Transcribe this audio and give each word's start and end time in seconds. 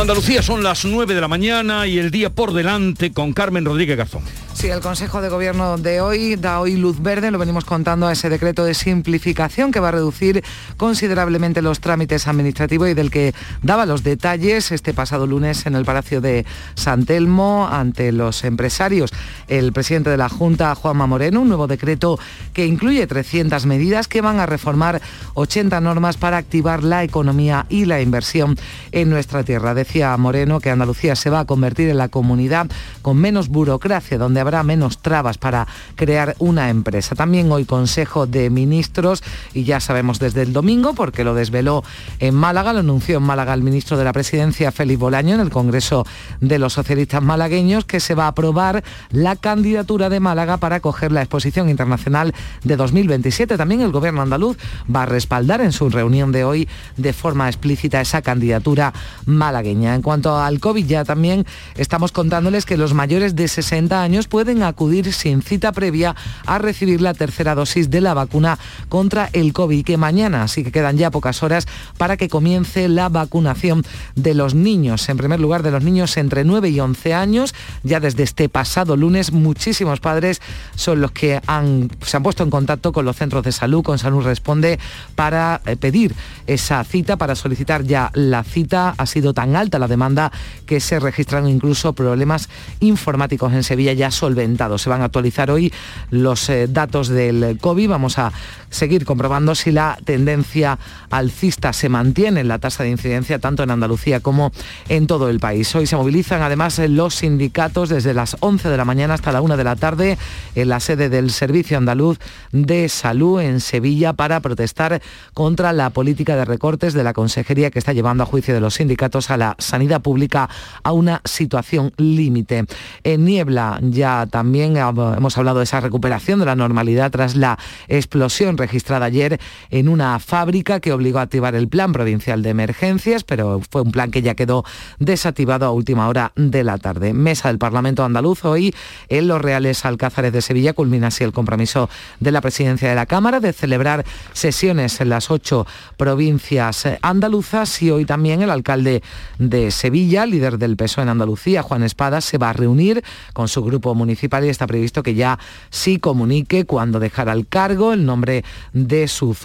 Andalucía 0.00 0.42
son 0.42 0.62
las 0.62 0.86
9 0.86 1.14
de 1.14 1.20
la 1.20 1.28
mañana 1.28 1.86
y 1.86 1.98
el 1.98 2.10
día 2.10 2.30
por 2.30 2.54
delante 2.54 3.12
con 3.12 3.34
Carmen 3.34 3.66
Rodríguez 3.66 3.98
Garzón. 3.98 4.22
Sí, 4.60 4.68
el 4.68 4.80
Consejo 4.80 5.22
de 5.22 5.30
Gobierno 5.30 5.78
de 5.78 6.02
hoy 6.02 6.36
da 6.36 6.60
hoy 6.60 6.76
luz 6.76 7.00
verde, 7.00 7.30
lo 7.30 7.38
venimos 7.38 7.64
contando 7.64 8.06
a 8.06 8.12
ese 8.12 8.28
decreto 8.28 8.62
de 8.62 8.74
simplificación 8.74 9.72
que 9.72 9.80
va 9.80 9.88
a 9.88 9.92
reducir 9.92 10.44
considerablemente 10.76 11.62
los 11.62 11.80
trámites 11.80 12.28
administrativos 12.28 12.90
y 12.90 12.92
del 12.92 13.10
que 13.10 13.34
daba 13.62 13.86
los 13.86 14.02
detalles 14.02 14.70
este 14.70 14.92
pasado 14.92 15.26
lunes 15.26 15.64
en 15.64 15.76
el 15.76 15.86
Palacio 15.86 16.20
de 16.20 16.44
San 16.74 17.06
Telmo 17.06 17.70
ante 17.72 18.12
los 18.12 18.44
empresarios. 18.44 19.12
El 19.48 19.72
presidente 19.72 20.10
de 20.10 20.18
la 20.18 20.28
Junta, 20.28 20.74
Juanma 20.74 21.06
Moreno, 21.06 21.40
un 21.40 21.48
nuevo 21.48 21.66
decreto 21.66 22.18
que 22.52 22.66
incluye 22.66 23.06
300 23.06 23.64
medidas 23.64 24.08
que 24.08 24.20
van 24.20 24.40
a 24.40 24.46
reformar 24.46 25.00
80 25.32 25.80
normas 25.80 26.18
para 26.18 26.36
activar 26.36 26.84
la 26.84 27.02
economía 27.02 27.64
y 27.70 27.86
la 27.86 28.02
inversión 28.02 28.58
en 28.92 29.08
nuestra 29.08 29.42
tierra. 29.42 29.72
Decía 29.72 30.14
Moreno 30.18 30.60
que 30.60 30.68
Andalucía 30.68 31.16
se 31.16 31.30
va 31.30 31.40
a 31.40 31.46
convertir 31.46 31.88
en 31.88 31.96
la 31.96 32.08
comunidad 32.08 32.66
con 33.00 33.16
menos 33.16 33.48
burocracia, 33.48 34.18
donde 34.18 34.40
habrá 34.40 34.49
menos 34.62 34.98
trabas 34.98 35.38
para 35.38 35.66
crear 35.96 36.34
una 36.38 36.70
empresa. 36.70 37.14
También 37.14 37.50
hoy 37.50 37.64
Consejo 37.64 38.26
de 38.26 38.50
Ministros 38.50 39.22
y 39.54 39.64
ya 39.64 39.80
sabemos 39.80 40.18
desde 40.18 40.42
el 40.42 40.52
domingo, 40.52 40.94
porque 40.94 41.24
lo 41.24 41.34
desveló 41.34 41.84
en 42.18 42.34
Málaga, 42.34 42.72
lo 42.72 42.80
anunció 42.80 43.18
en 43.18 43.22
Málaga 43.22 43.54
el 43.54 43.62
ministro 43.62 43.96
de 43.96 44.04
la 44.04 44.12
Presidencia, 44.12 44.72
Félix 44.72 44.98
Bolaño, 44.98 45.34
en 45.34 45.40
el 45.40 45.50
Congreso 45.50 46.06
de 46.40 46.58
los 46.58 46.72
Socialistas 46.72 47.22
Malagueños, 47.22 47.84
que 47.84 48.00
se 48.00 48.14
va 48.14 48.24
a 48.24 48.28
aprobar 48.28 48.82
la 49.10 49.36
candidatura 49.36 50.08
de 50.08 50.20
Málaga 50.20 50.56
para 50.56 50.76
acoger 50.76 51.12
la 51.12 51.22
exposición 51.22 51.68
internacional 51.68 52.34
de 52.64 52.76
2027. 52.76 53.56
También 53.56 53.80
el 53.80 53.92
gobierno 53.92 54.22
andaluz 54.22 54.56
va 54.94 55.02
a 55.02 55.06
respaldar 55.06 55.60
en 55.60 55.72
su 55.72 55.88
reunión 55.90 56.32
de 56.32 56.44
hoy 56.44 56.68
de 56.96 57.12
forma 57.12 57.48
explícita 57.48 58.00
esa 58.00 58.22
candidatura 58.22 58.92
malagueña. 59.26 59.94
En 59.94 60.02
cuanto 60.02 60.36
al 60.36 60.60
COVID, 60.60 60.86
ya 60.86 61.04
también 61.04 61.46
estamos 61.76 62.12
contándoles 62.12 62.66
que 62.66 62.76
los 62.76 62.94
mayores 62.94 63.36
de 63.36 63.48
60 63.48 64.02
años 64.02 64.28
pueden 64.28 64.39
pueden 64.40 64.62
acudir 64.62 65.12
sin 65.12 65.42
cita 65.42 65.70
previa 65.70 66.16
a 66.46 66.56
recibir 66.56 67.02
la 67.02 67.12
tercera 67.12 67.54
dosis 67.54 67.90
de 67.90 68.00
la 68.00 68.14
vacuna 68.14 68.58
contra 68.88 69.28
el 69.34 69.52
COVID, 69.52 69.84
que 69.84 69.98
mañana, 69.98 70.44
así 70.44 70.64
que 70.64 70.72
quedan 70.72 70.96
ya 70.96 71.10
pocas 71.10 71.42
horas 71.42 71.68
para 71.98 72.16
que 72.16 72.30
comience 72.30 72.88
la 72.88 73.10
vacunación 73.10 73.84
de 74.16 74.32
los 74.32 74.54
niños. 74.54 75.06
En 75.10 75.18
primer 75.18 75.40
lugar, 75.40 75.62
de 75.62 75.72
los 75.72 75.84
niños 75.84 76.16
entre 76.16 76.44
9 76.44 76.70
y 76.70 76.80
11 76.80 77.12
años. 77.12 77.54
Ya 77.82 78.00
desde 78.00 78.22
este 78.22 78.48
pasado 78.48 78.96
lunes, 78.96 79.30
muchísimos 79.30 80.00
padres 80.00 80.40
son 80.74 81.02
los 81.02 81.12
que 81.12 81.38
han, 81.46 81.90
se 82.00 82.16
han 82.16 82.22
puesto 82.22 82.42
en 82.42 82.48
contacto 82.48 82.92
con 82.92 83.04
los 83.04 83.16
centros 83.16 83.44
de 83.44 83.52
salud, 83.52 83.82
con 83.82 83.98
Salud 83.98 84.24
Responde, 84.24 84.78
para 85.16 85.60
eh, 85.66 85.76
pedir 85.76 86.14
esa 86.46 86.82
cita, 86.84 87.18
para 87.18 87.34
solicitar 87.34 87.84
ya 87.84 88.10
la 88.14 88.42
cita. 88.42 88.94
Ha 88.96 89.04
sido 89.04 89.34
tan 89.34 89.54
alta 89.54 89.78
la 89.78 89.86
demanda 89.86 90.32
que 90.64 90.80
se 90.80 90.98
registran 90.98 91.46
incluso 91.46 91.92
problemas 91.92 92.48
informáticos 92.80 93.52
en 93.52 93.64
Sevilla 93.64 93.92
ya 93.92 94.10
solo 94.10 94.29
se 94.78 94.90
van 94.90 95.02
a 95.02 95.06
actualizar 95.06 95.50
hoy 95.50 95.72
los 96.10 96.48
eh, 96.48 96.66
datos 96.68 97.08
del 97.08 97.58
COVID. 97.60 97.88
Vamos 97.88 98.18
a 98.18 98.32
seguir 98.70 99.04
comprobando 99.04 99.54
si 99.54 99.72
la 99.72 99.98
tendencia 100.04 100.78
alcista 101.10 101.72
se 101.72 101.88
mantiene 101.88 102.40
en 102.40 102.48
la 102.48 102.58
tasa 102.58 102.84
de 102.84 102.90
incidencia 102.90 103.38
tanto 103.38 103.62
en 103.62 103.70
Andalucía 103.70 104.20
como 104.20 104.52
en 104.88 105.06
todo 105.06 105.28
el 105.28 105.40
país. 105.40 105.74
Hoy 105.74 105.86
se 105.86 105.96
movilizan 105.96 106.42
además 106.42 106.78
los 106.78 107.16
sindicatos 107.16 107.88
desde 107.88 108.14
las 108.14 108.36
11 108.40 108.68
de 108.68 108.76
la 108.76 108.84
mañana 108.84 109.14
hasta 109.14 109.32
la 109.32 109.42
1 109.42 109.56
de 109.56 109.64
la 109.64 109.76
tarde 109.76 110.18
en 110.54 110.68
la 110.68 110.80
sede 110.80 111.08
del 111.08 111.30
Servicio 111.30 111.76
Andaluz 111.76 112.18
de 112.52 112.88
Salud 112.88 113.40
en 113.40 113.60
Sevilla 113.60 114.12
para 114.12 114.40
protestar 114.40 115.02
contra 115.34 115.72
la 115.72 115.90
política 115.90 116.36
de 116.36 116.44
recortes 116.44 116.94
de 116.94 117.04
la 117.04 117.12
Consejería 117.12 117.70
que 117.70 117.78
está 117.78 117.92
llevando 117.92 118.22
a 118.22 118.26
juicio 118.26 118.54
de 118.54 118.60
los 118.60 118.74
sindicatos 118.74 119.30
a 119.30 119.36
la 119.36 119.56
sanidad 119.58 120.00
pública 120.00 120.48
a 120.82 120.92
una 120.92 121.20
situación 121.24 121.92
límite. 121.96 122.64
En 123.04 123.24
Niebla 123.24 123.78
ya 123.82 124.19
también 124.26 124.76
hemos 124.76 125.38
hablado 125.38 125.58
de 125.58 125.64
esa 125.64 125.80
recuperación 125.80 126.40
de 126.40 126.46
la 126.46 126.56
normalidad 126.56 127.10
tras 127.10 127.36
la 127.36 127.58
explosión 127.88 128.56
registrada 128.56 129.06
ayer 129.06 129.40
en 129.70 129.88
una 129.88 130.18
fábrica 130.18 130.80
que 130.80 130.92
obligó 130.92 131.18
a 131.18 131.22
activar 131.22 131.54
el 131.54 131.68
plan 131.68 131.92
provincial 131.92 132.42
de 132.42 132.50
emergencias, 132.50 133.24
pero 133.24 133.60
fue 133.70 133.82
un 133.82 133.92
plan 133.92 134.10
que 134.10 134.22
ya 134.22 134.34
quedó 134.34 134.64
desactivado 134.98 135.66
a 135.66 135.70
última 135.70 136.08
hora 136.08 136.32
de 136.36 136.64
la 136.64 136.78
tarde. 136.78 137.12
Mesa 137.12 137.48
del 137.48 137.58
Parlamento 137.58 138.04
andaluz 138.04 138.44
hoy 138.44 138.74
en 139.08 139.28
los 139.28 139.40
Reales 139.40 139.84
Alcázares 139.84 140.32
de 140.32 140.42
Sevilla 140.42 140.72
culmina 140.72 141.08
así 141.08 141.24
el 141.24 141.32
compromiso 141.32 141.88
de 142.20 142.30
la 142.30 142.40
presidencia 142.40 142.88
de 142.88 142.94
la 142.94 143.06
Cámara 143.06 143.40
de 143.40 143.52
celebrar 143.52 144.04
sesiones 144.32 145.00
en 145.00 145.08
las 145.08 145.30
ocho 145.30 145.66
provincias 145.96 146.86
andaluzas 147.02 147.82
y 147.82 147.90
hoy 147.90 148.04
también 148.04 148.42
el 148.42 148.50
alcalde 148.50 149.02
de 149.38 149.70
Sevilla, 149.70 150.26
líder 150.26 150.58
del 150.58 150.76
PSOE 150.76 151.02
en 151.02 151.08
Andalucía, 151.08 151.62
Juan 151.62 151.82
Espada, 151.82 152.20
se 152.20 152.38
va 152.38 152.50
a 152.50 152.52
reunir 152.52 153.02
con 153.32 153.48
su 153.48 153.62
grupo 153.62 153.94
municipal 153.94 154.09
y 154.10 154.48
está 154.48 154.66
previsto 154.66 155.02
que 155.02 155.14
ya 155.14 155.38
sí 155.70 155.98
comunique 155.98 156.64
cuando 156.64 157.00
dejará 157.00 157.32
el 157.32 157.46
cargo 157.46 157.92
el 157.92 158.04
nombre 158.04 158.44
de 158.72 159.08
su, 159.08 159.36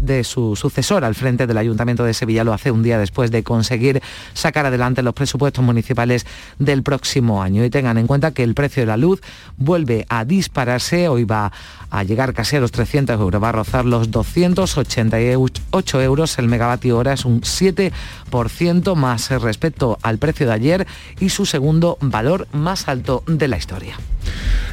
de 0.00 0.24
su 0.24 0.56
sucesor 0.56 1.04
al 1.04 1.14
frente 1.14 1.46
del 1.46 1.58
Ayuntamiento 1.58 2.04
de 2.04 2.14
Sevilla. 2.14 2.44
Lo 2.44 2.52
hace 2.52 2.70
un 2.70 2.82
día 2.82 2.98
después 2.98 3.30
de 3.30 3.42
conseguir 3.42 4.02
sacar 4.34 4.66
adelante 4.66 5.02
los 5.02 5.14
presupuestos 5.14 5.64
municipales 5.64 6.26
del 6.58 6.82
próximo 6.82 7.42
año. 7.42 7.64
Y 7.64 7.70
tengan 7.70 7.98
en 7.98 8.06
cuenta 8.06 8.32
que 8.32 8.42
el 8.42 8.54
precio 8.54 8.82
de 8.82 8.86
la 8.86 8.96
luz 8.96 9.20
vuelve 9.56 10.06
a 10.08 10.24
dispararse. 10.24 11.08
Hoy 11.08 11.24
va 11.24 11.52
a 11.92 12.02
llegar 12.04 12.32
casi 12.32 12.56
a 12.56 12.60
los 12.60 12.72
300 12.72 13.20
euros, 13.20 13.40
va 13.40 13.50
a 13.50 13.52
rozar 13.52 13.84
los 13.84 14.10
288 14.10 16.02
euros 16.02 16.38
el 16.38 16.48
megavatio 16.48 16.96
hora, 16.96 17.12
es 17.12 17.26
un 17.26 17.42
7% 17.42 18.94
más 18.96 19.30
respecto 19.30 19.98
al 20.02 20.16
precio 20.16 20.46
de 20.46 20.52
ayer 20.54 20.86
y 21.20 21.28
su 21.28 21.44
segundo 21.44 21.98
valor 22.00 22.48
más 22.52 22.88
alto 22.88 23.22
de 23.26 23.46
la 23.46 23.58
historia. 23.58 23.98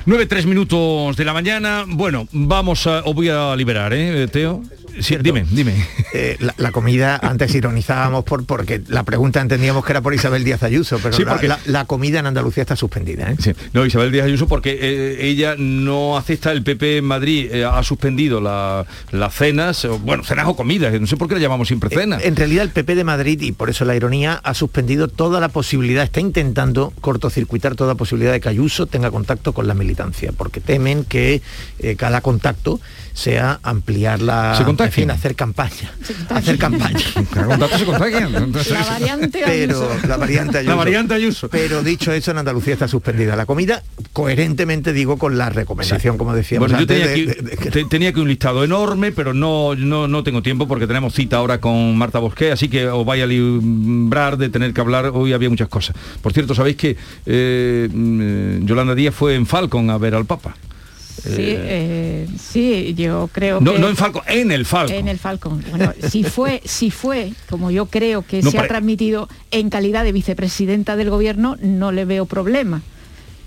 9, 0.06 0.26
3 0.28 0.46
minutos 0.46 1.18
de 1.18 1.26
la 1.26 1.34
mañana. 1.34 1.84
Bueno, 1.86 2.28
vamos 2.32 2.88
a, 2.88 3.00
os 3.04 3.14
voy 3.14 3.28
a 3.28 3.54
liberar, 3.58 3.94
¿eh, 3.94 4.28
Teo? 4.30 4.64
Sí, 5.00 5.18
dime, 5.22 5.46
dime. 5.50 5.86
Eh, 6.14 6.38
la, 6.58 6.72
comida, 6.72 7.20
antes 7.22 7.54
ironizábamos 7.56 8.24
por, 8.24 8.46
porque 8.46 8.82
la 8.88 9.04
pregunta 9.04 9.42
entendíamos 9.42 9.86
que 9.86 9.92
era 9.92 10.02
por 10.02 10.14
Isabel 10.14 10.44
Díaz 10.44 10.64
Ayuso, 10.64 11.00
pero 11.02 11.18
la, 11.66 11.86
comida 11.86 12.20
en 12.20 12.26
Andalucía 12.26 12.62
está 12.62 12.76
suspendida. 12.76 13.32
¿eh? 13.32 13.56
No, 13.74 13.86
Isabel 13.86 14.12
Díaz 14.12 14.26
Ayuso 14.26 14.48
porque 14.48 14.78
eh, 14.82 15.28
ella 15.28 15.56
no 15.58 16.18
acepta, 16.18 16.52
el 16.52 16.64
PP 16.64 16.98
en 16.98 17.06
Madrid 17.06 17.64
ha 17.64 17.82
suspendido 17.84 18.42
las 18.42 19.34
cenas, 19.34 19.88
bueno, 20.02 20.24
cenas 20.24 20.48
o 20.48 20.56
comidas, 20.56 21.00
no 21.00 21.08
sé 21.08 21.18
por 21.18 21.28
qué 21.28 21.36
le 21.36 21.42
llamamos 21.42 21.68
siempre 21.68 21.90
cenas. 21.90 22.24
En, 22.24 22.36
realidad 22.36 22.64
el 22.64 22.72
PP 22.72 22.96
de 22.96 23.04
Madrid, 23.04 23.42
y 23.42 23.52
por 23.52 23.70
eso 23.70 23.86
la 23.86 23.96
ironía, 23.96 24.40
ha 24.44 24.54
suspendido 24.54 25.08
toda 25.08 25.40
la 25.40 25.50
posibilidad, 25.50 26.04
está 26.04 26.20
intentando 26.20 26.94
cortocircuitar 27.02 27.76
toda 27.76 27.96
posibilidad 27.96 28.32
de 28.32 28.40
que 28.40 28.50
Ayuso 28.50 28.88
tenga 28.88 29.12
contacto 29.12 29.54
con 29.54 29.68
la 29.68 29.74
militancia, 29.74 30.32
porque 30.36 30.60
temen 30.60 31.04
que 31.04 31.42
cada 31.98 32.22
contacto 32.22 32.80
sea 33.20 33.60
ampliar 33.64 34.22
la... 34.22 34.58
En 34.80 34.92
fin, 34.92 35.12
hacer 35.12 35.36
campaña. 35.36 35.92
Hacer 36.30 36.58
campaña. 36.58 37.00
la 37.36 38.84
variante 38.90 39.42
Pero, 39.46 39.90
la 40.08 40.18
variante 40.18 40.58
Ayuso. 40.60 40.70
La 40.72 40.76
variante 40.76 41.14
Ayuso. 41.14 41.50
Pero 41.50 41.84
dicho 41.84 42.14
eso, 42.14 42.32
en 42.32 42.38
Andalucía 42.38 42.74
está 42.74 42.88
suspendida 42.88 43.36
la 43.36 43.46
comida, 43.46 43.84
coherentemente 44.14 44.94
digo 44.94 45.18
con 45.18 45.38
la 45.38 45.50
recomendación, 45.50 46.18
como 46.18 46.34
decíamos 46.34 46.70
bueno, 46.70 46.80
yo 46.80 46.88
tenía, 46.88 47.14
que, 47.14 47.86
tenía 47.86 48.14
que 48.14 48.22
un 48.22 48.30
listado 48.30 48.64
enorme, 48.64 49.12
pero 49.12 49.34
no, 49.34 49.76
no, 49.76 50.08
no 50.08 50.24
tengo 50.24 50.42
tiempo 50.42 50.68
porque 50.68 50.88
tenemos 50.88 51.14
cita 51.14 51.38
ahora 51.38 51.60
con 51.60 51.98
Marta 51.98 52.20
Bosqué, 52.20 52.52
así 52.52 52.70
que 52.70 52.88
os 52.88 53.06
vaya 53.06 53.26
a 53.26 53.28
librar 53.28 54.38
de 54.38 54.50
tener 54.50 54.74
que 54.74 54.82
hablar, 54.82 55.12
hoy 55.14 55.34
había 55.34 55.50
muchas 55.50 55.68
cosas. 55.68 55.96
Por 56.22 56.32
cierto, 56.32 56.56
sabéis 56.56 56.78
que 56.78 56.96
eh, 57.26 57.90
mm, 57.92 58.66
Yolanda 58.66 58.96
Díaz 58.96 59.14
fue 59.14 59.36
en 59.36 59.46
Falcon 59.46 59.90
a 59.90 59.98
ver 59.98 60.16
al 60.16 60.26
Papa. 60.26 60.56
Sí, 61.20 61.32
eh, 61.38 62.28
sí, 62.40 62.94
yo 62.98 63.30
creo 63.32 63.62
no, 63.62 63.74
que... 63.74 63.80
No 63.80 63.90
en 63.90 63.96
Falcon, 63.96 64.22
en 64.28 64.52
el 64.52 64.66
Falcon. 64.66 64.96
En 64.96 65.08
el 65.08 65.20
Falcon. 65.20 65.64
Bueno, 65.70 65.94
si 66.08 66.24
fue, 66.24 66.62
si 66.66 66.92
fue, 66.92 67.34
como 67.50 67.72
yo 67.72 67.88
creo 67.88 68.22
que 68.24 68.42
se 68.42 68.58
ha 68.58 68.68
transmitido 68.68 69.30
en 69.52 69.70
calidad 69.70 70.04
de 70.04 70.12
vicepresidenta 70.12 70.96
del 70.96 71.10
gobierno, 71.10 71.58
no 71.62 71.92
le 71.92 72.06
veo 72.06 72.26
problema. 72.26 72.82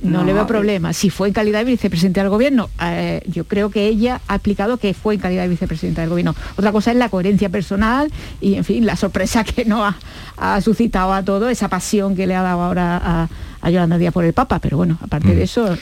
No, 0.03 0.25
le 0.25 0.33
veo 0.33 0.47
problema. 0.47 0.93
Si 0.93 1.11
fue 1.11 1.29
en 1.29 1.35
calidad 1.35 1.61
de 1.61 1.67
vicepresidenta 1.67 2.23
del 2.23 2.31
gobierno, 2.31 2.69
eh, 2.83 3.23
yo 3.27 3.45
creo 3.45 3.71
que 3.71 3.87
ella 3.87 4.21
ha 4.27 4.35
explicado 4.35 4.77
que 4.77 4.95
fue 4.95 5.15
en 5.15 5.21
calidad 5.21 5.43
de 5.43 5.49
vicepresidenta 5.49 6.01
del 6.01 6.11
gobierno. 6.11 6.35
Otra 6.57 6.73
cosa 6.73 6.91
es 6.91 6.97
la 6.97 7.09
coherencia 7.09 7.49
personal 7.49 8.11
y, 8.41 8.55
en 8.55 8.65
fin, 8.65 8.85
la 8.85 8.97
sorpresa 8.97 9.45
que 9.45 9.65
no 9.65 9.85
ha, 9.85 9.97
ha 10.37 10.61
suscitado 10.61 11.13
a 11.13 11.23
todo, 11.23 11.49
esa 11.49 11.69
pasión 11.69 12.17
que 12.17 12.27
le 12.27 12.35
ha 12.35 12.43
dado 12.43 12.63
ahora 12.63 13.01
a, 13.03 13.29
a 13.63 13.71
Yolanda 13.71 13.97
Díaz 13.97 14.13
por 14.13 14.25
el 14.25 14.33
Papa, 14.33 14.59
pero 14.59 14.77
bueno, 14.77 14.99
aparte 15.01 15.29
de 15.29 15.41
mm. 15.41 15.45
eso... 15.45 15.79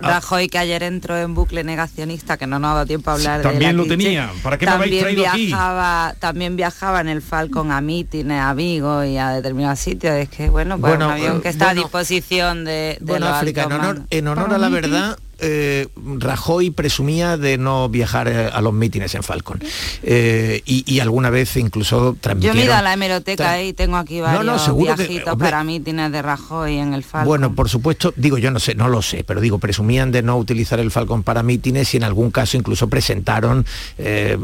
Rajoy 0.00 0.48
que 0.48 0.58
ayer 0.58 0.82
entró 0.82 1.16
en 1.18 1.34
bucle 1.34 1.62
negacionista, 1.62 2.38
que 2.38 2.46
no 2.46 2.58
nos 2.58 2.70
ha 2.70 2.74
dado 2.74 2.86
tiempo 2.86 3.10
a 3.10 3.14
hablar 3.14 3.42
también 3.42 3.58
de 3.58 3.66
También 3.66 3.76
lo 3.76 3.86
tenía, 3.86 4.30
¿para 4.42 4.56
qué 4.56 4.64
también 4.64 4.90
me 4.90 5.00
habéis 5.00 5.16
traído 5.16 5.22
viajaba, 5.22 6.08
aquí? 6.08 6.18
También 6.20 6.56
viajaba 6.56 7.00
en 7.02 7.08
el 7.08 7.20
Falcon 7.20 7.70
a 7.70 7.80
mítines, 7.82 8.40
a 8.40 8.54
Vigo 8.54 9.04
y 9.04 9.18
a 9.18 9.30
determinados 9.30 9.78
sitios, 9.78 10.14
es 10.14 10.30
que 10.30 10.48
bueno, 10.48 10.78
pues 10.78 10.96
un 10.96 11.02
avión 11.02 11.42
que 11.42 11.50
está 11.50 11.70
a 11.70 11.74
disposición 11.74 12.64
de, 12.64 12.98
bueno, 13.02 13.26
África, 13.28 13.64
en 13.64 13.72
honor, 13.72 14.02
en 14.08 14.28
honor 14.28 14.54
a 14.54 14.58
la 14.58 14.68
verdad 14.70 15.18
eh, 15.40 15.88
Rajoy 16.18 16.70
presumía 16.70 17.36
de 17.36 17.58
no 17.58 17.88
viajar 17.88 18.28
eh, 18.28 18.50
a 18.52 18.60
los 18.60 18.72
mítines 18.72 19.14
en 19.14 19.22
Falcon. 19.22 19.60
Eh, 20.02 20.62
y, 20.64 21.00
alguna 21.00 21.30
vez 21.30 21.56
incluso 21.56 22.16
transmitieron... 22.20 22.56
Yo 22.56 22.62
he 22.62 22.66
ido 22.66 22.74
a 22.74 22.82
la 22.82 22.92
hemeroteca 22.92 23.62
y 23.62 23.72
tengo 23.72 23.96
aquí 23.96 24.20
varios 24.20 24.68
no, 24.68 24.76
viajitos 24.76 25.36
para 25.38 25.64
mítines 25.64 26.12
de 26.12 26.20
Rajoy 26.20 26.76
en 26.76 26.92
el 26.92 27.02
Falcon. 27.02 27.26
Bueno, 27.26 27.54
por 27.54 27.68
supuesto, 27.68 28.12
digo, 28.16 28.36
yo 28.38 28.50
no 28.50 28.60
sé, 28.60 28.74
no 28.74 28.88
lo 28.88 29.00
sé, 29.00 29.24
pero 29.24 29.40
digo, 29.40 29.58
presumían 29.58 30.12
de 30.12 30.22
no 30.22 30.36
utilizar 30.36 30.78
el 30.78 30.90
Falcon 30.90 31.22
para 31.22 31.42
mítines 31.42 31.94
y 31.94 31.96
en 31.96 32.04
algún 32.04 32.30
caso 32.30 32.56
incluso 32.56 32.88
presentaron 32.88 33.64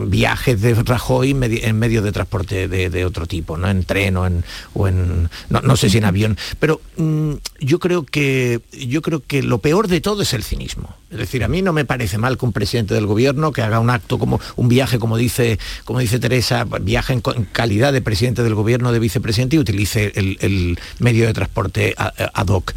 viajes 0.06 0.60
de 0.60 0.75
Rajoy 0.75 1.31
en 1.31 1.78
medio 1.78 2.02
de 2.02 2.12
transporte 2.12 2.69
de, 2.69 3.04
otro 3.04 3.26
tipo, 3.26 3.56
¿no? 3.56 3.69
En 3.69 3.84
tren 3.84 4.16
o 4.16 4.26
en... 4.26 4.44
O 4.75 4.88
en 4.88 5.28
no, 5.48 5.76
sé 5.76 5.90
si 5.90 5.98
en 5.98 6.04
avión. 6.04 6.37
Pero 6.58 6.81
mm, 6.96 7.32
yo 7.60 7.78
creo 7.78 8.04
que 8.04 8.60
yo 8.72 9.02
creo 9.02 9.22
que 9.26 9.43
lo 9.43 9.58
peor 9.58 9.88
de 9.88 10.00
todo 10.00 10.22
es 10.22 10.32
el 10.32 10.43
cinismo. 10.43 10.86
Es 11.11 11.19
decir, 11.19 11.44
a 11.44 11.49
mí 11.49 11.62
no 11.62 11.73
me 11.73 11.85
parece 11.85 12.19
mal 12.19 12.37
que 12.37 12.44
un 12.44 12.53
presidente 12.53 12.93
del 12.94 13.06
gobierno 13.06 13.53
que 13.53 13.62
haga 13.62 13.79
un 13.79 13.91
acto 13.91 14.19
como 14.19 14.41
un 14.56 14.69
viaje, 14.69 14.99
como 14.99 15.17
dice, 15.17 15.59
como 15.85 16.00
dice 16.00 16.19
Teresa, 16.19 16.67
viaje 16.81 17.12
en, 17.12 17.21
calidad 17.21 17.93
de 17.93 18.03
presidente 18.03 18.43
del 18.43 18.55
gobierno, 18.55 18.91
de 18.91 18.99
vicepresidente 18.99 19.56
y 19.56 19.59
utilice 19.61 20.12
el, 20.17 20.79
medio 20.99 21.27
de 21.27 21.33
transporte 21.33 21.94
ad 21.97 22.49
hoc. 22.49 22.73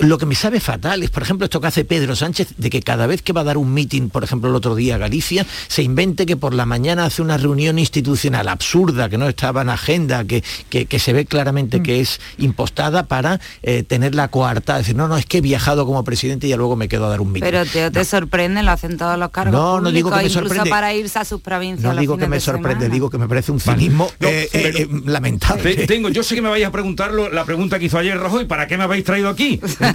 Lo 0.00 0.18
que 0.18 0.26
me 0.26 0.34
sabe 0.34 0.60
fatal 0.60 1.02
es, 1.02 1.10
por 1.10 1.22
ejemplo, 1.22 1.44
esto 1.44 1.60
que 1.60 1.66
hace 1.66 1.84
Pedro 1.84 2.16
Sánchez, 2.16 2.54
de 2.56 2.70
que 2.70 2.80
cada 2.80 3.06
vez 3.06 3.22
que 3.22 3.32
va 3.32 3.42
a 3.42 3.44
dar 3.44 3.56
un 3.56 3.72
meeting, 3.72 4.08
por 4.08 4.24
ejemplo, 4.24 4.48
el 4.48 4.56
otro 4.56 4.74
día 4.74 4.94
a 4.94 4.98
Galicia, 4.98 5.46
se 5.68 5.82
invente 5.82 6.26
que 6.26 6.36
por 6.36 6.54
la 6.54 6.66
mañana 6.66 7.04
hace 7.04 7.22
una 7.22 7.36
reunión 7.36 7.78
institucional 7.78 8.48
absurda, 8.48 9.08
que 9.08 9.18
no 9.18 9.28
estaba 9.28 9.62
en 9.62 9.70
agenda, 9.70 10.24
que, 10.24 10.42
que, 10.68 10.98
se 10.98 11.12
ve 11.12 11.24
claramente 11.26 11.80
mm. 11.80 11.82
que 11.82 12.00
es 12.00 12.20
impostada 12.38 13.04
para 13.04 13.40
eh, 13.62 13.82
tener 13.82 14.14
la 14.14 14.28
coartada, 14.28 14.78
decir, 14.78 14.96
no, 14.96 15.08
no, 15.08 15.16
es 15.16 15.26
que 15.26 15.38
he 15.38 15.40
viajado 15.40 15.86
como 15.86 16.04
presidente 16.04 16.46
y 16.46 16.50
ya 16.50 16.56
luego 16.56 16.76
me 16.76 16.88
quedo 16.88 17.06
a 17.06 17.08
dar 17.10 17.20
un 17.20 17.32
meeting. 17.32 17.50
Pero 17.50 17.90
te, 17.90 18.04
sorprende, 18.04 18.62
lo 18.62 18.70
hacen 18.70 18.96
todos 18.96 19.18
los 19.18 19.30
cargos 19.30 19.52
No, 19.52 19.80
no 19.80 19.90
digo 19.90 20.10
que 20.10 20.22
me 20.22 20.30
sorprende. 20.30 20.70
para 20.70 20.94
irse 20.94 21.18
a 21.18 21.24
sus 21.24 21.40
provincias. 21.40 21.92
No 21.94 21.98
digo 21.98 22.16
que 22.16 22.26
me 22.26 22.40
sorprende, 22.40 22.88
digo 22.88 23.10
que 23.10 23.18
me 23.18 23.28
parece 23.28 23.52
un 23.52 23.60
cinismo 23.60 24.10
eh, 24.20 24.48
eh, 24.52 24.88
lamentable. 25.04 25.86
tengo, 25.86 26.08
yo 26.08 26.22
sé 26.22 26.34
que 26.34 26.42
me 26.42 26.48
vais 26.48 26.64
a 26.64 26.70
preguntar 26.70 27.12
la 27.12 27.44
pregunta 27.44 27.78
que 27.78 27.86
hizo 27.86 27.98
ayer 27.98 28.18
Rajoy, 28.18 28.44
¿para 28.44 28.66
qué 28.66 28.76
me 28.76 28.84
habéis 28.84 29.04
traído 29.04 29.28
aquí? 29.28 29.60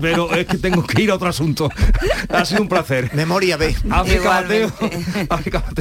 pero 0.00 0.32
es 0.34 0.46
que 0.46 0.58
tengo 0.58 0.82
que 0.84 1.02
ir 1.02 1.10
a 1.10 1.14
otro 1.14 1.28
asunto. 1.28 1.68
Ha 2.28 2.44
sido 2.44 2.62
un 2.62 2.68
placer. 2.68 3.10
Memoria 3.14 3.56
B. 3.56 3.74
África 3.90 4.42
Mateo. 4.42 4.72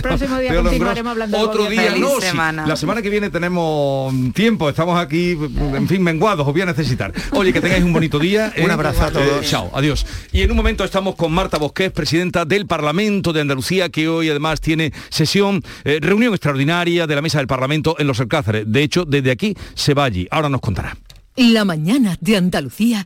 Próximo 0.02 0.38
día 0.40 0.56
continuaremos 0.62 1.12
hablando 1.12 1.38
Otro 1.40 1.66
día, 1.70 1.96
no, 1.98 2.20
semana. 2.20 2.66
la 2.68 2.76
semana 2.76 3.02
que 3.02 3.10
viene 3.10 3.30
tenemos 3.30 4.14
tiempo, 4.34 4.70
estamos 4.70 5.00
aquí, 5.00 5.38
en 5.74 5.88
fin, 5.88 6.02
menguados, 6.04 6.48
os 6.48 6.54
voy 6.54 6.62
a 6.62 6.66
necesitar. 6.66 7.14
Oye, 7.32 7.54
que 7.54 7.62
tengáis 7.62 7.84
un 7.84 7.94
bonito 7.94 8.20
día. 8.20 8.54
un 8.64 8.72
abrazo 8.72 9.04
a 9.04 9.12
todos. 9.12 9.44
Eh, 9.44 9.48
chao, 9.48 9.72
adiós. 9.74 10.06
Y 10.32 10.42
en 10.42 10.52
un 10.52 10.58
momento 10.58 10.84
estamos 10.84 11.16
con 11.16 11.32
Marta 11.32 11.58
Bosqués, 11.58 11.92
presidenta 11.92 12.46
del 12.46 12.66
Parlamento 12.66 13.34
de 13.34 13.42
Andalucía, 13.42 13.90
que 13.90 14.08
hoy 14.08 14.30
además 14.30 14.62
tiene 14.62 14.94
sesión, 15.10 15.64
eh, 15.84 16.00
reunión 16.02 16.34
extraordinaria 16.34 17.08
de 17.08 17.16
la 17.16 17.22
Mesa 17.22 17.40
del 17.40 17.48
Parlamento 17.48 17.96
en 18.00 18.08
Los 18.08 18.20
Alcázares. 18.20 18.66
De 18.68 18.84
hecho, 18.84 19.06
desde 19.06 19.32
aquí 19.32 19.56
se 19.74 19.94
va 19.94 20.06
allí. 20.06 20.28
Ahora 20.32 20.50
nos 20.50 20.62
contará. 20.62 20.98
La 21.36 21.66
mañana 21.66 22.18
de 22.22 22.38
Andalucía 22.38 23.06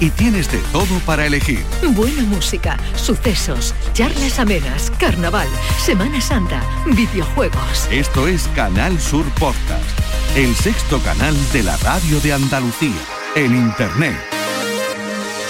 y 0.00 0.10
tienes 0.10 0.50
de 0.50 0.58
todo 0.72 0.98
para 1.06 1.26
elegir. 1.26 1.64
Buena 1.90 2.22
música, 2.22 2.76
sucesos, 2.94 3.74
charlas 3.92 4.38
amenas, 4.38 4.92
carnaval, 4.98 5.48
Semana 5.84 6.20
Santa, 6.20 6.62
videojuegos. 6.86 7.88
Esto 7.90 8.28
es 8.28 8.48
Canal 8.54 8.98
Sur 9.00 9.24
Podcast, 9.34 10.36
el 10.36 10.54
sexto 10.54 11.00
canal 11.02 11.34
de 11.52 11.62
la 11.62 11.76
radio 11.78 12.20
de 12.20 12.32
Andalucía, 12.32 13.00
en 13.34 13.54
Internet. 13.54 14.16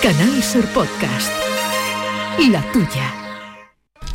Canal 0.03 0.43
Sur 0.43 0.67
Podcast. 0.69 1.33
La 2.39 2.63
tuya. 2.73 3.18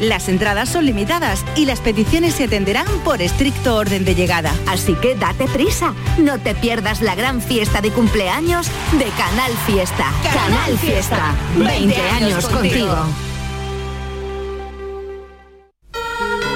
Las 0.00 0.28
entradas 0.28 0.68
son 0.68 0.86
limitadas 0.86 1.44
y 1.56 1.66
las 1.66 1.80
peticiones 1.80 2.34
se 2.34 2.44
atenderán 2.44 2.86
por 3.04 3.20
estricto 3.20 3.76
orden 3.76 4.04
de 4.04 4.14
llegada. 4.14 4.52
Así 4.66 4.94
que 4.94 5.14
date 5.14 5.46
prisa, 5.46 5.94
no 6.18 6.38
te 6.38 6.54
pierdas 6.54 7.02
la 7.02 7.14
gran 7.14 7.40
fiesta 7.40 7.80
de 7.80 7.90
cumpleaños 7.90 8.68
de 8.98 9.06
Canal 9.16 9.52
Fiesta. 9.66 10.10
Canal, 10.22 10.78
Fiesta, 10.78 11.34
20, 11.56 12.00
años 12.00 12.48
contigo. 12.48 12.96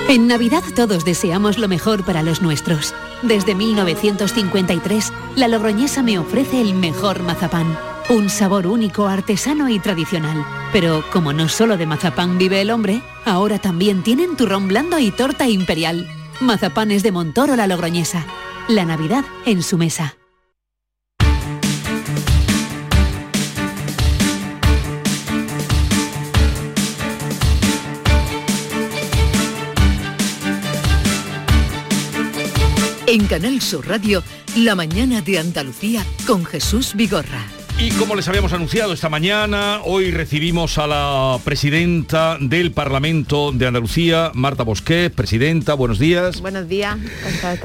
En 0.08 0.26
Navidad 0.26 0.62
todos 0.76 1.04
deseamos 1.04 1.58
lo 1.58 1.68
mejor 1.68 2.04
para 2.04 2.22
los 2.22 2.42
nuestros. 2.42 2.94
Desde 3.22 3.54
1953, 3.54 5.12
la 5.36 5.48
Logroñesa 5.48 6.02
me 6.02 6.18
ofrece 6.18 6.60
el 6.60 6.74
mejor 6.74 7.22
mazapán. 7.22 7.91
Un 8.08 8.28
sabor 8.28 8.66
único, 8.66 9.06
artesano 9.06 9.68
y 9.68 9.78
tradicional. 9.78 10.44
Pero 10.72 11.04
como 11.12 11.32
no 11.32 11.48
solo 11.48 11.76
de 11.76 11.86
mazapán 11.86 12.36
vive 12.36 12.60
el 12.60 12.70
hombre, 12.70 13.02
ahora 13.24 13.58
también 13.58 14.02
tienen 14.02 14.36
turrón 14.36 14.68
blando 14.68 14.98
y 14.98 15.10
torta 15.10 15.48
imperial. 15.48 16.08
Mazapanes 16.40 17.02
de 17.02 17.12
Montoro 17.12 17.56
la 17.56 17.66
Logroñesa. 17.66 18.26
La 18.68 18.84
Navidad 18.84 19.24
en 19.46 19.62
su 19.62 19.78
mesa. 19.78 20.16
En 33.06 33.26
Canal 33.26 33.60
Sur 33.60 33.86
Radio, 33.88 34.22
La 34.56 34.74
mañana 34.74 35.20
de 35.20 35.38
Andalucía 35.38 36.02
con 36.26 36.46
Jesús 36.46 36.94
Vigorra. 36.94 37.61
Y 37.78 37.90
como 37.92 38.14
les 38.14 38.28
habíamos 38.28 38.52
anunciado 38.52 38.92
esta 38.92 39.08
mañana, 39.08 39.80
hoy 39.84 40.10
recibimos 40.12 40.78
a 40.78 40.86
la 40.86 41.38
presidenta 41.44 42.36
del 42.40 42.70
Parlamento 42.70 43.50
de 43.50 43.66
Andalucía, 43.66 44.30
Marta 44.34 44.62
Bosquet. 44.62 45.12
Presidenta, 45.12 45.74
buenos 45.74 45.98
días. 45.98 46.40
Buenos 46.40 46.68
días. 46.68 46.96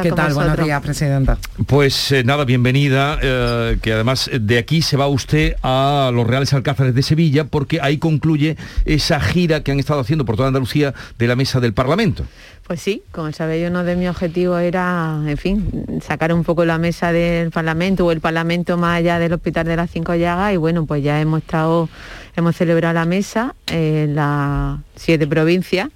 ¿Qué 0.01 0.11
tal? 0.11 0.33
Buenos 0.33 0.57
días, 0.63 0.81
presidenta. 0.81 1.37
Pues 1.67 2.11
eh, 2.11 2.23
nada, 2.23 2.45
bienvenida, 2.45 3.19
eh, 3.21 3.77
que 3.81 3.93
además 3.93 4.29
de 4.33 4.57
aquí 4.57 4.81
se 4.81 4.97
va 4.97 5.07
usted 5.07 5.55
a 5.61 6.09
los 6.13 6.25
Reales 6.25 6.51
Alcázares 6.53 6.95
de 6.95 7.03
Sevilla, 7.03 7.43
porque 7.43 7.79
ahí 7.81 7.99
concluye 7.99 8.57
esa 8.85 9.19
gira 9.19 9.61
que 9.61 9.71
han 9.71 9.79
estado 9.79 9.99
haciendo 9.99 10.25
por 10.25 10.35
toda 10.35 10.47
Andalucía 10.47 10.95
de 11.19 11.27
la 11.27 11.35
mesa 11.35 11.59
del 11.59 11.73
Parlamento. 11.73 12.23
Pues 12.67 12.81
sí, 12.81 13.01
como 13.13 13.31
sabéis, 13.31 13.69
uno 13.69 13.85
de 13.85 13.95
mis 13.95 14.09
objetivos 14.09 14.59
era, 14.59 15.21
en 15.25 15.37
fin, 15.37 16.01
sacar 16.01 16.33
un 16.33 16.43
poco 16.43 16.65
la 16.65 16.77
mesa 16.77 17.13
del 17.13 17.49
Parlamento 17.49 18.05
o 18.05 18.11
el 18.11 18.19
Parlamento 18.19 18.75
más 18.75 18.97
allá 18.97 19.19
del 19.19 19.31
Hospital 19.31 19.65
de 19.65 19.77
las 19.77 19.89
Cinco 19.89 20.13
Llagas 20.15 20.53
y 20.53 20.57
bueno, 20.57 20.85
pues 20.85 21.01
ya 21.01 21.21
hemos 21.21 21.43
estado, 21.43 21.87
hemos 22.35 22.57
celebrado 22.57 22.93
la 22.93 23.05
mesa 23.05 23.55
en 23.67 24.15
las 24.15 24.79
siete 24.97 25.25
provincias 25.27 25.87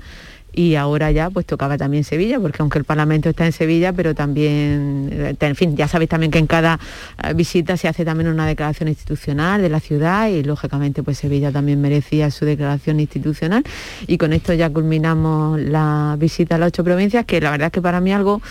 y 0.53 0.75
ahora 0.75 1.11
ya 1.11 1.29
pues 1.29 1.45
tocaba 1.45 1.77
también 1.77 2.03
Sevilla, 2.03 2.39
porque 2.39 2.61
aunque 2.61 2.79
el 2.79 2.85
Parlamento 2.85 3.29
está 3.29 3.45
en 3.45 3.51
Sevilla, 3.51 3.93
pero 3.93 4.13
también, 4.13 5.09
eh, 5.11 5.35
en 5.39 5.55
fin, 5.55 5.75
ya 5.75 5.87
sabéis 5.87 6.09
también 6.09 6.31
que 6.31 6.39
en 6.39 6.47
cada 6.47 6.79
eh, 7.23 7.33
visita 7.33 7.77
se 7.77 7.87
hace 7.87 8.03
también 8.05 8.29
una 8.29 8.45
declaración 8.45 8.89
institucional 8.89 9.61
de 9.61 9.69
la 9.69 9.79
ciudad 9.79 10.27
y 10.27 10.43
lógicamente 10.43 11.03
pues 11.03 11.17
Sevilla 11.17 11.51
también 11.51 11.79
merecía 11.81 12.31
su 12.31 12.45
declaración 12.45 12.99
institucional. 12.99 13.63
Y 14.07 14.17
con 14.17 14.33
esto 14.33 14.53
ya 14.53 14.69
culminamos 14.69 15.59
la 15.59 16.15
visita 16.19 16.55
a 16.55 16.57
las 16.57 16.67
ocho 16.67 16.83
provincias, 16.83 17.25
que 17.25 17.39
la 17.39 17.51
verdad 17.51 17.67
es 17.67 17.73
que 17.73 17.81
para 17.81 18.01
mí 18.01 18.11
algo 18.11 18.41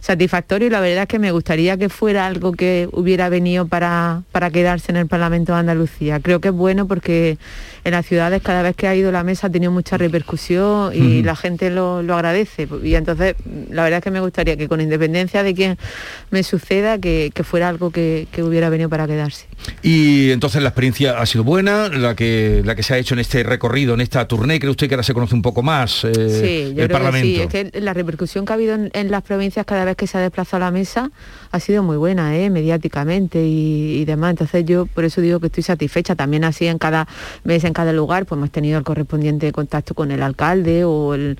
satisfactorio 0.00 0.68
y 0.68 0.70
la 0.70 0.80
verdad 0.80 1.02
es 1.02 1.08
que 1.08 1.18
me 1.18 1.32
gustaría 1.32 1.76
que 1.76 1.88
fuera 1.88 2.26
algo 2.26 2.52
que 2.52 2.88
hubiera 2.92 3.28
venido 3.28 3.66
para, 3.66 4.22
para 4.32 4.50
quedarse 4.50 4.92
en 4.92 4.96
el 4.96 5.06
Parlamento 5.06 5.52
de 5.52 5.60
Andalucía. 5.60 6.20
Creo 6.20 6.40
que 6.40 6.48
es 6.48 6.54
bueno 6.54 6.86
porque 6.86 7.38
en 7.84 7.92
las 7.92 8.06
ciudades 8.06 8.42
cada 8.42 8.62
vez 8.62 8.76
que 8.76 8.88
ha 8.88 8.94
ido 8.94 9.10
la 9.12 9.24
mesa 9.24 9.46
ha 9.46 9.50
tenido 9.50 9.72
mucha 9.72 9.96
repercusión 9.96 10.92
y 10.94 11.22
la 11.22 11.36
gente 11.36 11.70
lo, 11.70 11.98
agradece. 12.14 12.68
Y 12.82 12.94
entonces 12.94 13.34
la 13.70 13.84
verdad 13.84 13.98
es 13.98 14.04
que 14.04 14.10
me 14.10 14.20
gustaría 14.20 14.56
que 14.56 14.68
con 14.68 14.80
independencia 14.80 15.42
de 15.42 15.54
quien 15.54 15.78
me 16.30 16.42
suceda, 16.42 16.98
que, 16.98 17.32
fuera 17.42 17.68
algo 17.68 17.90
que, 17.90 18.26
hubiera 18.40 18.70
venido 18.70 18.88
para 18.88 19.06
quedarse. 19.06 19.46
Y 19.82 20.30
entonces 20.30 20.62
la 20.62 20.70
experiencia 20.70 21.20
ha 21.20 21.26
sido 21.26 21.44
buena, 21.44 21.88
la 21.88 22.14
que, 22.14 22.62
la 22.64 22.74
que 22.74 22.82
se 22.82 22.94
ha 22.94 22.98
hecho 22.98 23.14
en 23.14 23.20
este 23.20 23.42
recorrido, 23.42 23.94
en 23.94 24.00
esta 24.00 24.26
tournée, 24.26 24.58
¿cree 24.58 24.70
usted 24.70 24.88
que 24.88 24.94
ahora 24.94 25.02
se 25.02 25.14
conoce 25.14 25.34
un 25.34 25.42
poco 25.42 25.62
más 25.62 26.04
eh, 26.04 26.12
sí, 26.14 26.74
yo 26.74 26.84
el 26.84 26.90
Parlamento? 26.90 27.26
sí, 27.26 27.40
es 27.40 27.48
que 27.48 27.80
la 27.80 27.92
repercusión 27.92 28.44
que 28.44 28.52
ha 28.52 28.54
habido 28.54 28.74
en, 28.74 29.10
las 29.10 29.22
provincias 29.22 29.66
cada 29.66 29.84
vez 29.84 29.89
que 29.96 30.06
se 30.06 30.18
ha 30.18 30.20
desplazado 30.20 30.62
a 30.62 30.66
la 30.66 30.70
mesa 30.70 31.10
ha 31.52 31.60
sido 31.60 31.82
muy 31.82 31.96
buena, 31.96 32.36
¿eh? 32.36 32.50
mediáticamente 32.50 33.44
y, 33.44 34.04
demás. 34.04 34.30
Entonces 34.30 34.64
yo 34.64 34.86
por 34.86 35.04
eso 35.04 35.20
digo 35.20 35.40
que 35.40 35.46
estoy 35.46 35.62
satisfecha. 35.62 36.14
También 36.14 36.44
así 36.44 36.66
en 36.66 36.78
cada 36.78 37.08
mes, 37.44 37.64
en 37.64 37.72
cada 37.72 37.92
lugar, 37.92 38.26
pues 38.26 38.38
hemos 38.38 38.50
tenido 38.50 38.78
el 38.78 38.84
correspondiente 38.84 39.50
contacto 39.52 39.94
con 39.94 40.10
el 40.10 40.22
alcalde 40.22 40.84
o 40.84 41.14
el, 41.14 41.38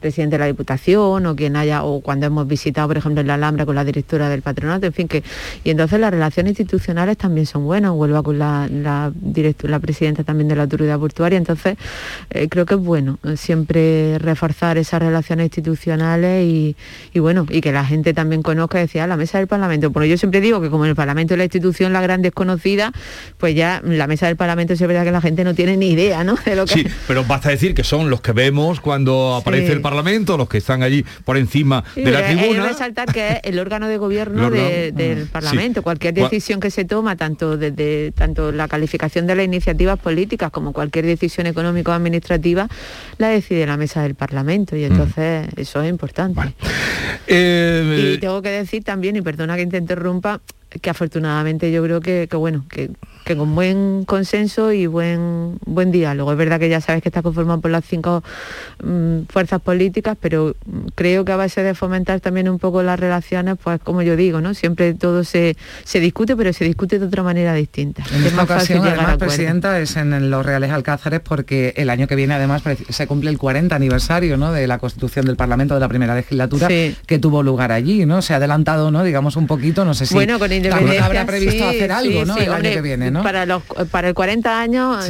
presidente 0.00 0.34
de 0.34 0.38
la 0.38 0.46
Diputación 0.46 1.26
o 1.26 1.36
quien 1.36 1.56
haya, 1.56 1.84
o 1.84 2.00
cuando 2.00 2.26
hemos 2.26 2.46
visitado, 2.46 2.88
por 2.88 2.98
ejemplo, 2.98 3.20
en 3.20 3.26
la 3.26 3.34
Alhambra 3.34 3.66
con 3.66 3.74
la 3.74 3.84
directora 3.84 4.28
del 4.28 4.42
patronato, 4.42 4.86
en 4.86 4.92
fin, 4.92 5.08
que. 5.08 5.22
Y 5.64 5.70
entonces 5.70 5.98
las 6.00 6.10
relaciones 6.10 6.50
institucionales 6.50 7.16
también 7.16 7.46
son 7.46 7.64
buenas. 7.64 7.92
Vuelvo 7.92 8.22
con 8.22 8.38
la, 8.38 8.68
la, 8.70 9.12
la 9.62 9.78
presidenta 9.80 10.24
también 10.24 10.48
de 10.48 10.56
la 10.56 10.62
autoridad 10.62 10.98
portuaria. 10.98 11.38
Entonces, 11.38 11.76
eh, 12.30 12.48
creo 12.48 12.66
que 12.66 12.74
es 12.74 12.80
bueno 12.80 13.18
siempre 13.36 14.18
reforzar 14.18 14.78
esas 14.78 15.00
relaciones 15.02 15.46
institucionales 15.46 16.44
y, 16.46 17.18
bueno, 17.18 17.31
y 17.50 17.60
que 17.60 17.72
la 17.72 17.84
gente 17.84 18.14
también 18.14 18.42
conozca, 18.42 18.78
decía, 18.78 19.06
la 19.06 19.16
mesa 19.16 19.38
del 19.38 19.46
Parlamento. 19.46 19.90
Bueno, 19.90 20.06
yo 20.06 20.16
siempre 20.16 20.40
digo 20.40 20.60
que 20.60 20.70
como 20.70 20.84
el 20.86 20.94
Parlamento 20.94 21.34
es 21.34 21.38
la 21.38 21.44
institución 21.44 21.92
la 21.92 22.00
gran 22.00 22.22
desconocida, 22.22 22.92
pues 23.38 23.54
ya 23.54 23.80
la 23.84 24.06
mesa 24.06 24.26
del 24.26 24.36
Parlamento 24.36 24.72
es 24.72 24.80
verdad 24.80 25.04
que 25.04 25.12
la 25.12 25.20
gente 25.20 25.44
no 25.44 25.54
tiene 25.54 25.76
ni 25.76 25.90
idea, 25.90 26.24
¿no? 26.24 26.36
De 26.44 26.56
lo 26.56 26.66
que... 26.66 26.74
Sí, 26.74 26.86
pero 27.06 27.24
basta 27.24 27.48
decir 27.48 27.74
que 27.74 27.84
son 27.84 28.10
los 28.10 28.20
que 28.20 28.32
vemos 28.32 28.80
cuando 28.80 29.34
aparece 29.34 29.72
el 29.72 29.80
Parlamento, 29.80 30.36
los 30.36 30.48
que 30.48 30.58
están 30.58 30.82
allí 30.82 31.04
por 31.24 31.36
encima 31.36 31.84
de 31.94 32.10
la 32.10 32.26
tribuna. 32.26 32.68
resaltar 32.68 33.12
que 33.12 33.28
es 33.28 33.40
el 33.44 33.58
órgano 33.58 33.88
de 33.88 33.96
gobierno 34.02 34.50
del 34.50 35.22
ah, 35.22 35.28
Parlamento. 35.32 35.82
Cualquier 35.82 36.14
decisión 36.14 36.60
que 36.60 36.70
se 36.70 36.84
toma, 36.84 37.16
tanto 37.16 37.56
desde 37.56 38.12
tanto 38.12 38.52
la 38.52 38.68
calificación 38.68 39.26
de 39.26 39.34
las 39.34 39.44
iniciativas 39.44 39.98
políticas 39.98 40.50
como 40.50 40.72
cualquier 40.72 41.06
decisión 41.06 41.46
económica 41.46 41.92
o 41.92 41.94
administrativa, 41.94 42.68
la 43.18 43.28
decide 43.28 43.66
la 43.66 43.76
mesa 43.76 44.02
del 44.02 44.14
Parlamento 44.14 44.76
y 44.76 44.84
entonces 44.84 45.48
eso 45.56 45.82
es 45.82 45.90
importante. 45.90 46.54
Eh, 47.26 48.14
y 48.14 48.18
tengo 48.18 48.42
que 48.42 48.50
decir 48.50 48.84
también, 48.84 49.16
y 49.16 49.22
perdona 49.22 49.56
que 49.56 49.66
te 49.66 49.76
interrumpa, 49.76 50.40
que 50.80 50.90
afortunadamente 50.90 51.70
yo 51.70 51.82
creo 51.82 52.00
que, 52.00 52.28
bueno, 52.32 52.64
que, 52.68 52.90
con 53.24 53.54
buen 53.54 54.04
consenso 54.04 54.72
y 54.72 54.86
buen, 54.86 55.58
buen 55.64 55.90
diálogo. 55.90 56.32
Es 56.32 56.38
verdad 56.38 56.58
que 56.58 56.68
ya 56.68 56.80
sabes 56.80 57.02
que 57.02 57.08
está 57.08 57.22
conformado 57.22 57.60
por 57.60 57.70
las 57.70 57.84
cinco 57.84 58.22
mm, 58.82 59.22
fuerzas 59.28 59.60
políticas, 59.60 60.16
pero 60.20 60.54
creo 60.94 61.24
que 61.24 61.32
a 61.32 61.36
base 61.36 61.62
de 61.62 61.74
fomentar 61.74 62.20
también 62.20 62.48
un 62.48 62.58
poco 62.58 62.82
las 62.82 62.98
relaciones, 62.98 63.56
pues 63.62 63.80
como 63.80 64.02
yo 64.02 64.16
digo, 64.16 64.40
¿no? 64.40 64.54
Siempre 64.54 64.94
todo 64.94 65.24
se, 65.24 65.56
se 65.84 66.00
discute, 66.00 66.36
pero 66.36 66.52
se 66.52 66.64
discute 66.64 66.98
de 66.98 67.06
otra 67.06 67.22
manera 67.22 67.54
distinta. 67.54 68.02
En 68.14 68.24
esta 68.24 68.42
ocasión, 68.42 68.86
además, 68.86 69.16
Presidenta, 69.16 69.78
es 69.78 69.96
en 69.96 70.30
los 70.30 70.44
Reales 70.44 70.70
Alcázares 70.70 71.20
porque 71.20 71.74
el 71.76 71.90
año 71.90 72.06
que 72.06 72.16
viene, 72.16 72.34
además, 72.34 72.62
se 72.88 73.06
cumple 73.06 73.30
el 73.30 73.38
40 73.38 73.74
aniversario 73.74 74.36
¿no? 74.36 74.52
de 74.52 74.66
la 74.66 74.78
constitución 74.78 75.26
del 75.26 75.36
Parlamento 75.36 75.74
de 75.74 75.80
la 75.80 75.88
primera 75.88 76.14
legislatura 76.14 76.68
que 76.68 77.18
tuvo 77.18 77.42
lugar 77.42 77.72
allí, 77.72 78.06
¿no? 78.06 78.22
Se 78.22 78.32
ha 78.34 78.36
adelantado, 78.36 78.90
¿no? 78.90 79.04
Digamos 79.04 79.36
un 79.36 79.46
poquito, 79.46 79.84
no 79.84 79.94
sé 79.94 80.06
si... 80.06 80.14
Bueno, 80.14 80.38
con 80.38 80.50
habrá 80.52 81.26
previsto 81.26 81.66
hacer 81.66 81.92
algo, 81.92 82.24
¿no? 82.24 82.36
el 82.36 82.52
año 82.52 82.70
que 82.70 82.80
viene, 82.80 83.10
¿no? 83.12 83.22
Para, 83.22 83.46
los, 83.46 83.62
para 83.90 84.08
el 84.08 84.14
40 84.14 84.60
años 84.60 85.08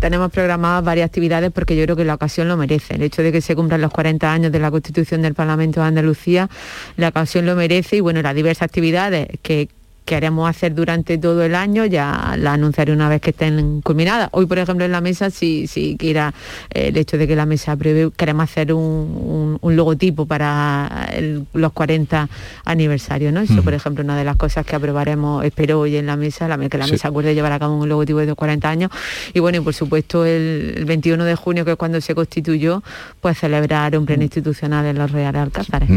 tenemos 0.00 0.30
programadas 0.30 0.84
varias 0.84 1.06
actividades 1.06 1.50
porque 1.52 1.76
yo 1.76 1.84
creo 1.84 1.96
que 1.96 2.04
la 2.04 2.14
ocasión 2.14 2.48
lo 2.48 2.56
merece. 2.56 2.94
El 2.94 3.02
hecho 3.02 3.22
de 3.22 3.32
que 3.32 3.40
se 3.40 3.54
cumplan 3.54 3.80
los 3.80 3.92
40 3.92 4.32
años 4.32 4.52
de 4.52 4.58
la 4.58 4.70
Constitución 4.70 5.22
del 5.22 5.34
Parlamento 5.34 5.80
de 5.80 5.86
Andalucía, 5.86 6.48
la 6.96 7.08
ocasión 7.08 7.46
lo 7.46 7.54
merece 7.56 7.96
y 7.96 8.00
bueno, 8.00 8.20
las 8.22 8.34
diversas 8.34 8.62
actividades 8.62 9.28
que 9.42 9.68
que 10.04 10.14
haremos 10.16 10.48
hacer 10.48 10.74
durante 10.74 11.16
todo 11.18 11.42
el 11.44 11.54
año, 11.54 11.86
ya 11.86 12.34
la 12.38 12.52
anunciaré 12.52 12.92
una 12.92 13.08
vez 13.08 13.20
que 13.20 13.30
estén 13.30 13.80
culminadas. 13.80 14.28
Hoy, 14.32 14.46
por 14.46 14.58
ejemplo, 14.58 14.84
en 14.84 14.92
la 14.92 15.00
mesa, 15.00 15.30
si, 15.30 15.66
si 15.66 15.96
quiera 15.96 16.34
eh, 16.70 16.88
el 16.88 16.96
hecho 16.96 17.16
de 17.16 17.26
que 17.26 17.34
la 17.34 17.46
mesa 17.46 17.76
prevé, 17.76 18.10
queremos 18.16 18.44
hacer 18.44 18.72
un, 18.72 19.58
logotipo 19.62 20.26
para 20.26 21.08
los 21.52 21.72
40 21.72 22.28
aniversarios, 22.64 23.32
¿no? 23.32 23.40
Eso, 23.40 23.62
por 23.62 23.74
ejemplo, 23.74 24.04
una 24.04 24.16
de 24.16 24.24
las 24.24 24.36
cosas 24.36 24.64
que 24.64 24.76
aprobaremos, 24.76 25.44
espero 25.44 25.80
hoy 25.80 25.96
en 25.96 26.06
la 26.06 26.16
mesa, 26.16 26.46
la, 26.46 26.58
que 26.68 26.78
la 26.78 26.86
mesa 26.86 27.08
acuerde 27.08 27.34
llevar 27.34 27.52
a 27.52 27.58
cabo 27.58 27.76
un 27.76 27.88
logotipo 27.88 28.18
de 28.18 28.34
40 28.34 28.68
años. 28.68 28.90
Y 29.32 29.40
bueno, 29.40 29.58
y 29.58 29.60
por 29.62 29.74
supuesto, 29.74 30.24
el, 30.24 30.84
21 30.86 31.24
de 31.24 31.34
junio, 31.34 31.64
que 31.64 31.72
es 31.72 31.76
cuando 31.76 32.00
se 32.00 32.14
constituyó, 32.14 32.82
pues 33.20 33.38
celebrar 33.38 33.96
un 33.98 34.06
pleno 34.06 34.22
institucional 34.22 34.86
en 34.86 34.98
los 34.98 35.10
Reales 35.10 35.42
Alcázares. 35.42 35.88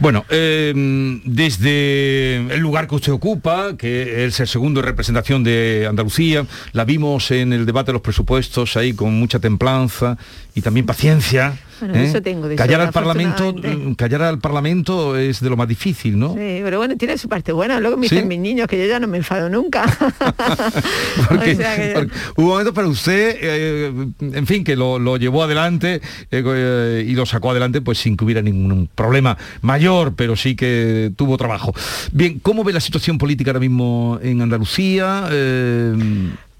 Bueno, 0.00 0.24
eh, 0.28 0.72
desde 1.24 2.36
el 2.54 2.60
lugar 2.60 2.86
que 2.86 2.94
usted 2.94 3.12
ocupa, 3.12 3.37
que 3.76 4.24
es 4.26 4.40
el 4.40 4.46
segundo 4.46 4.80
en 4.80 4.86
representación 4.86 5.44
de 5.44 5.86
Andalucía. 5.88 6.46
La 6.72 6.84
vimos 6.84 7.30
en 7.30 7.52
el 7.52 7.66
debate 7.66 7.88
de 7.88 7.94
los 7.94 8.02
presupuestos 8.02 8.76
ahí 8.76 8.92
con 8.92 9.14
mucha 9.14 9.38
templanza 9.38 10.16
y 10.54 10.62
también 10.62 10.86
paciencia. 10.86 11.58
¿Eh? 11.82 12.56
callar 12.56 12.80
al 12.80 12.92
Parlamento, 12.92 13.52
mm, 13.52 13.94
callar 13.94 14.22
al 14.22 14.38
Parlamento 14.38 15.16
es 15.16 15.40
de 15.40 15.50
lo 15.50 15.56
más 15.56 15.68
difícil, 15.68 16.18
¿no? 16.18 16.30
Sí, 16.34 16.60
pero 16.62 16.78
bueno, 16.78 16.96
tiene 16.96 17.18
su 17.18 17.28
parte 17.28 17.52
buena. 17.52 17.80
Luego 17.80 17.96
me 17.96 18.02
dicen 18.02 18.28
mis 18.28 18.38
niños 18.38 18.66
que 18.68 18.78
yo 18.78 18.86
ya 18.86 19.00
no 19.00 19.06
me 19.06 19.18
enfado 19.18 19.48
nunca. 19.48 19.84
hubo 22.36 22.48
momentos 22.48 22.74
para 22.74 22.88
usted, 22.88 23.36
eh, 23.40 23.92
en 24.20 24.46
fin, 24.46 24.64
que 24.64 24.76
lo, 24.76 25.16
llevó 25.16 25.42
adelante 25.42 26.00
eh, 26.30 27.04
y 27.06 27.12
lo 27.14 27.26
sacó 27.26 27.50
adelante 27.50 27.80
pues 27.80 27.98
sin 27.98 28.16
que 28.16 28.24
hubiera 28.24 28.42
ningún 28.42 28.88
problema 28.94 29.36
mayor, 29.62 30.14
pero 30.14 30.36
sí 30.36 30.54
que 30.56 31.12
tuvo 31.16 31.36
trabajo. 31.36 31.74
Bien, 32.12 32.38
¿cómo 32.40 32.64
ve 32.64 32.72
la 32.72 32.80
situación 32.80 33.18
política 33.18 33.50
ahora 33.50 33.60
mismo 33.60 34.18
en 34.22 34.42
Andalucía? 34.42 35.28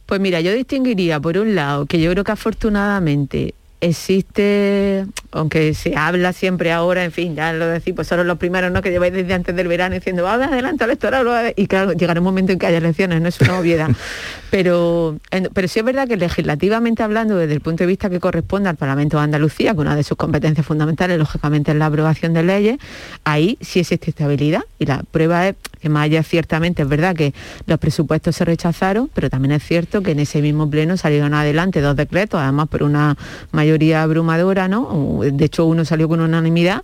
Pues 0.09 0.23
mira, 0.23 0.41
yo 0.41 0.55
distinguiría 0.55 1.21
por 1.21 1.37
un 1.37 1.55
lado 1.55 1.85
que 1.85 2.01
yo 2.01 2.11
creo 2.11 2.25
que 2.25 2.33
afortunadamente 2.33 3.55
existe 3.81 5.07
aunque 5.31 5.75
se 5.75 5.97
habla 5.97 6.33
siempre 6.33 6.73
ahora, 6.73 7.05
en 7.05 7.13
fin, 7.13 7.35
ya 7.35 7.53
lo 7.53 7.67
decís, 7.67 7.93
pues 7.95 8.09
son 8.09 8.27
los 8.27 8.39
primeros 8.39 8.73
¿no? 8.73 8.81
que 8.81 8.91
lleváis 8.91 9.13
desde 9.13 9.35
antes 9.35 9.55
del 9.55 9.69
verano 9.69 9.95
diciendo, 9.95 10.23
va 10.23 10.35
adelante 10.35 10.85
electoral, 10.85 11.53
y 11.57 11.67
claro, 11.67 11.93
llegará 11.93 12.21
un 12.21 12.25
momento 12.25 12.53
en 12.53 12.59
que 12.59 12.67
haya 12.67 12.79
elecciones, 12.79 13.21
no 13.21 13.29
es 13.29 13.41
una 13.41 13.59
obviedad. 13.59 13.91
pero, 14.51 15.19
pero 15.53 15.69
sí 15.69 15.81
es 15.81 15.85
verdad 15.85 16.09
que 16.09 16.17
legislativamente 16.17 17.03
hablando, 17.03 17.37
desde 17.37 17.55
el 17.55 17.61
punto 17.61 17.85
de 17.85 17.89
vista 17.89 18.09
que 18.09 18.21
corresponde 18.21 18.71
al 18.71 18.77
Parlamento 18.77 19.19
de 19.19 19.25
Andalucía, 19.25 19.75
que 19.75 19.81
una 19.81 19.97
de 19.97 20.03
sus 20.03 20.17
competencias 20.17 20.67
fundamentales, 20.67 21.19
lógicamente, 21.19 21.73
es 21.73 21.77
la 21.77 21.87
aprobación 21.87 22.33
de 22.33 22.43
leyes, 22.43 22.79
ahí 23.25 23.59
sí 23.61 23.81
existe 23.81 24.11
estabilidad. 24.11 24.63
Y 24.79 24.87
la 24.87 25.03
prueba 25.11 25.49
es 25.49 25.57
que 25.81 25.89
más 25.89 26.05
allá 26.05 26.23
ciertamente 26.23 26.83
es 26.83 26.89
verdad 26.89 27.15
que 27.15 27.35
los 27.67 27.79
presupuestos 27.79 28.37
se 28.37 28.45
rechazaron, 28.45 29.11
pero 29.13 29.31
también 29.31 29.53
es 29.53 29.63
cierto 29.63 30.03
que 30.03 30.13
en 30.13 30.21
ese 30.21 30.43
mismo 30.43 30.69
pleno 30.69 30.97
salieron 30.97 31.35
adelante 31.35 31.81
dos 31.81 31.97
decretos, 31.97 32.41
además 32.41 32.69
por 32.69 32.83
una 32.83 33.17
mayoría 33.53 34.03
abrumadora, 34.03 34.69
¿no? 34.69 35.18
De 35.21 35.45
hecho, 35.45 35.67
uno 35.67 35.85
salió 35.85 36.09
con 36.09 36.21
unanimidad 36.21 36.83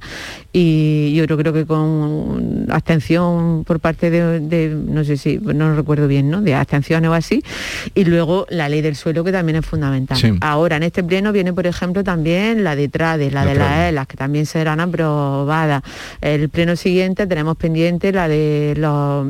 y 0.53 1.15
yo 1.15 1.27
creo 1.37 1.53
que 1.53 1.67
con 1.67 2.67
abstención 2.71 3.65
por 3.65 3.81
parte 3.81 4.11
de, 4.11 4.69
no 4.69 5.05
sé 5.05 5.17
si, 5.17 5.39
no 5.39 5.75
recuerdo 5.75 6.09
bien, 6.09 6.31
¿no? 6.31 6.43
De 6.43 6.55
abstención 6.55 7.05
o 7.07 7.15
así. 7.15 7.43
Y 7.95 8.05
luego 8.05 8.47
la 8.49 8.69
ley 8.69 8.81
del 8.81 8.97
suelo, 8.97 9.25
que 9.25 9.33
también 9.33 9.57
es 9.57 9.67
fundamental. 9.67 10.19
Ahora, 10.41 10.77
en 10.77 10.85
este 10.85 11.03
pleno 11.03 11.33
viene, 11.33 11.53
por 11.53 11.67
ejemplo, 11.67 12.05
también 12.05 12.65
la 12.65 12.77
de 12.77 12.89
TRADE, 12.89 13.31
la, 13.31 13.45
de 13.45 13.55
las 13.55 13.89
ELAS, 13.89 14.07
que 14.07 14.17
también 14.17 14.47
serán 14.47 14.81
aprobadas. 14.81 15.83
El 16.21 16.49
pleno 16.49 16.77
siguiente 16.77 17.27
tenemos 17.27 17.57
pendiente 17.57 18.13
la 18.13 18.29
de 18.29 18.75
los 18.77 19.27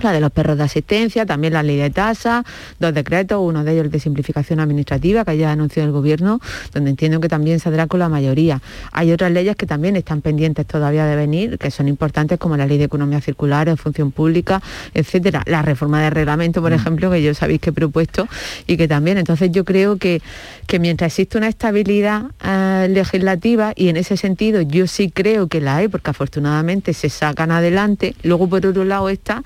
la 0.00 0.12
de 0.12 0.20
los 0.20 0.30
perros 0.30 0.58
de 0.58 0.64
asistencia, 0.64 1.26
también 1.26 1.52
la 1.52 1.62
ley 1.62 1.76
de 1.76 1.90
tasa, 1.90 2.44
dos 2.78 2.94
decretos, 2.94 3.38
uno 3.40 3.64
de 3.64 3.72
ellos 3.72 3.84
el 3.84 3.90
de 3.90 4.00
simplificación 4.00 4.60
administrativa 4.60 5.24
que 5.24 5.36
ya 5.36 5.52
anunció 5.52 5.82
el 5.84 5.92
gobierno, 5.92 6.40
donde 6.72 6.90
entiendo 6.90 7.20
que 7.20 7.28
también 7.28 7.60
saldrá 7.60 7.86
con 7.86 8.00
la 8.00 8.08
mayoría. 8.08 8.60
Hay 8.92 9.12
otras 9.12 9.30
leyes 9.32 9.56
que 9.56 9.66
también 9.66 9.96
están 9.96 10.20
pendientes 10.20 10.66
todavía 10.66 11.06
de 11.06 11.16
venir, 11.16 11.58
que 11.58 11.70
son 11.70 11.88
importantes 11.88 12.38
como 12.38 12.56
la 12.56 12.66
ley 12.66 12.78
de 12.78 12.84
economía 12.84 13.20
circular, 13.20 13.68
en 13.68 13.76
función 13.76 14.12
pública, 14.12 14.62
etcétera. 14.94 15.42
La 15.46 15.62
reforma 15.62 16.00
de 16.02 16.10
reglamento, 16.10 16.60
por 16.62 16.72
mm. 16.72 16.74
ejemplo, 16.74 17.10
que 17.10 17.22
yo 17.22 17.34
sabéis 17.34 17.60
que 17.60 17.70
he 17.70 17.72
propuesto 17.72 18.28
y 18.66 18.76
que 18.76 18.88
también. 18.88 19.18
Entonces 19.18 19.50
yo 19.52 19.64
creo 19.64 19.96
que, 19.96 20.22
que 20.66 20.78
mientras 20.78 21.08
existe 21.12 21.38
una 21.38 21.48
estabilidad 21.48 22.24
eh, 22.42 22.88
legislativa 22.90 23.72
y 23.76 23.88
en 23.88 23.96
ese 23.96 24.16
sentido 24.16 24.62
yo 24.62 24.86
sí 24.86 25.10
creo 25.10 25.48
que 25.48 25.60
la 25.60 25.76
hay, 25.76 25.88
porque 25.88 26.10
afortunadamente 26.10 26.94
se 26.94 27.08
sacan 27.08 27.50
adelante, 27.50 28.14
luego 28.22 28.48
por 28.48 28.64
otro 28.66 28.84
lado 28.84 29.08
está 29.08 29.42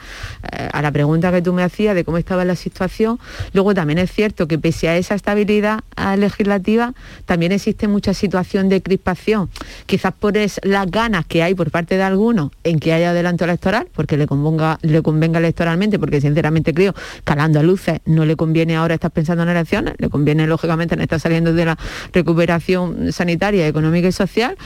a 0.50 0.82
la 0.82 0.92
pregunta 0.92 1.30
que 1.32 1.42
tú 1.42 1.52
me 1.52 1.62
hacías 1.62 1.94
de 1.94 2.04
cómo 2.04 2.18
estaba 2.18 2.44
la 2.44 2.56
situación, 2.56 3.18
luego 3.52 3.74
también 3.74 3.98
es 3.98 4.10
cierto 4.10 4.48
que 4.48 4.58
pese 4.58 4.88
a 4.88 4.96
esa 4.96 5.14
estabilidad 5.14 5.80
eh, 5.96 6.16
legislativa, 6.16 6.94
también 7.26 7.52
existe 7.52 7.88
mucha 7.88 8.14
situación 8.14 8.68
de 8.68 8.82
crispación, 8.82 9.50
quizás 9.86 10.12
por 10.12 10.34
las 10.62 10.90
ganas 10.90 11.26
que 11.26 11.42
hay 11.42 11.54
por 11.54 11.70
parte 11.70 11.96
de 11.96 12.02
algunos 12.02 12.50
en 12.64 12.78
que 12.78 12.92
haya 12.92 13.10
adelanto 13.10 13.44
electoral, 13.44 13.88
porque 13.94 14.16
le 14.16 14.26
convenga, 14.26 14.78
le 14.82 15.02
convenga 15.02 15.38
electoralmente, 15.38 15.98
porque 15.98 16.20
sinceramente 16.20 16.74
creo 16.74 16.94
que 17.24 17.32
a 17.32 17.62
luces 17.62 18.00
no 18.04 18.24
le 18.24 18.36
conviene 18.36 18.76
ahora 18.76 18.94
estar 18.94 19.10
pensando 19.10 19.42
en 19.42 19.48
elecciones, 19.48 19.94
le 19.98 20.08
conviene 20.08 20.46
lógicamente 20.46 20.94
en 20.94 21.00
estar 21.00 21.18
saliendo 21.20 21.52
de 21.52 21.64
la 21.64 21.78
recuperación 22.12 23.12
sanitaria, 23.12 23.66
económica 23.66 24.08
y 24.08 24.12
social, 24.12 24.56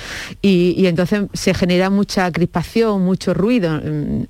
y, 0.41 0.75
y 0.77 0.87
entonces 0.87 1.25
se 1.33 1.55
genera 1.55 1.91
mucha 1.91 2.31
crispación, 2.33 3.03
mucho 3.05 3.35
ruido 3.35 3.81
mm, 3.81 4.25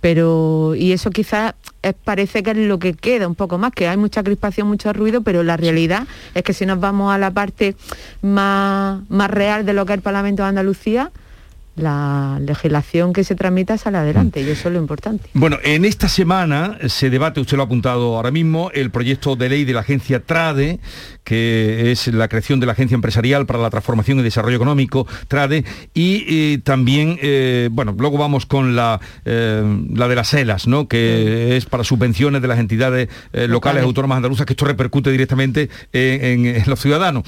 pero 0.00 0.74
y 0.74 0.92
eso 0.92 1.10
quizás 1.10 1.54
parece 2.04 2.42
que 2.42 2.50
es 2.50 2.56
lo 2.56 2.78
que 2.78 2.94
queda 2.94 3.26
un 3.26 3.34
poco 3.34 3.58
más, 3.58 3.72
que 3.72 3.88
hay 3.88 3.96
mucha 3.96 4.22
crispación, 4.22 4.68
mucho 4.68 4.92
ruido, 4.92 5.22
pero 5.22 5.42
la 5.42 5.56
realidad 5.56 6.06
es 6.34 6.42
que 6.42 6.52
si 6.52 6.66
nos 6.66 6.80
vamos 6.80 7.12
a 7.12 7.18
la 7.18 7.30
parte 7.30 7.76
más, 8.22 9.00
más 9.08 9.30
real 9.30 9.64
de 9.64 9.72
lo 9.72 9.86
que 9.86 9.92
es 9.92 9.98
el 9.98 10.02
Parlamento 10.02 10.42
de 10.42 10.50
Andalucía, 10.50 11.10
la 11.78 12.38
legislación 12.40 13.12
que 13.12 13.24
se 13.24 13.34
tramita 13.34 13.78
sale 13.78 13.98
adelante 13.98 14.40
y 14.40 14.48
eso 14.48 14.68
es 14.68 14.74
lo 14.74 14.80
importante. 14.80 15.28
Bueno, 15.34 15.58
en 15.62 15.84
esta 15.84 16.08
semana 16.08 16.78
se 16.88 17.10
debate, 17.10 17.40
usted 17.40 17.56
lo 17.56 17.62
ha 17.62 17.66
apuntado 17.66 18.16
ahora 18.16 18.30
mismo, 18.30 18.70
el 18.74 18.90
proyecto 18.90 19.36
de 19.36 19.48
ley 19.48 19.64
de 19.64 19.72
la 19.72 19.80
agencia 19.80 20.20
TRADE, 20.20 20.80
que 21.24 21.90
es 21.90 22.06
la 22.08 22.28
creación 22.28 22.58
de 22.58 22.66
la 22.66 22.72
Agencia 22.72 22.94
Empresarial 22.94 23.44
para 23.44 23.58
la 23.58 23.68
Transformación 23.70 24.18
y 24.18 24.22
Desarrollo 24.22 24.56
Económico, 24.56 25.06
TRADE, 25.28 25.64
y 25.92 26.24
eh, 26.26 26.58
también, 26.64 27.18
eh, 27.20 27.68
bueno, 27.70 27.94
luego 27.98 28.16
vamos 28.16 28.46
con 28.46 28.74
la, 28.74 29.00
eh, 29.24 29.62
la 29.94 30.08
de 30.08 30.14
las 30.14 30.32
ELAS, 30.32 30.66
¿no? 30.66 30.88
que 30.88 31.56
es 31.56 31.66
para 31.66 31.84
subvenciones 31.84 32.42
de 32.42 32.48
las 32.48 32.58
entidades 32.58 33.08
locales 33.32 33.82
autónomas 33.82 34.16
andaluzas, 34.16 34.46
que 34.46 34.54
esto 34.54 34.64
repercute 34.64 35.10
directamente 35.10 35.68
en, 35.92 36.62
los 36.66 36.80
ciudadanos. 36.80 37.24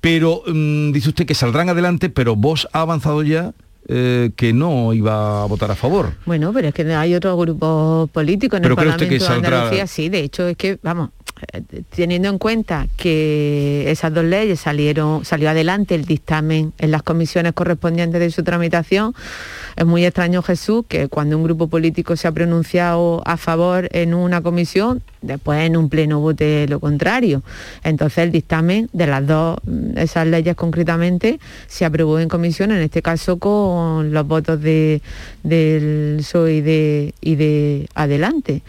Pero 0.00 0.42
mm, 0.46 0.92
dice 0.92 1.08
usted 1.08 1.26
que 1.26 1.34
saldrán 1.34 1.68
adelante, 1.68 2.08
pero 2.08 2.36
vos 2.36 2.68
ha 2.72 2.80
avanzado 2.80 3.22
ya 3.22 3.52
eh, 3.92 4.30
que 4.36 4.52
no 4.52 4.92
iba 4.92 5.42
a 5.42 5.46
votar 5.46 5.68
a 5.72 5.74
favor. 5.74 6.12
Bueno, 6.24 6.52
pero 6.52 6.68
es 6.68 6.74
que 6.74 6.82
hay 6.94 7.12
otros 7.12 7.36
grupos 7.36 8.08
políticos 8.10 8.58
en 8.58 8.66
el 8.66 8.76
Parlamento 8.76 9.04
de 9.04 9.26
Andalucía, 9.26 9.86
sí, 9.88 10.08
de 10.08 10.20
hecho 10.20 10.46
es 10.46 10.56
que, 10.56 10.78
vamos, 10.80 11.10
teniendo 11.94 12.28
en 12.28 12.38
cuenta 12.38 12.86
que 12.96 13.90
esas 13.90 14.12
dos 14.12 14.24
leyes 14.24 14.60
salieron, 14.60 15.24
salió 15.24 15.50
adelante 15.50 15.94
el 15.94 16.04
dictamen 16.04 16.72
en 16.78 16.90
las 16.90 17.02
comisiones 17.02 17.52
correspondientes 17.52 18.20
de 18.20 18.30
su 18.30 18.42
tramitación, 18.42 19.14
es 19.76 19.86
muy 19.86 20.04
extraño 20.04 20.42
Jesús 20.42 20.84
que 20.88 21.08
cuando 21.08 21.36
un 21.36 21.44
grupo 21.44 21.68
político 21.68 22.16
se 22.16 22.28
ha 22.28 22.32
pronunciado 22.32 23.22
a 23.24 23.36
favor 23.36 23.88
en 23.92 24.14
una 24.14 24.42
comisión, 24.42 25.02
después 25.22 25.60
en 25.60 25.76
un 25.76 25.88
pleno 25.88 26.20
vote 26.20 26.66
lo 26.68 26.80
contrario. 26.80 27.42
Entonces 27.84 28.18
el 28.18 28.32
dictamen 28.32 28.88
de 28.92 29.06
las 29.06 29.26
dos, 29.26 29.58
esas 29.96 30.26
leyes 30.26 30.56
concretamente, 30.56 31.40
se 31.66 31.84
aprobó 31.84 32.18
en 32.18 32.28
comisión, 32.28 32.72
en 32.72 32.82
este 32.82 33.02
caso 33.02 33.38
con 33.38 34.12
los 34.12 34.26
votos 34.26 34.60
de, 34.60 35.00
del 35.42 36.16
PSOE 36.18 37.14
y 37.20 37.34
de 37.36 37.88
Adelante. 37.94 38.62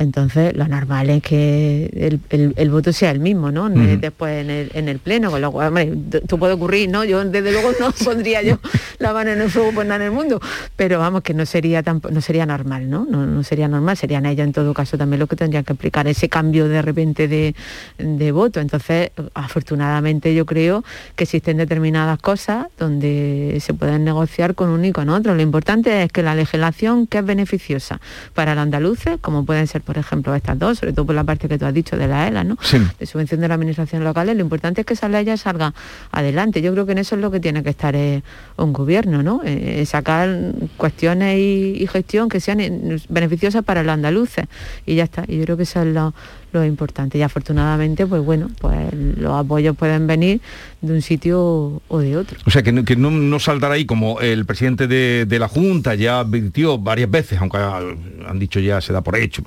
Entonces, 0.00 0.56
lo 0.56 0.66
normal 0.66 1.10
es 1.10 1.22
que 1.22 2.18
el, 2.26 2.70
voto 2.70 2.90
sea 2.90 3.10
el 3.10 3.20
mismo, 3.20 3.52
¿no? 3.52 3.68
Después 3.68 4.48
en 4.48 4.88
el, 4.88 4.98
pleno, 4.98 5.30
con 5.30 5.42
lo 5.42 5.52
cual, 5.52 5.68
hombre, 5.68 5.92
esto 6.10 6.38
puede 6.38 6.54
ocurrir, 6.54 6.88
¿no? 6.88 7.04
Yo 7.04 7.22
desde 7.22 7.52
luego 7.52 7.72
no 7.78 7.92
pondría 8.04 8.40
yo 8.40 8.58
la 8.98 9.12
mano 9.12 9.32
en 9.32 9.42
el 9.42 9.50
fuego 9.50 9.72
por 9.72 9.84
nada 9.84 9.96
en 9.96 10.10
el 10.10 10.12
mundo, 10.12 10.40
pero 10.74 10.98
vamos, 10.98 11.20
que 11.20 11.34
no 11.34 11.44
sería 11.44 11.82
no 11.82 12.20
sería 12.22 12.46
normal, 12.46 12.88
¿no? 12.88 13.04
¿no? 13.04 13.44
sería 13.44 13.68
normal, 13.68 13.94
serían 13.94 14.24
ellas 14.24 14.46
en 14.46 14.54
todo 14.54 14.72
caso 14.72 14.96
también 14.96 15.20
lo 15.20 15.26
que 15.26 15.36
tendrían 15.36 15.64
que 15.64 15.74
explicar 15.74 16.06
ese 16.08 16.30
cambio 16.30 16.66
de 16.66 16.80
repente 16.80 17.28
de, 17.28 17.54
de 17.98 18.32
voto. 18.32 18.60
Entonces, 18.60 19.10
afortunadamente 19.34 20.34
yo 20.34 20.46
creo 20.46 20.82
que 21.14 21.24
existen 21.24 21.58
determinadas 21.58 22.18
cosas 22.20 22.68
donde 22.78 23.58
se 23.60 23.74
pueden 23.74 24.04
negociar 24.04 24.54
con 24.54 24.70
uno 24.70 24.86
y 24.86 24.92
con 24.92 25.10
otro. 25.10 25.34
Lo 25.34 25.42
importante 25.42 26.04
es 26.04 26.10
que 26.10 26.22
la 26.22 26.34
legislación 26.34 27.06
que 27.06 27.18
es 27.18 27.24
beneficiosa 27.26 28.00
para 28.32 28.54
los 28.54 28.62
andaluces, 28.62 29.18
como 29.20 29.44
pueden 29.44 29.66
ser 29.66 29.82
por 29.90 29.98
ejemplo, 29.98 30.32
estas 30.36 30.56
dos, 30.56 30.78
sobre 30.78 30.92
todo 30.92 31.04
por 31.04 31.16
la 31.16 31.24
parte 31.24 31.48
que 31.48 31.58
tú 31.58 31.66
has 31.66 31.74
dicho 31.74 31.96
de 31.96 32.06
la 32.06 32.28
ELA, 32.28 32.44
¿no? 32.44 32.56
De 33.00 33.06
subvención 33.06 33.40
de 33.40 33.48
la 33.48 33.54
administración 33.54 34.04
local, 34.04 34.28
lo 34.28 34.40
importante 34.40 34.82
es 34.82 34.86
que 34.86 34.94
esa 34.94 35.08
ley 35.08 35.24
ya 35.24 35.36
salga 35.36 35.74
adelante. 36.12 36.62
Yo 36.62 36.70
creo 36.70 36.86
que 36.86 36.92
en 36.92 36.98
eso 36.98 37.16
es 37.16 37.20
lo 37.20 37.32
que 37.32 37.40
tiene 37.40 37.64
que 37.64 37.70
estar 37.70 37.96
eh, 37.96 38.22
un 38.56 38.72
gobierno, 38.72 39.24
¿no? 39.24 39.40
Eh, 39.44 39.84
sacar 39.86 40.52
cuestiones 40.76 41.40
y, 41.40 41.88
gestión 41.88 42.28
que 42.28 42.38
sean 42.38 42.60
beneficiosas 43.08 43.64
para 43.64 43.82
los 43.82 43.92
andaluces. 43.92 44.46
Y 44.86 44.94
ya 44.94 45.02
está. 45.02 45.24
Y 45.26 45.38
yo 45.38 45.42
creo 45.42 45.56
que 45.56 45.64
eso 45.64 45.82
es 45.82 45.88
lo, 45.88 46.14
lo 46.52 46.64
importante. 46.64 47.18
Y 47.18 47.22
afortunadamente, 47.22 48.06
pues 48.06 48.24
bueno, 48.24 48.48
pues 48.60 48.94
los 48.94 49.32
apoyos 49.32 49.76
pueden 49.76 50.06
venir 50.06 50.40
de 50.80 50.94
un 50.94 51.02
sitio 51.02 51.82
o 51.88 51.98
de 51.98 52.16
otro. 52.16 52.38
O 52.46 52.50
sea, 52.50 52.62
que 52.62 52.72
no, 52.72 53.38
saldrá 53.38 53.72
ahí 53.72 53.84
como 53.84 54.20
el 54.20 54.46
presidente 54.46 54.86
de, 54.86 55.38
la 55.38 55.48
Junta 55.48 55.94
ya 55.94 56.20
advirtió 56.20 56.78
varias 56.78 57.10
veces, 57.10 57.38
aunque 57.40 57.58
han 57.58 58.38
dicho 58.38 58.60
ya 58.60 58.80
se 58.80 58.92
da 58.92 59.00
por 59.02 59.16
hecho, 59.16 59.42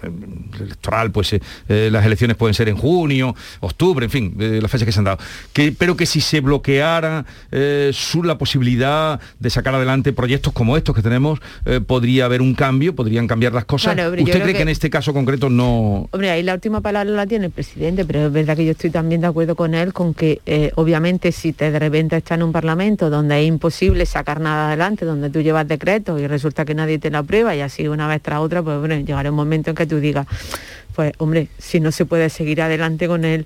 electoral, 0.60 1.12
pues 1.12 1.34
eh, 1.34 1.42
eh, 1.70 1.90
las 1.92 2.06
elecciones 2.06 2.38
pueden 2.38 2.54
ser 2.54 2.70
en 2.70 2.76
junio, 2.76 3.36
octubre, 3.60 4.06
en 4.06 4.12
fin, 4.12 4.36
eh, 4.40 4.60
las 4.62 4.70
fechas 4.70 4.86
que 4.86 4.92
se 4.92 5.00
han 5.00 5.06
dado. 5.06 5.18
Que, 5.54 5.72
pero 5.72 5.96
que 5.96 6.06
si 6.06 6.22
se 6.22 6.42
bloqueara 6.42 7.26
su, 7.92 8.24
la 8.24 8.38
posibilidad 8.38 9.20
de 9.40 9.50
sacar 9.50 9.76
adelante 9.76 10.14
proyectos 10.14 10.54
como 10.54 10.78
estos 10.78 10.96
que 10.96 11.02
tenemos, 11.02 11.40
podría 11.88 12.26
haber 12.26 12.42
un 12.42 12.54
cambio, 12.54 12.96
podrían 12.96 13.28
cambiar 13.28 13.54
las 13.54 13.66
cosas. 13.66 13.94
¿Usted 13.94 14.42
cree 14.42 14.54
que... 14.54 14.62
en 14.62 14.70
este 14.70 14.90
caso 14.90 15.14
concreto 15.14 15.50
no...? 15.50 16.08
Hombre, 16.12 16.32
ahí 16.32 16.44
la 16.44 16.54
última 16.54 16.82
palabra 16.82 17.12
la 17.12 17.28
tiene 17.28 17.46
el 17.48 17.52
presidente, 17.52 18.06
pero 18.06 18.28
es 18.28 18.32
verdad 18.32 18.56
que 18.56 18.66
yo 18.66 18.72
estoy 18.72 18.90
también 18.90 19.22
de 19.22 19.28
acuerdo 19.28 19.56
con 19.56 19.76
él 19.76 19.94
con 19.94 20.14
que 20.14 20.42
obviamente 20.76 21.23
si 21.32 21.54
te 21.54 21.72
de 21.72 21.80
repente 21.80 22.18
está 22.18 22.36
en 22.36 22.44
un 22.44 22.52
parlamento 22.52 23.10
donde 23.10 23.42
es 23.42 23.48
imposible 23.48 24.06
sacar 24.06 24.40
nada 24.40 24.68
adelante, 24.68 25.06
donde 25.06 25.30
tú 25.30 25.42
llevas 25.42 25.68
decretos 25.68 26.20
y 26.22 26.28
resulta 26.28 26.66
que 26.66 26.76
nadie 26.76 27.00
te 27.00 27.10
lo 27.10 27.20
aprueba 27.20 27.56
y 27.56 27.62
así 27.62 27.88
una 27.88 28.08
vez 28.08 28.22
tras 28.22 28.40
otra, 28.40 28.62
pues 28.62 28.80
bueno, 28.80 28.96
llegará 28.96 29.30
un 29.30 29.36
momento 29.36 29.70
en 29.70 29.76
que 29.76 29.86
tú 29.86 30.00
digas, 30.00 30.28
pues 30.96 31.14
hombre, 31.18 31.48
si 31.58 31.80
no 31.80 31.92
se 31.92 32.06
puede 32.06 32.30
seguir 32.30 32.62
adelante 32.62 33.08
con 33.08 33.26
él 33.26 33.46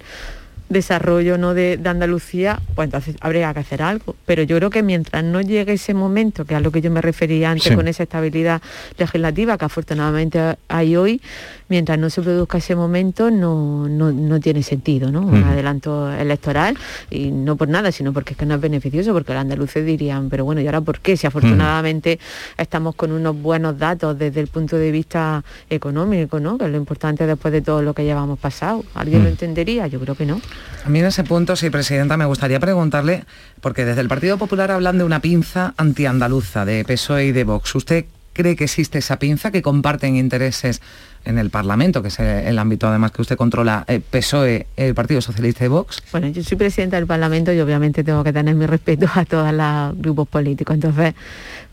desarrollo 0.70 1.38
¿no? 1.38 1.54
de, 1.54 1.80
Andalucía, 1.86 2.60
pues 2.76 2.88
entonces 2.88 3.16
habría 3.22 3.54
que 3.54 3.60
hacer 3.60 3.82
algo. 3.82 4.16
Pero 4.26 4.44
yo 4.44 4.58
creo 4.58 4.70
que 4.70 4.84
mientras 4.84 5.24
no 5.24 5.42
llegue 5.42 5.74
ese 5.74 5.94
momento, 5.94 6.46
que 6.46 6.54
es 6.54 6.58
a 6.58 6.62
lo 6.62 6.72
que 6.72 6.82
yo 6.82 6.92
me 6.92 7.02
refería 7.02 7.52
antes 7.52 7.74
con 7.76 7.88
esa 7.88 8.04
estabilidad 8.04 8.62
legislativa 8.98 9.58
que 9.58 9.66
afortunadamente 9.66 10.58
hay 10.68 10.96
hoy, 10.96 11.22
mientras 11.70 11.98
no 12.00 12.10
se 12.10 12.22
produzca 12.22 12.58
ese 12.58 12.76
momento 12.76 13.32
no, 13.32 13.88
no, 13.88 14.40
tiene 14.40 14.64
sentido, 14.64 15.12
¿no? 15.12 15.22
Un 15.22 15.44
adelanto 15.44 16.12
electoral 16.12 16.78
y 17.10 17.32
no 17.32 17.56
por 17.56 17.68
nada, 17.68 17.92
sino 17.92 18.14
porque 18.14 18.34
es 18.34 18.38
que 18.38 18.46
no 18.46 18.56
es 18.56 18.62
beneficioso, 18.62 19.14
porque 19.14 19.34
los 19.34 19.42
andaluces 19.42 19.86
dirían, 19.86 20.30
pero 20.30 20.46
bueno, 20.46 20.62
¿y 20.62 20.66
ahora 20.66 20.82
por 20.82 21.00
qué? 21.00 21.18
Si 21.18 21.28
afortunadamente 21.28 22.20
estamos 22.58 22.96
con 22.96 23.12
unos 23.12 23.40
buenos 23.42 23.78
datos 23.78 24.18
desde 24.18 24.40
el 24.42 24.48
punto 24.48 24.78
de 24.78 24.92
vista 24.92 25.44
económico, 25.70 26.40
¿no? 26.40 26.58
Que 26.58 26.66
es 26.66 26.72
lo 26.72 26.78
importante 26.78 27.26
después 27.26 27.52
de 27.52 27.62
todo 27.62 27.82
lo 27.82 27.94
que 27.94 28.04
llevamos 28.04 28.40
pasado. 28.40 28.84
¿Alguien 28.94 29.24
lo 29.24 29.30
entendería? 29.30 29.88
Yo 29.88 30.00
creo 30.00 30.16
que 30.16 30.26
no. 30.26 30.40
A 30.86 30.90
mí 30.90 31.00
en 31.00 31.06
ese 31.06 31.24
punto, 31.24 31.56
sí, 31.56 31.70
Presidenta, 31.70 32.16
me 32.16 32.26
gustaría 32.26 32.60
preguntarle, 32.60 33.26
porque 33.62 33.84
desde 33.84 34.02
el 34.02 34.08
Partido 34.08 34.38
Popular 34.38 34.72
hablan 34.72 34.98
de 34.98 35.04
una 35.04 35.20
pinza 35.20 35.74
antiandaluza, 35.78 36.64
de 36.64 36.86
PSOE 36.86 37.26
y 37.26 37.32
de 37.34 37.44
Vox. 37.44 37.76
¿Usted 37.76 38.06
cree 38.38 38.56
que 38.56 38.64
existe 38.64 39.00
esa 39.00 39.20
pinza, 39.20 39.52
que 39.52 39.62
comparten 39.62 40.16
intereses 40.16 40.82
en 41.26 41.38
el 41.40 41.50
Parlamento, 41.50 42.02
que 42.02 42.08
es 42.08 42.20
el 42.20 42.58
ámbito 42.58 42.88
además 42.88 43.12
que 43.12 43.22
usted 43.22 43.36
controla, 43.36 43.84
eh, 43.88 44.00
PSOE, 44.00 44.68
el 44.78 44.96
Partido 44.96 45.20
Socialista 45.20 45.66
y 45.66 45.68
Vox? 45.68 46.02
Bueno, 46.12 46.28
yo 46.28 46.42
soy 46.42 46.56
presidenta 46.56 46.96
del 46.96 47.08
Parlamento 47.08 47.52
y 47.52 47.60
obviamente 47.60 48.04
tengo 48.04 48.24
que 48.24 48.32
tener 48.32 48.56
mi 48.56 48.66
respeto 48.66 49.10
a 49.14 49.26
todos 49.26 49.52
los 49.52 50.02
grupos 50.02 50.28
políticos. 50.30 50.76
Entonces, 50.76 51.16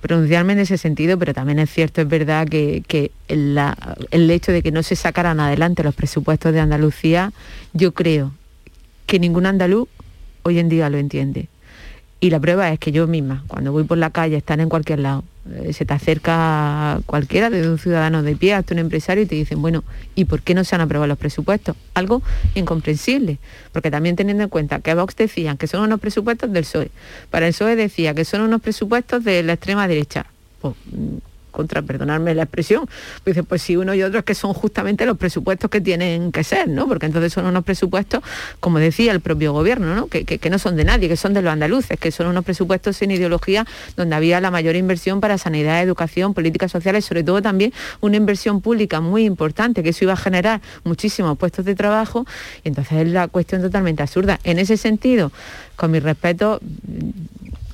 pronunciarme 0.00 0.54
en 0.54 0.60
ese 0.60 0.76
sentido, 0.76 1.18
pero 1.18 1.34
también 1.34 1.60
es 1.60 1.70
cierto, 1.70 2.00
es 2.00 2.08
verdad 2.08 2.48
que, 2.48 2.82
el 3.28 4.30
hecho 4.30 4.50
de 4.50 4.62
que 4.62 4.72
no 4.72 4.82
se 4.82 4.96
sacaran 4.96 5.38
adelante 5.38 5.84
los 5.84 5.94
presupuestos 5.94 6.52
de 6.52 6.60
Andalucía, 6.60 7.32
yo 7.74 7.92
creo 7.92 8.32
que 9.06 9.18
ningún 9.18 9.46
andaluz 9.46 9.88
hoy 10.42 10.58
en 10.58 10.68
día 10.68 10.90
lo 10.90 10.98
entiende. 10.98 11.48
Y 12.20 12.30
la 12.30 12.40
prueba 12.40 12.72
es 12.72 12.78
que 12.78 12.90
yo 12.90 13.06
misma, 13.06 13.44
cuando 13.48 13.70
voy 13.70 13.84
por 13.84 13.98
la 13.98 14.08
calle, 14.08 14.36
están 14.36 14.60
en 14.60 14.70
cualquier 14.70 15.00
lado, 15.00 15.24
eh, 15.52 15.74
se 15.74 15.84
te 15.84 15.92
acerca 15.92 17.00
cualquiera, 17.04 17.50
desde 17.50 17.68
un 17.68 17.78
ciudadano 17.78 18.22
de 18.22 18.34
pie 18.34 18.54
hasta 18.54 18.72
un 18.72 18.78
empresario 18.78 19.24
y 19.24 19.26
te 19.26 19.34
dicen, 19.34 19.60
bueno, 19.60 19.84
¿y 20.14 20.24
por 20.24 20.40
qué 20.40 20.54
no 20.54 20.64
se 20.64 20.74
han 20.74 20.80
aprobado 20.80 21.06
los 21.06 21.18
presupuestos? 21.18 21.76
Algo 21.92 22.22
incomprensible, 22.54 23.38
porque 23.72 23.90
también 23.90 24.16
teniendo 24.16 24.42
en 24.42 24.48
cuenta 24.48 24.80
que 24.80 24.90
a 24.90 24.94
Vox 24.94 25.16
decían 25.16 25.58
que 25.58 25.66
son 25.66 25.82
unos 25.82 26.00
presupuestos 26.00 26.50
del 26.50 26.64
PSOE, 26.64 26.90
para 27.30 27.46
el 27.46 27.52
PSOE 27.52 27.76
decía 27.76 28.14
que 28.14 28.24
son 28.24 28.40
unos 28.40 28.62
presupuestos 28.62 29.22
de 29.22 29.42
la 29.42 29.52
extrema 29.52 29.86
derecha. 29.86 30.24
Pues, 30.62 30.74
contra, 31.54 31.80
perdonarme 31.82 32.34
la 32.34 32.42
expresión, 32.42 32.86
pues 33.22 33.38
pues 33.48 33.62
si 33.62 33.76
uno 33.76 33.94
y 33.94 34.02
otro 34.02 34.18
es 34.18 34.24
que 34.24 34.34
son 34.34 34.52
justamente 34.52 35.06
los 35.06 35.16
presupuestos 35.16 35.70
que 35.70 35.80
tienen 35.80 36.32
que 36.32 36.44
ser, 36.44 36.68
¿no? 36.68 36.86
Porque 36.86 37.06
entonces 37.06 37.32
son 37.32 37.46
unos 37.46 37.64
presupuestos, 37.64 38.22
como 38.60 38.78
decía 38.78 39.12
el 39.12 39.20
propio 39.20 39.52
gobierno, 39.52 39.94
¿no? 39.94 40.08
Que, 40.08 40.50
no 40.50 40.58
son 40.58 40.76
de 40.76 40.84
nadie, 40.84 41.08
que 41.08 41.16
son 41.16 41.32
de 41.32 41.40
los 41.40 41.52
andaluces, 41.52 41.98
que 41.98 42.10
son 42.10 42.26
unos 42.26 42.44
presupuestos 42.44 42.96
sin 42.96 43.10
ideología 43.10 43.66
donde 43.96 44.14
había 44.16 44.40
la 44.40 44.50
mayor 44.50 44.76
inversión 44.76 45.20
para 45.20 45.38
sanidad, 45.38 45.80
educación, 45.82 46.34
políticas 46.34 46.72
sociales, 46.72 47.04
sobre 47.04 47.22
todo 47.22 47.40
también 47.40 47.72
una 48.00 48.16
inversión 48.16 48.60
pública 48.60 49.00
muy 49.00 49.24
importante, 49.24 49.82
que 49.82 49.90
eso 49.90 50.04
iba 50.04 50.12
a 50.12 50.16
generar 50.16 50.60
muchísimos 50.82 51.38
puestos 51.38 51.64
de 51.64 51.74
trabajo, 51.74 52.26
y 52.64 52.68
entonces 52.68 52.98
es 52.98 53.08
la 53.08 53.28
cuestión 53.28 53.62
totalmente 53.62 54.02
absurda. 54.02 54.40
En 54.44 54.58
ese 54.58 54.76
sentido, 54.76 55.30
con 55.76 55.90
mi 55.90 56.00
respeto, 56.00 56.60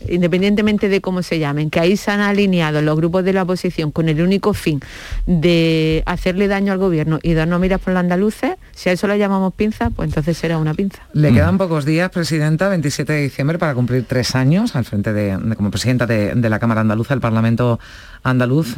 independientemente 0.08 0.88
de 0.88 1.00
cómo 1.00 1.22
se 1.22 1.38
llamen, 1.38 1.70
que 1.70 1.80
ahí 1.80 1.96
se 1.96 2.10
han 2.10 2.20
alineado 2.20 2.82
los 2.82 2.96
grupos 2.96 3.24
de 3.24 3.32
la 3.32 3.42
oposición 3.42 3.90
con 3.90 4.08
el 4.08 4.20
único 4.20 4.54
fin 4.54 4.80
de 5.26 6.02
hacerle 6.06 6.48
daño 6.48 6.72
al 6.72 6.78
gobierno 6.78 7.18
y 7.22 7.34
darnos 7.34 7.60
miras 7.60 7.80
por 7.80 7.92
los 7.92 8.00
andaluces, 8.00 8.52
si 8.72 8.88
a 8.88 8.92
eso 8.92 9.06
lo 9.06 9.16
llamamos 9.16 9.54
pinza, 9.54 9.90
pues 9.90 10.08
entonces 10.08 10.36
será 10.36 10.58
una 10.58 10.74
pinza. 10.74 11.02
Le 11.12 11.32
quedan 11.32 11.58
pocos 11.58 11.84
días, 11.84 12.10
Presidenta, 12.10 12.68
27 12.68 13.12
de 13.12 13.22
diciembre, 13.22 13.58
para 13.58 13.74
cumplir 13.74 14.04
tres 14.06 14.34
años 14.34 14.76
al 14.76 14.84
frente 14.84 15.12
de, 15.12 15.38
como 15.56 15.70
Presidenta 15.70 16.06
de, 16.06 16.34
de 16.34 16.50
la 16.50 16.58
Cámara 16.58 16.80
Andaluza, 16.80 17.14
el 17.14 17.20
Parlamento 17.20 17.78
Andaluz. 18.22 18.74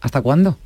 ¿Hasta 0.00 0.22
cuándo? 0.22 0.56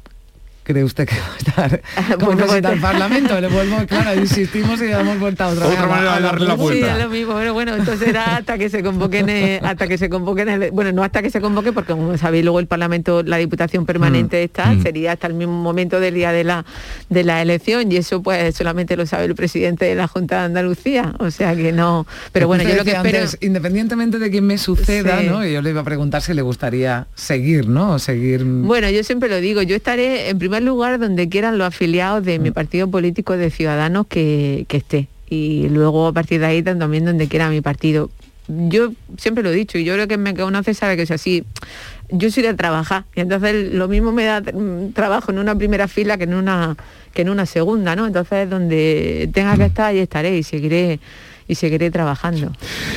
Cree 0.62 0.85
usted 0.85 1.09
que 1.09 1.16
va 1.16 1.35
a 1.35 1.38
estar 1.38 1.83
como 2.18 2.33
bueno, 2.33 2.46
pues, 2.46 2.81
Parlamento? 2.81 3.40
Le 3.40 3.48
vuelvo, 3.48 3.79
claro, 3.88 4.20
insistimos 4.20 4.81
y 4.81 4.87
damos 4.87 5.18
vuelta 5.18 5.46
a 5.46 5.48
otra, 5.48 5.66
otra 5.66 5.87
manera 5.87 6.16
de 6.16 6.22
darle 6.22 6.46
la 6.46 6.55
vuelta. 6.55 6.87
Sí, 6.87 6.92
es 6.92 7.05
lo 7.05 7.11
mismo, 7.11 7.35
pero 7.35 7.55
bueno, 7.55 7.75
entonces 7.75 8.09
era 8.09 8.37
hasta 8.37 8.59
que 8.59 8.68
se 8.68 8.83
convoquen, 8.83 9.29
eh, 9.29 9.61
hasta 9.64 9.87
que 9.87 9.98
se 9.98 10.09
convoquen, 10.09 10.70
bueno, 10.72 10.92
no 10.92 11.03
hasta 11.03 11.22
que 11.22 11.31
se 11.31 11.40
convoque, 11.40 11.72
porque 11.72 11.92
como 11.92 12.16
sabéis, 12.16 12.44
luego 12.44 12.61
el 12.61 12.66
Parlamento, 12.66 13.22
la 13.22 13.37
Diputación 13.38 13.87
Permanente 13.87 14.40
mm, 14.40 14.44
está, 14.44 14.72
mm. 14.72 14.83
sería 14.83 15.12
hasta 15.12 15.27
el 15.27 15.35
mismo 15.35 15.55
momento 15.55 16.01
del 16.01 16.14
día 16.14 16.33
de 16.33 16.44
la, 16.44 16.64
de 17.09 17.25
la 17.25 17.42
elección, 17.42 17.90
y 17.90 17.96
eso 17.96 18.22
pues 18.22 18.55
solamente 18.55 18.96
lo 18.96 19.07
sabe 19.07 19.25
el 19.25 19.35
presidente 19.35 19.85
de 19.87 19.94
la 19.94 20.09
Junta 20.09 20.40
de 20.40 20.44
Andalucía, 20.46 21.14
o 21.18 21.31
sea 21.31 21.57
que 21.57 21.72
no, 21.72 22.07
pero 22.33 22.46
bueno, 22.46 22.64
yo 22.64 22.77
lo 22.77 22.85
que 22.85 22.92
espero... 22.92 23.27
independientemente 23.40 24.18
de 24.18 24.31
quién 24.31 24.46
me 24.46 24.59
suceda, 24.59 25.22
¿no? 25.22 25.46
Y 25.46 25.53
yo 25.53 25.62
le 25.62 25.70
iba 25.70 25.81
a 25.81 25.85
preguntar 25.85 26.22
si 26.22 26.35
le 26.35 26.42
gustaría 26.42 27.07
seguir, 27.14 27.68
¿no? 27.68 27.98
seguir... 27.98 28.44
Bueno, 28.44 28.90
yo 28.90 29.03
siempre 29.05 29.29
lo 29.29 29.40
digo, 29.40 29.62
yo 29.62 29.77
estaré 29.77 30.29
en 30.29 30.38
primer 30.38 30.52
lugar 30.61 30.99
donde 30.99 31.29
quieran 31.29 31.59
los 31.59 31.67
afiliados 31.67 32.25
de 32.25 32.38
mi 32.38 32.51
mm. 32.51 32.55
partido 32.55 32.91
político 32.91 33.37
de 33.37 33.51
Ciudadanos 33.51 34.07
que, 34.07 34.67
esté. 34.69 35.09
Y 35.29 35.69
luego 35.69 36.09
a 36.09 36.12
partir 36.12 36.41
de 36.41 36.47
ahí 36.47 36.62
también 36.62 37.05
donde 37.05 37.29
quiera 37.29 37.49
mi 37.49 37.61
partido. 37.61 38.11
Yo 38.49 38.93
siempre 39.17 39.43
lo 39.43 39.51
he 39.51 39.55
dicho 39.55 39.79
y 39.79 39.85
yo 39.85 39.95
creo 39.95 40.09
que 40.09 40.19
me 40.19 40.35
conoce 40.35 40.75
sabe 40.75 40.97
que 40.97 41.03
es 41.03 41.11
así. 41.11 41.45
Yo 42.11 42.31
soy 42.31 42.43
de 42.43 42.55
trabajar 42.55 43.05
y 43.15 43.21
entonces 43.21 43.73
lo 43.73 43.88
mismo 43.88 44.12
me 44.12 44.25
da 44.25 44.41
mm, 44.41 44.93
trabajo 44.93 45.31
en 45.31 45.38
una 45.38 45.55
primera 45.57 45.88
fila 45.88 46.19
que 46.19 46.25
en 46.25 46.35
una 46.35 46.77
que 47.15 47.23
en 47.23 47.31
una 47.31 47.47
segunda, 47.47 47.97
¿no? 47.97 48.07
Entonces 48.07 48.51
donde 48.51 49.31
tenga 49.33 49.57
que 49.57 49.67
estar 49.67 49.87
ahí 49.87 49.99
estaré 49.99 50.37
y 50.37 50.43
seguiré 50.43 51.01
y 51.49 51.55
seguiré 51.55 51.91
trabajando. 51.91 52.53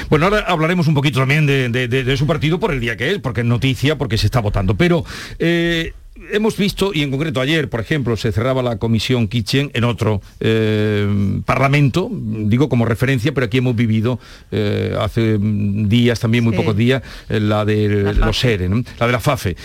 Bueno, 0.10 0.26
ahora 0.26 0.39
hablaremos 0.48 0.88
un 0.88 0.94
poquito 0.94 1.20
también 1.20 1.46
de, 1.46 2.18
su 2.18 2.26
partido 2.26 2.60
por 2.60 2.72
el 2.74 2.80
día 2.80 2.98
que 2.98 3.12
es, 3.12 3.20
porque 3.20 3.41
es 3.41 3.48
noticia, 3.48 3.98
porque 3.98 4.18
se 4.18 4.28
está 4.28 4.39
votando. 4.39 4.76
Pero 4.76 5.04
eh, 5.39 5.94
hemos 6.32 6.58
visto, 6.58 6.91
y 6.93 7.01
en 7.01 7.12
concreto 7.12 7.41
ayer, 7.41 7.69
por 7.69 7.80
ejemplo, 7.80 8.15
se 8.17 8.32
cerraba 8.32 8.63
la 8.63 8.78
comisión 8.78 9.28
Kitchen 9.28 9.71
en 9.73 9.84
otro 9.84 10.21
eh, 10.39 11.41
parlamento, 11.45 12.10
digo 12.12 12.69
como 12.69 12.86
referencia, 12.86 13.34
pero 13.34 13.45
aquí 13.45 13.58
hemos 13.58 13.75
vivido 13.75 14.19
eh, 14.51 14.95
hace 14.99 15.38
días, 15.39 16.19
también 16.19 16.43
muy 16.43 16.56
pocos 16.56 16.75
días, 16.75 17.04
eh, 17.30 17.39
la 17.39 17.65
de 17.65 18.13
los 18.13 18.38
SERE, 18.38 18.69
la 18.69 19.06
de 19.06 19.12
la 19.12 19.19
FAFE. 19.19 19.56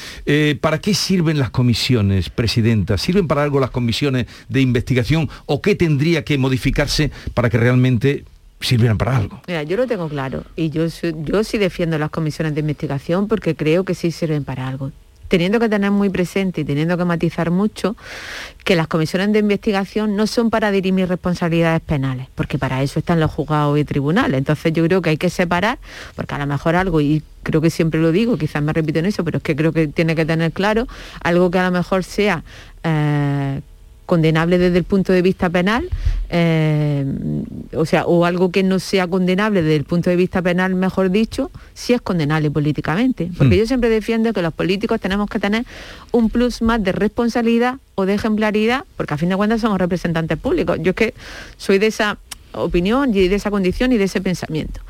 ¿Para 0.60 0.78
qué 0.78 0.94
sirven 0.94 1.38
las 1.38 1.50
comisiones, 1.50 2.30
Presidenta? 2.30 2.98
¿Sirven 2.98 3.28
para 3.28 3.42
algo 3.42 3.60
las 3.60 3.70
comisiones 3.70 4.26
de 4.48 4.60
investigación 4.60 5.28
o 5.46 5.62
qué 5.62 5.74
tendría 5.74 6.24
que 6.24 6.38
modificarse 6.38 7.10
para 7.34 7.48
que 7.50 7.58
realmente 7.58 8.24
sirvieran 8.60 8.98
para 8.98 9.16
algo. 9.16 9.40
Mira, 9.46 9.62
yo 9.62 9.78
lo 9.78 9.86
tengo 9.86 10.06
claro 10.10 10.44
y 10.54 10.68
yo, 10.68 10.84
yo 11.24 11.44
sí 11.44 11.56
defiendo 11.56 11.96
las 11.98 12.10
comisiones 12.10 12.54
de 12.54 12.60
investigación 12.60 13.26
porque 13.26 13.54
creo 13.54 13.84
que 13.84 13.94
sí 13.94 14.10
sirven 14.10 14.44
para 14.44 14.68
algo 14.68 14.92
teniendo 15.30 15.60
que 15.60 15.68
tener 15.68 15.92
muy 15.92 16.10
presente 16.10 16.62
y 16.62 16.64
teniendo 16.64 16.98
que 16.98 17.04
matizar 17.04 17.52
mucho 17.52 17.96
que 18.64 18.74
las 18.74 18.88
comisiones 18.88 19.32
de 19.32 19.38
investigación 19.38 20.16
no 20.16 20.26
son 20.26 20.50
para 20.50 20.72
dirimir 20.72 21.08
responsabilidades 21.08 21.80
penales, 21.82 22.26
porque 22.34 22.58
para 22.58 22.82
eso 22.82 22.98
están 22.98 23.20
los 23.20 23.30
juzgados 23.30 23.78
y 23.78 23.84
tribunales. 23.84 24.38
Entonces 24.38 24.72
yo 24.72 24.84
creo 24.84 25.00
que 25.00 25.10
hay 25.10 25.16
que 25.16 25.30
separar, 25.30 25.78
porque 26.16 26.34
a 26.34 26.38
lo 26.38 26.46
mejor 26.46 26.74
algo, 26.74 27.00
y 27.00 27.22
creo 27.44 27.60
que 27.60 27.70
siempre 27.70 28.00
lo 28.00 28.10
digo, 28.10 28.36
quizás 28.36 28.60
me 28.60 28.72
repito 28.72 28.98
en 28.98 29.06
eso, 29.06 29.24
pero 29.24 29.38
es 29.38 29.44
que 29.44 29.54
creo 29.54 29.72
que 29.72 29.86
tiene 29.86 30.16
que 30.16 30.26
tener 30.26 30.50
claro 30.50 30.88
algo 31.22 31.48
que 31.48 31.60
a 31.60 31.64
lo 31.64 31.70
mejor 31.70 32.02
sea 32.02 32.42
eh, 32.82 33.60
condenable 34.10 34.58
desde 34.58 34.76
el 34.76 34.82
punto 34.82 35.12
de 35.12 35.22
vista 35.22 35.48
penal, 35.48 35.88
eh, 36.30 37.06
o 37.74 37.86
sea, 37.86 38.06
o 38.06 38.24
algo 38.24 38.50
que 38.50 38.64
no 38.64 38.80
sea 38.80 39.06
condenable 39.06 39.62
desde 39.62 39.76
el 39.76 39.84
punto 39.84 40.10
de 40.10 40.16
vista 40.16 40.42
penal, 40.42 40.74
mejor 40.74 41.12
dicho, 41.12 41.52
si 41.74 41.92
es 41.92 42.00
condenable 42.00 42.50
políticamente. 42.50 43.30
Porque 43.38 43.54
hmm. 43.54 43.58
yo 43.60 43.66
siempre 43.66 43.88
defiendo 43.88 44.32
que 44.32 44.42
los 44.42 44.52
políticos 44.52 45.00
tenemos 45.00 45.30
que 45.30 45.38
tener 45.38 45.64
un 46.10 46.28
plus 46.28 46.60
más 46.60 46.82
de 46.82 46.90
responsabilidad 46.90 47.76
o 47.94 48.04
de 48.04 48.14
ejemplaridad, 48.14 48.84
porque 48.96 49.14
a 49.14 49.16
fin 49.16 49.28
de 49.28 49.36
cuentas 49.36 49.60
somos 49.60 49.78
representantes 49.78 50.36
públicos. 50.38 50.76
Yo 50.82 50.90
es 50.90 50.96
que 50.96 51.14
soy 51.56 51.78
de 51.78 51.86
esa 51.86 52.18
opinión 52.52 53.14
y 53.14 53.28
de 53.28 53.36
esa 53.36 53.50
condición 53.50 53.92
y 53.92 53.98
de 53.98 54.04
ese 54.04 54.20
pensamiento. 54.20 54.80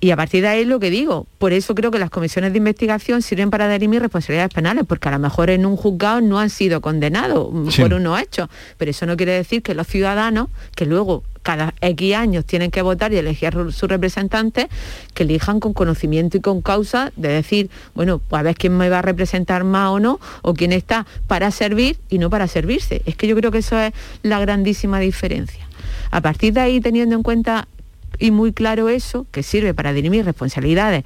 Y 0.00 0.10
a 0.10 0.16
partir 0.16 0.42
de 0.42 0.48
ahí 0.48 0.64
lo 0.64 0.80
que 0.80 0.90
digo, 0.90 1.26
por 1.38 1.52
eso 1.52 1.74
creo 1.74 1.90
que 1.90 1.98
las 1.98 2.10
comisiones 2.10 2.52
de 2.52 2.58
investigación 2.58 3.22
sirven 3.22 3.50
para 3.50 3.68
dirimir 3.70 4.02
responsabilidades 4.02 4.52
penales, 4.52 4.84
porque 4.86 5.08
a 5.08 5.12
lo 5.12 5.18
mejor 5.18 5.50
en 5.50 5.64
un 5.64 5.76
juzgado 5.76 6.20
no 6.20 6.38
han 6.38 6.50
sido 6.50 6.80
condenados 6.80 7.48
por 7.78 7.94
unos 7.94 8.20
hechos, 8.20 8.48
pero 8.76 8.90
eso 8.90 9.06
no 9.06 9.16
quiere 9.16 9.32
decir 9.32 9.62
que 9.62 9.74
los 9.74 9.86
ciudadanos, 9.86 10.48
que 10.76 10.84
luego 10.84 11.22
cada 11.42 11.74
X 11.80 12.14
años 12.16 12.44
tienen 12.44 12.70
que 12.70 12.82
votar 12.82 13.12
y 13.12 13.16
elegir 13.16 13.54
sus 13.70 13.88
representantes, 13.88 14.66
que 15.14 15.22
elijan 15.22 15.60
con 15.60 15.74
conocimiento 15.74 16.38
y 16.38 16.40
con 16.40 16.60
causa 16.62 17.12
de 17.16 17.28
decir, 17.28 17.70
bueno, 17.94 18.18
pues 18.18 18.40
a 18.40 18.42
ver 18.42 18.56
quién 18.56 18.76
me 18.76 18.88
va 18.88 18.98
a 18.98 19.02
representar 19.02 19.62
más 19.62 19.90
o 19.90 20.00
no, 20.00 20.20
o 20.42 20.54
quién 20.54 20.72
está 20.72 21.06
para 21.26 21.50
servir 21.50 21.98
y 22.08 22.18
no 22.18 22.30
para 22.30 22.48
servirse. 22.48 23.02
Es 23.04 23.16
que 23.16 23.26
yo 23.26 23.36
creo 23.36 23.50
que 23.50 23.58
eso 23.58 23.78
es 23.78 23.92
la 24.22 24.40
grandísima 24.40 24.98
diferencia. 25.00 25.63
A 26.14 26.20
partir 26.20 26.52
de 26.52 26.60
ahí, 26.60 26.80
teniendo 26.80 27.16
en 27.16 27.24
cuenta 27.24 27.66
y 28.20 28.30
muy 28.30 28.52
claro 28.52 28.88
eso, 28.88 29.26
que 29.32 29.42
sirve 29.42 29.74
para 29.74 29.92
dirimir 29.92 30.24
responsabilidades 30.24 31.02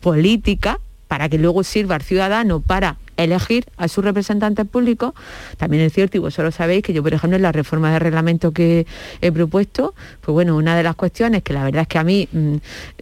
políticas, 0.00 0.78
para 1.06 1.28
que 1.28 1.36
luego 1.36 1.62
sirva 1.64 1.96
al 1.96 2.02
ciudadano 2.02 2.60
para 2.60 2.96
elegir 3.18 3.66
a 3.76 3.88
sus 3.88 4.02
representantes 4.02 4.66
públicos. 4.66 5.12
También 5.58 5.82
es 5.82 5.92
cierto, 5.92 6.16
y 6.16 6.20
vosotros 6.20 6.54
sabéis, 6.54 6.82
que 6.82 6.94
yo, 6.94 7.02
por 7.02 7.12
ejemplo, 7.12 7.36
en 7.36 7.42
la 7.42 7.52
reforma 7.52 7.92
de 7.92 7.98
reglamento 7.98 8.52
que 8.52 8.86
he 9.20 9.30
propuesto, 9.30 9.94
pues 10.22 10.32
bueno, 10.32 10.56
una 10.56 10.78
de 10.78 10.82
las 10.82 10.96
cuestiones 10.96 11.42
que 11.42 11.52
la 11.52 11.64
verdad 11.64 11.82
es 11.82 11.88
que 11.88 11.98
a 11.98 12.04
mí 12.04 12.26
mm, 12.32 12.54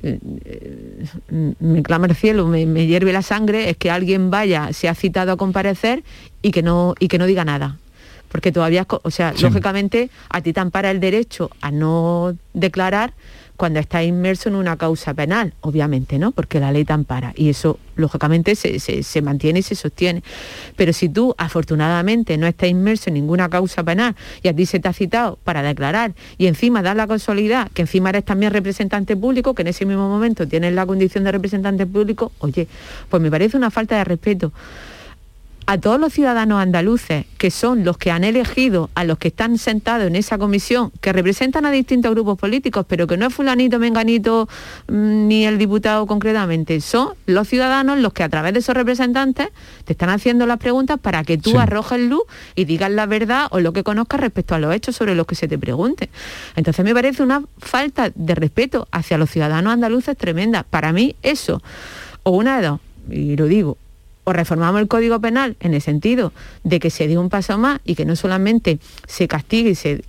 mm, 0.03 1.51
me 1.61 1.83
clama 1.85 2.09
el 2.09 2.17
cielo, 2.17 2.49
me, 2.49 2.67
me 2.67 2.89
hierve 2.89 3.13
la 3.13 3.23
sangre, 3.23 3.71
es 3.71 3.77
que 3.77 3.93
alguien 3.93 4.33
vaya, 4.33 4.73
se 4.73 4.89
ha 4.89 4.97
citado 4.97 5.31
a 5.31 5.37
comparecer 5.37 6.03
y 6.43 6.51
que 6.51 6.65
no, 6.65 6.97
y 6.99 7.07
que 7.07 7.19
no 7.19 7.27
diga 7.27 7.45
nada 7.45 7.79
porque 8.31 8.53
todavía, 8.53 8.87
o 8.89 9.11
sea, 9.11 9.35
lógicamente 9.41 10.11
a 10.29 10.41
ti 10.41 10.53
te 10.53 10.61
ampara 10.61 10.91
el 10.91 11.01
derecho 11.01 11.51
a 11.61 11.71
no 11.71 12.37
declarar 12.55 13.13
cuando 13.61 13.79
estás 13.79 14.05
inmerso 14.05 14.49
en 14.49 14.55
una 14.55 14.79
causa 14.79 15.13
penal, 15.13 15.53
obviamente, 15.61 16.19
¿no? 16.19 16.31
Porque 16.31 16.61
la 16.61 16.73
ley 16.73 16.87
te 16.87 16.95
ampara 16.95 17.35
y 17.37 17.51
eso, 17.51 17.79
lógicamente, 17.95 18.55
se, 18.55 19.21
mantiene 19.23 19.59
y 19.59 19.63
se 19.63 19.75
sostiene. 19.75 20.23
Pero 20.77 20.95
si 20.95 21.11
tú, 21.11 21.35
afortunadamente, 21.37 22.39
no 22.39 22.47
estás 22.47 22.71
inmerso 22.71 23.11
en 23.11 23.15
ninguna 23.15 23.51
causa 23.51 23.83
penal 23.83 24.17
y 24.43 24.49
a 24.49 24.57
ti 24.57 24.65
se 24.65 24.81
te 24.81 24.89
ha 24.89 24.95
citado 24.95 25.39
para 25.45 25.63
declarar 25.63 26.15
y 26.39 26.47
encima 26.47 26.81
das 26.81 26.97
la 26.97 27.07
casualidad 27.07 27.71
que 27.75 27.83
encima 27.83 28.09
eres 28.09 28.25
también 28.25 28.51
representante 28.51 29.15
público, 29.15 29.55
que 29.55 29.61
en 29.61 29.69
ese 29.69 29.85
mismo 29.85 30.09
momento 30.09 30.49
tienes 30.49 30.73
la 30.73 30.87
condición 30.87 31.25
de 31.25 31.33
representante 31.33 31.85
público, 31.85 32.33
oye, 32.39 32.67
pues 33.11 33.23
me 33.23 33.31
parece 33.31 33.59
una 33.59 33.71
falta 33.71 33.99
de 33.99 34.05
respeto 34.05 34.53
a 35.71 35.79
todos 35.79 36.01
los 36.01 36.13
ciudadanos 36.13 36.61
andaluces, 36.61 37.27
que 37.39 37.53
son 37.53 37.85
los 37.85 37.97
que 37.97 38.11
han 38.11 38.25
elegido 38.25 38.91
a 38.97 39.05
los 39.05 39.19
que 39.19 39.29
están 39.29 39.57
sentados 39.57 40.09
en 40.09 40.17
esa 40.17 40.37
comisión, 40.37 40.91
que 41.01 41.13
representan 41.13 41.65
a 41.65 41.71
distintos 41.71 42.11
grupos 42.11 42.37
políticos, 42.37 42.85
pero 42.89 43.07
que 43.07 43.17
no 43.17 43.29
es 43.29 43.33
fulanito, 43.33 43.79
menganito, 43.79 44.49
mm, 44.89 45.29
ni 45.29 45.47
el 45.47 45.59
diputado 45.59 46.09
concretamente, 46.09 46.81
son 46.81 47.11
los 47.27 47.47
ciudadanos 47.47 48.01
los 48.01 48.13
que 48.13 48.25
a 48.25 48.29
través 48.29 48.53
de 48.53 48.59
esos 48.59 48.75
representantes 48.75 49.51
te 49.85 49.93
están 49.93 50.11
haciendo 50.11 50.45
las 50.45 50.59
preguntas 50.59 50.99
para 50.99 51.23
que 51.23 51.39
tú 51.39 51.57
arrojes 51.61 52.01
luz 52.01 52.23
y 52.57 52.65
digas 52.65 52.91
la 52.91 53.07
verdad 53.07 53.47
o 53.53 53.61
lo 53.61 53.73
que 53.73 53.85
conozcas 53.85 54.19
respecto 54.19 54.57
a 54.57 54.59
los 54.59 54.75
hechos 54.75 54.97
sobre 54.97 55.15
los 55.15 55.25
que 55.25 55.37
se 55.37 55.47
te 55.47 55.57
pregunte. 55.57 56.11
Entonces 56.57 56.85
me 56.85 56.93
parece 56.93 57.23
una 57.23 57.45
falta 57.59 58.11
de 58.13 58.35
respeto 58.35 58.89
hacia 58.91 59.19
los 59.19 59.31
ciudadanos 59.31 59.73
andaluces 59.73 60.17
tremenda. 60.17 60.65
Para 60.65 60.93
mí 60.93 61.15
eso, 61.23 61.63
o 62.25 62.33
una 62.33 62.61
de 62.61 62.67
dos, 62.67 62.81
y 63.09 63.37
lo 63.37 63.47
digo, 63.47 63.79
o 64.25 64.33
reformamos 64.33 64.81
el 64.81 64.89
Código 64.89 65.21
Penal 65.21 65.57
en 65.61 65.75
el 65.75 65.81
sentido 65.81 66.33
de 66.65 66.81
que 66.81 66.91
se 66.91 67.09
dé 67.09 67.19
un 67.19 67.29
paso 67.29 67.59
más 67.59 67.81
y 67.85 67.95
que 67.95 68.05
no 68.05 68.17
solamente 68.17 68.79
se 69.07 69.29
castigue 69.29 69.71
y 69.71 69.75
se, 69.75 70.05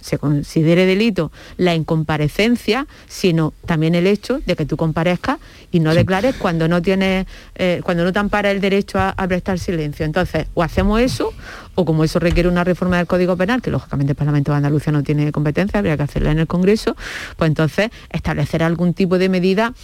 se 0.00 0.18
considere 0.18 0.86
delito 0.86 1.30
la 1.56 1.74
incomparecencia, 1.74 2.86
sino 3.06 3.52
también 3.66 3.94
el 3.94 4.06
hecho 4.06 4.40
de 4.46 4.56
que 4.56 4.64
tú 4.64 4.76
comparezcas 4.76 5.38
y 5.70 5.80
no 5.80 5.94
declares 5.94 6.36
cuando 6.36 6.68
no 6.68 6.80
tienes, 6.80 7.26
eh, 7.54 7.80
cuando 7.84 8.04
no 8.04 8.12
te 8.12 8.18
ampara 8.18 8.50
el 8.50 8.60
derecho 8.60 8.98
a, 8.98 9.14
prestar 9.28 9.58
silencio. 9.58 10.04
Entonces, 10.04 10.46
o 10.54 10.62
hacemos 10.62 11.00
eso, 11.00 11.32
o 11.74 11.84
como 11.84 12.04
eso 12.04 12.18
requiere 12.18 12.48
una 12.48 12.64
reforma 12.64 12.98
del 12.98 13.06
Código 13.06 13.36
Penal, 13.36 13.62
que 13.62 13.70
lógicamente 13.70 14.12
el 14.12 14.16
Parlamento 14.16 14.52
de 14.52 14.58
Andalucía 14.58 14.92
no 14.92 15.02
tiene 15.02 15.32
competencia, 15.32 15.78
habría 15.78 15.96
que 15.96 16.02
hacerla 16.02 16.32
en 16.32 16.38
el 16.38 16.46
Congreso, 16.46 16.96
pues 17.36 17.48
entonces 17.48 17.90
establecer 18.10 18.62
algún 18.62 18.94
tipo 18.94 19.18
de 19.18 19.28
medida 19.28 19.74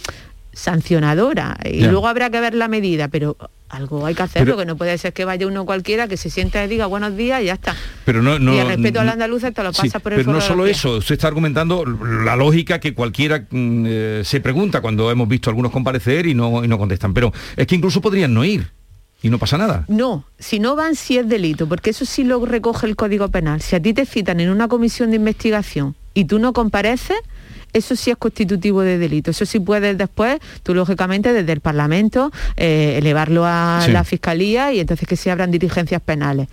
sancionadora 0.59 1.57
y 1.63 1.85
luego 1.85 2.07
habrá 2.07 2.29
que 2.29 2.39
ver 2.39 2.53
la 2.53 2.67
medida, 2.67 3.07
pero 3.07 3.37
algo 3.69 4.05
hay 4.05 4.15
que 4.15 4.23
hacerlo, 4.23 4.57
que 4.57 4.65
no 4.65 4.75
puede 4.75 4.97
ser 4.97 5.13
que 5.13 5.25
vaya 5.25 5.47
uno 5.47 5.65
cualquiera 5.65 6.07
que 6.07 6.17
se 6.17 6.29
sienta 6.29 6.63
y 6.63 6.67
diga 6.67 6.87
buenos 6.87 7.15
días 7.15 7.41
y 7.41 7.45
ya 7.45 7.53
está. 7.53 7.75
Pero 8.03 8.21
no, 8.21 8.39
no, 8.39 8.53
y 8.53 8.59
el 8.59 8.67
respeto 8.67 8.99
al 8.99 9.09
andaluz 9.09 9.43
te 9.43 9.63
lo 9.63 9.71
pasa 9.71 9.99
por 9.99 10.13
el 10.13 10.19
Pero 10.19 10.31
no 10.31 10.41
solo 10.41 10.65
eso, 10.65 10.97
usted 10.97 11.13
está 11.13 11.27
argumentando 11.27 11.85
la 11.85 12.35
lógica 12.35 12.79
que 12.79 12.93
cualquiera 12.93 13.45
mm, 13.49 13.85
eh, 13.87 14.21
se 14.25 14.41
pregunta 14.41 14.81
cuando 14.81 15.09
hemos 15.11 15.27
visto 15.27 15.49
algunos 15.49 15.71
comparecer 15.71 16.25
y 16.25 16.33
no, 16.33 16.63
y 16.63 16.67
no 16.67 16.77
contestan. 16.77 17.13
Pero 17.13 17.31
es 17.55 17.67
que 17.67 17.75
incluso 17.75 18.01
podrían 18.01 18.33
no 18.33 18.43
ir. 18.43 18.71
Y 19.21 19.29
no 19.29 19.37
pasa 19.37 19.57
nada. 19.57 19.83
No, 19.89 20.23
si 20.37 20.59
no 20.59 20.77
van, 20.77 20.95
sí 20.95 21.17
es 21.17 21.27
delito, 21.27 21.67
porque 21.67 21.89
eso 21.89 22.05
sí 22.05 22.23
lo 22.23 22.45
recoge 22.45 22.87
el 22.87 22.95
Código 22.95 23.27
Penal. 23.27 23.61
Si 23.61 23.75
a 23.75 23.81
ti 23.81 23.93
te 23.93 24.05
citan 24.05 24.39
en 24.39 24.49
una 24.49 24.69
comisión 24.69 25.09
de 25.09 25.17
investigación 25.17 25.95
y 26.13 26.23
tú 26.23 26.39
no 26.39 26.53
compareces, 26.53 27.17
eso 27.73 27.95
sí 27.95 28.11
es 28.11 28.17
constitutivo 28.17 28.81
de 28.81 28.97
delito. 28.97 29.31
Eso 29.31 29.45
sí 29.45 29.59
puedes 29.59 29.97
después, 29.97 30.39
tú 30.63 30.73
lógicamente 30.73 31.33
desde 31.33 31.51
el 31.51 31.61
Parlamento, 31.61 32.31
eh, 32.57 32.95
elevarlo 32.97 33.45
a 33.45 33.85
la 33.89 34.03
Fiscalía 34.03 34.73
y 34.73 34.79
entonces 34.79 35.07
que 35.07 35.15
se 35.15 35.31
abran 35.31 35.51
diligencias 35.51 36.01
penales. 36.01 36.47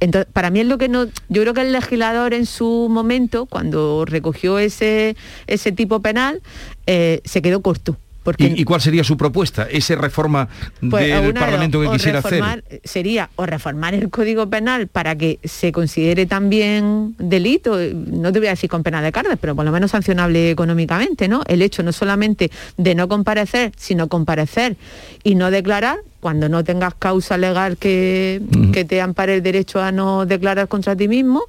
Entonces, 0.00 0.30
para 0.32 0.50
mí 0.50 0.60
es 0.60 0.66
lo 0.66 0.78
que 0.78 0.88
no, 0.88 1.06
yo 1.28 1.42
creo 1.42 1.54
que 1.54 1.62
el 1.62 1.72
legislador 1.72 2.34
en 2.34 2.46
su 2.46 2.88
momento, 2.90 3.46
cuando 3.46 4.04
recogió 4.04 4.58
ese, 4.58 5.16
ese 5.46 5.72
tipo 5.72 6.00
penal, 6.00 6.40
eh, 6.86 7.20
se 7.24 7.42
quedó 7.42 7.62
corto 7.62 7.96
¿Y, 8.38 8.64
cuál 8.64 8.80
sería 8.80 9.02
su 9.02 9.16
propuesta? 9.16 9.66
¿Ese 9.68 9.96
reforma 9.96 10.48
pues, 10.88 11.08
del 11.08 11.34
Parlamento 11.34 11.80
que 11.80 11.88
quisiera 11.90 12.20
hacer? 12.20 12.64
Sería 12.84 13.30
o 13.36 13.46
reformar 13.46 13.94
el 13.94 14.10
Código 14.10 14.48
Penal 14.48 14.86
para 14.86 15.16
que 15.16 15.40
se 15.42 15.72
considere 15.72 16.26
también 16.26 17.16
delito, 17.18 17.76
no 17.92 18.32
te 18.32 18.38
voy 18.38 18.48
a 18.48 18.50
decir 18.50 18.70
con 18.70 18.82
pena 18.82 19.02
de 19.02 19.10
cárcel, 19.10 19.38
pero 19.40 19.56
por 19.56 19.64
lo 19.64 19.72
menos 19.72 19.90
sancionable 19.90 20.50
económicamente, 20.50 21.26
¿no? 21.26 21.42
El 21.48 21.62
hecho 21.62 21.82
no 21.82 21.92
solamente 21.92 22.50
de 22.76 22.94
no 22.94 23.08
comparecer, 23.08 23.72
sino 23.76 24.08
comparecer 24.08 24.76
y 25.24 25.34
no 25.34 25.50
declarar 25.50 25.98
cuando 26.20 26.48
no 26.48 26.62
tengas 26.62 26.94
causa 26.94 27.36
legal 27.36 27.76
que, 27.76 28.40
que 28.72 28.84
te 28.84 29.00
ampare 29.00 29.34
el 29.34 29.42
derecho 29.42 29.82
a 29.82 29.90
no 29.90 30.26
declarar 30.26 30.68
contra 30.68 30.94
ti 30.94 31.08
mismo. 31.08 31.42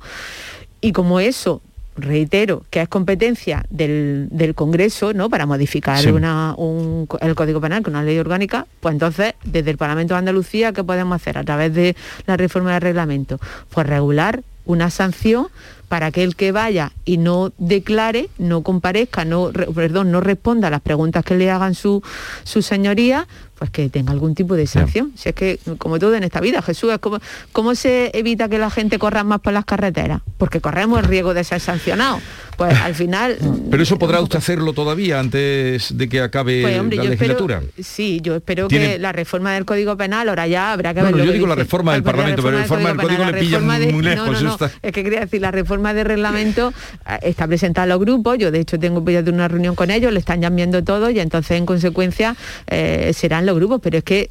Y 0.81 0.91
como 0.91 1.19
eso 1.19 1.61
reitero, 1.95 2.63
que 2.69 2.81
es 2.81 2.89
competencia 2.89 3.65
del, 3.69 4.29
Congreso 4.55 5.13
¿no? 5.13 5.29
para 5.29 5.45
modificar 5.45 6.03
el 6.05 7.35
Código 7.35 7.61
Penal 7.61 7.83
con 7.83 7.93
una 7.93 8.03
ley 8.03 8.19
orgánica, 8.19 8.67
pues 8.79 8.93
entonces 8.93 9.33
desde 9.43 9.71
el 9.71 9.77
Parlamento 9.77 10.13
de 10.13 10.19
Andalucía, 10.19 10.73
¿qué 10.73 10.83
podemos 10.83 11.15
hacer 11.15 11.37
a 11.37 11.43
través 11.43 11.73
de 11.73 11.95
la 12.25 12.37
reforma 12.37 12.73
del 12.73 12.81
reglamento? 12.81 13.39
Pues 13.69 13.87
regular 13.87 14.43
una 14.65 14.89
sanción 14.89 15.47
para 15.87 16.07
aquel 16.07 16.35
que 16.35 16.51
vaya 16.51 16.91
y 17.05 17.17
no 17.17 17.51
declare, 17.57 18.29
no 18.37 18.63
comparezca, 18.63 19.25
no, 19.25 19.51
perdón, 19.51 20.11
no 20.11 20.21
responda 20.21 20.69
a 20.69 20.71
las 20.71 20.81
preguntas 20.81 21.23
que 21.23 21.35
le 21.35 21.51
hagan 21.51 21.75
su, 21.75 22.01
su 22.43 22.61
señoría, 22.61 23.27
pues 23.63 23.71
que 23.71 23.87
tenga 23.87 24.11
algún 24.11 24.35
tipo 24.35 24.57
de 24.57 24.67
sanción. 24.67 25.13
Si 25.15 25.29
es 25.29 25.35
que, 25.35 25.57
como 25.77 25.97
todo 25.97 26.13
en 26.15 26.23
esta 26.25 26.41
vida, 26.41 26.61
Jesús, 26.61 26.91
es 26.91 26.99
como, 26.99 27.19
¿cómo 27.53 27.75
se 27.75 28.11
evita 28.13 28.49
que 28.49 28.57
la 28.57 28.69
gente 28.69 28.99
corra 28.99 29.23
más 29.23 29.39
por 29.39 29.53
las 29.53 29.63
carreteras? 29.63 30.19
Porque 30.37 30.59
corremos 30.59 30.99
el 30.99 31.05
riesgo 31.05 31.33
de 31.33 31.45
ser 31.45 31.61
sancionados. 31.61 32.21
Pues 32.57 32.77
al 32.77 32.93
final... 32.93 33.37
Pero 33.71 33.81
eso 33.81 33.97
podrá 33.97 34.19
usted 34.19 34.37
hacerlo 34.37 34.73
todavía 34.73 35.17
antes 35.17 35.97
de 35.97 36.09
que 36.09 36.19
acabe 36.19 36.61
pues, 36.61 36.75
la 36.75 37.03
legislatura. 37.05 37.61
sí, 37.81 38.19
yo 38.21 38.35
espero 38.35 38.67
que 38.67 38.99
la 38.99 39.13
reforma 39.13 39.53
del 39.53 39.63
Código 39.63 39.95
Penal, 39.95 40.27
ahora 40.27 40.45
ya 40.45 40.73
habrá 40.73 40.93
que 40.93 41.01
ver... 41.01 41.15
yo 41.15 41.31
digo 41.31 41.47
la 41.47 41.55
reforma 41.55 41.93
del 41.93 42.03
Parlamento, 42.03 42.43
pero 42.43 42.57
la 42.57 42.63
reforma 42.63 42.89
del 42.89 42.97
Código, 42.97 43.23
le 43.23 43.39
pilla 43.39 43.59
muy 43.61 44.01
lejos. 44.01 44.43
Es 44.81 44.91
que 44.91 45.05
quería 45.05 45.21
decir, 45.21 45.39
la 45.39 45.51
reforma 45.51 45.93
de 45.93 46.03
reglamento 46.03 46.73
eh, 47.07 47.19
está 47.21 47.47
presentada 47.47 47.83
a 47.83 47.87
los 47.87 47.99
grupos, 48.01 48.37
yo 48.37 48.51
de 48.51 48.59
hecho 48.59 48.77
tengo 48.77 49.09
ya 49.09 49.21
de 49.21 49.31
una 49.31 49.47
reunión 49.47 49.73
con 49.73 49.89
ellos, 49.89 50.11
le 50.11 50.19
están 50.19 50.41
llamando 50.41 50.83
todo 50.83 51.09
y 51.09 51.21
entonces 51.21 51.57
en 51.57 51.65
consecuencia 51.65 52.35
eh, 52.67 53.13
serán 53.13 53.45
los 53.45 53.52
grupos, 53.55 53.79
pero 53.81 53.97
es 53.97 54.03
que 54.03 54.29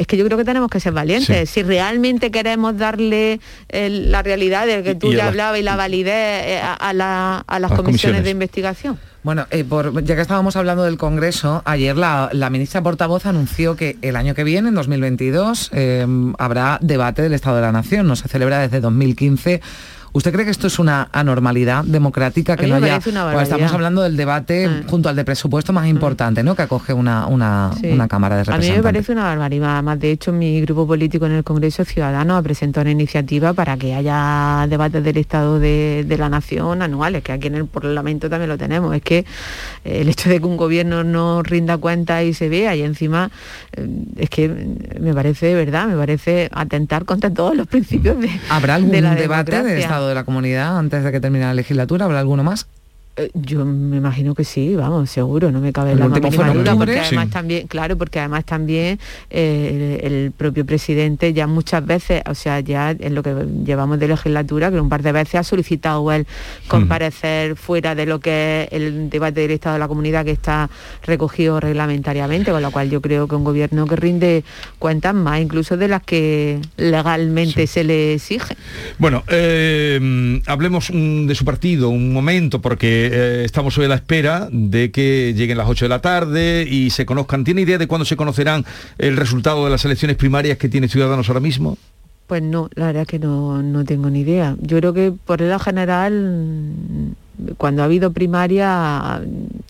es 0.00 0.06
que 0.06 0.16
yo 0.16 0.24
creo 0.24 0.38
que 0.38 0.46
tenemos 0.46 0.70
que 0.70 0.80
ser 0.80 0.94
valientes. 0.94 1.50
Si 1.50 1.62
realmente 1.62 2.30
queremos 2.30 2.78
darle 2.78 3.38
la 3.68 4.22
realidad 4.22 4.66
de 4.66 4.82
que 4.82 4.94
tú 4.94 5.12
ya 5.12 5.26
hablabas 5.26 5.60
y 5.60 5.62
la 5.62 5.76
validez 5.76 6.14
eh, 6.14 6.60
a, 6.62 6.94
las, 6.94 7.72
comisiones, 7.72 8.24
de 8.24 8.30
investigación. 8.30 8.98
Bueno, 9.22 9.46
eh, 9.50 9.62
ya 10.04 10.16
que 10.16 10.22
estábamos 10.22 10.56
hablando 10.56 10.84
del 10.84 10.96
Congreso, 10.96 11.60
ayer 11.66 11.98
la, 11.98 12.30
ministra 12.50 12.82
portavoz 12.82 13.26
anunció 13.26 13.76
que 13.76 13.98
el 14.00 14.16
año 14.16 14.34
que 14.34 14.42
viene, 14.42 14.70
en 14.70 14.74
2022, 14.74 15.68
eh, 15.74 16.06
habrá 16.38 16.78
debate 16.80 17.20
del 17.20 17.34
Estado 17.34 17.56
de 17.56 17.62
la 17.62 17.72
Nación. 17.72 18.06
No 18.06 18.16
se 18.16 18.26
celebra 18.26 18.58
desde 18.58 18.80
2015 18.80 19.60
¿Usted 20.12 20.32
cree 20.32 20.44
que 20.44 20.50
esto 20.50 20.66
es 20.66 20.78
una 20.78 21.08
anormalidad 21.12 21.84
democrática 21.84 22.56
que 22.56 22.66
no 22.66 22.76
haya? 22.76 23.00
Pues 23.00 23.42
estamos 23.44 23.72
hablando 23.72 24.02
del 24.02 24.16
debate 24.16 24.66
ah. 24.66 24.82
junto 24.88 25.08
al 25.08 25.16
de 25.16 25.24
presupuesto 25.24 25.72
más 25.72 25.86
importante, 25.86 26.42
¿no? 26.42 26.56
Que 26.56 26.62
acoge 26.62 26.92
una, 26.92 27.26
una, 27.26 27.70
Cámara 28.08 28.36
de 28.36 28.44
Representantes. 28.44 28.70
A 28.70 28.72
mí 28.72 28.76
me 28.76 28.82
parece 28.82 29.12
una 29.12 29.24
barbaridad. 29.24 29.74
Además, 29.74 30.00
de 30.00 30.10
hecho, 30.10 30.32
mi 30.32 30.60
grupo 30.62 30.86
político 30.86 31.26
en 31.26 31.32
el 31.32 31.44
Congreso 31.44 31.84
Ciudadano 31.84 32.36
ha 32.36 32.42
presentado 32.42 32.82
una 32.82 32.90
iniciativa 32.90 33.52
para 33.52 33.76
que 33.76 33.94
haya 33.94 34.66
debates 34.68 35.04
del 35.04 35.16
Estado 35.16 35.60
de, 35.60 36.04
la 36.18 36.28
Nación 36.28 36.82
anuales, 36.82 37.22
que 37.22 37.32
aquí 37.32 37.46
en 37.46 37.54
el 37.54 37.66
Parlamento 37.66 38.28
también 38.28 38.48
lo 38.48 38.58
tenemos. 38.58 38.94
Es 38.94 39.02
que 39.02 39.18
eh, 39.84 40.00
el 40.00 40.08
hecho 40.08 40.28
de 40.28 40.40
que 40.40 40.46
un 40.46 40.56
gobierno 40.56 41.04
no 41.04 41.42
rinda 41.42 41.78
cuenta 41.78 42.22
y 42.22 42.34
se 42.34 42.48
vea 42.48 42.74
y 42.74 42.82
encima 42.82 43.30
eh, 43.76 43.86
es 44.16 44.30
que 44.30 44.48
me 44.98 45.14
parece 45.14 45.46
de 45.46 45.54
verdad, 45.54 45.86
me 45.86 45.96
parece 45.96 46.48
atentar 46.52 47.04
contra 47.04 47.30
todos 47.30 47.56
los 47.56 47.66
principios 47.66 48.20
de 48.20 48.30
¿Habrá 48.48 48.74
algún 48.74 48.90
debate 48.90 49.62
de 49.62 49.80
Estado 49.80 49.99
de 50.08 50.14
la 50.14 50.24
comunidad 50.24 50.78
antes 50.78 51.04
de 51.04 51.12
que 51.12 51.20
termine 51.20 51.44
la 51.44 51.54
legislatura? 51.54 52.04
¿Habrá 52.04 52.20
alguno 52.20 52.44
más? 52.44 52.66
Eh, 53.16 53.30
yo 53.34 53.64
me 53.64 53.96
imagino 53.96 54.34
que 54.34 54.44
sí, 54.44 54.76
vamos, 54.76 55.10
seguro, 55.10 55.50
no 55.50 55.60
me 55.60 55.72
cabe 55.72 55.96
la 55.96 56.08
mínima 56.08 56.52
duda, 56.52 56.76
porque 56.76 57.00
además 57.00 57.30
también, 57.30 57.66
claro, 57.66 57.98
porque 57.98 58.20
además 58.20 58.44
también 58.44 59.00
eh, 59.30 60.00
el, 60.04 60.30
propio 60.30 60.64
presidente 60.64 61.32
ya 61.32 61.48
muchas 61.48 61.84
veces, 61.84 62.22
o 62.28 62.34
sea, 62.34 62.60
ya 62.60 62.92
en 62.92 63.14
lo 63.16 63.22
que 63.22 63.34
llevamos 63.64 63.98
de 63.98 64.08
legislatura, 64.08 64.70
que 64.70 64.80
un 64.80 64.88
par 64.88 65.02
de 65.02 65.10
veces 65.10 65.34
ha 65.34 65.42
solicitado 65.42 66.10
él 66.12 66.26
comparecer 66.68 67.56
fuera 67.56 67.94
de 67.94 68.06
lo 68.06 68.20
que 68.20 68.68
es 68.70 68.72
el 68.72 69.10
debate 69.10 69.40
del 69.40 69.50
Estado 69.50 69.74
de 69.74 69.80
la 69.80 69.88
Comunidad 69.88 70.24
que 70.24 70.30
está 70.30 70.70
recogido 71.02 71.58
reglamentariamente, 71.58 72.52
con 72.52 72.62
lo 72.62 72.70
cual 72.70 72.90
yo 72.90 73.00
creo 73.00 73.26
que 73.26 73.34
un 73.34 73.44
gobierno 73.44 73.86
que 73.86 73.96
rinde 73.96 74.44
cuentas 74.78 75.14
más 75.14 75.40
incluso 75.40 75.76
de 75.76 75.88
las 75.88 76.02
que 76.02 76.60
legalmente 76.76 77.66
se 77.66 77.82
le 77.82 78.14
exige. 78.14 78.56
Bueno, 78.98 79.24
eh, 79.28 80.40
hablemos 80.46 80.90
de 80.92 81.34
su 81.34 81.44
partido 81.44 81.88
un 81.88 82.12
momento, 82.12 82.60
porque 82.60 82.99
eh, 83.00 83.44
estamos 83.44 83.76
hoy 83.78 83.86
a 83.86 83.88
la 83.88 83.94
espera 83.96 84.48
de 84.50 84.90
que 84.90 85.34
lleguen 85.34 85.58
las 85.58 85.68
8 85.68 85.84
de 85.84 85.88
la 85.88 86.00
tarde 86.00 86.66
y 86.68 86.90
se 86.90 87.06
conozcan. 87.06 87.44
¿Tiene 87.44 87.62
idea 87.62 87.78
de 87.78 87.86
cuándo 87.86 88.04
se 88.04 88.16
conocerán 88.16 88.64
el 88.98 89.16
resultado 89.16 89.64
de 89.64 89.70
las 89.70 89.84
elecciones 89.84 90.16
primarias 90.16 90.58
que 90.58 90.68
tiene 90.68 90.88
Ciudadanos 90.88 91.28
ahora 91.28 91.40
mismo? 91.40 91.78
Pues 92.26 92.42
no, 92.42 92.70
la 92.74 92.86
verdad 92.86 93.02
es 93.02 93.08
que 93.08 93.18
no, 93.18 93.62
no 93.62 93.84
tengo 93.84 94.08
ni 94.08 94.20
idea. 94.20 94.56
Yo 94.60 94.78
creo 94.78 94.92
que 94.92 95.12
por 95.12 95.42
el 95.42 95.58
general 95.58 97.16
cuando 97.56 97.82
ha 97.82 97.84
habido 97.84 98.12
primaria, 98.12 99.20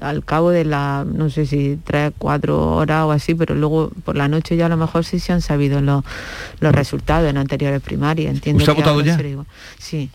al 0.00 0.24
cabo 0.24 0.50
de 0.50 0.64
la, 0.64 1.04
no 1.10 1.30
sé 1.30 1.46
si 1.46 1.78
tres, 1.84 2.12
cuatro 2.18 2.76
horas 2.76 3.04
o 3.04 3.12
así, 3.12 3.34
pero 3.34 3.54
luego 3.54 3.90
por 4.04 4.16
la 4.16 4.28
noche 4.28 4.56
ya 4.56 4.66
a 4.66 4.68
lo 4.68 4.76
mejor 4.76 5.04
sí 5.04 5.18
se 5.18 5.32
han 5.32 5.40
sabido 5.40 5.80
los, 5.80 6.04
resultados 6.60 7.28
en 7.28 7.36
anteriores 7.36 7.80
primarias. 7.80 8.34
Entiendo 8.34 8.62
¿Usted 8.62 8.72
ha 8.72 8.76
votado 8.76 9.00
ya? 9.02 9.18
Sí. 9.78 10.10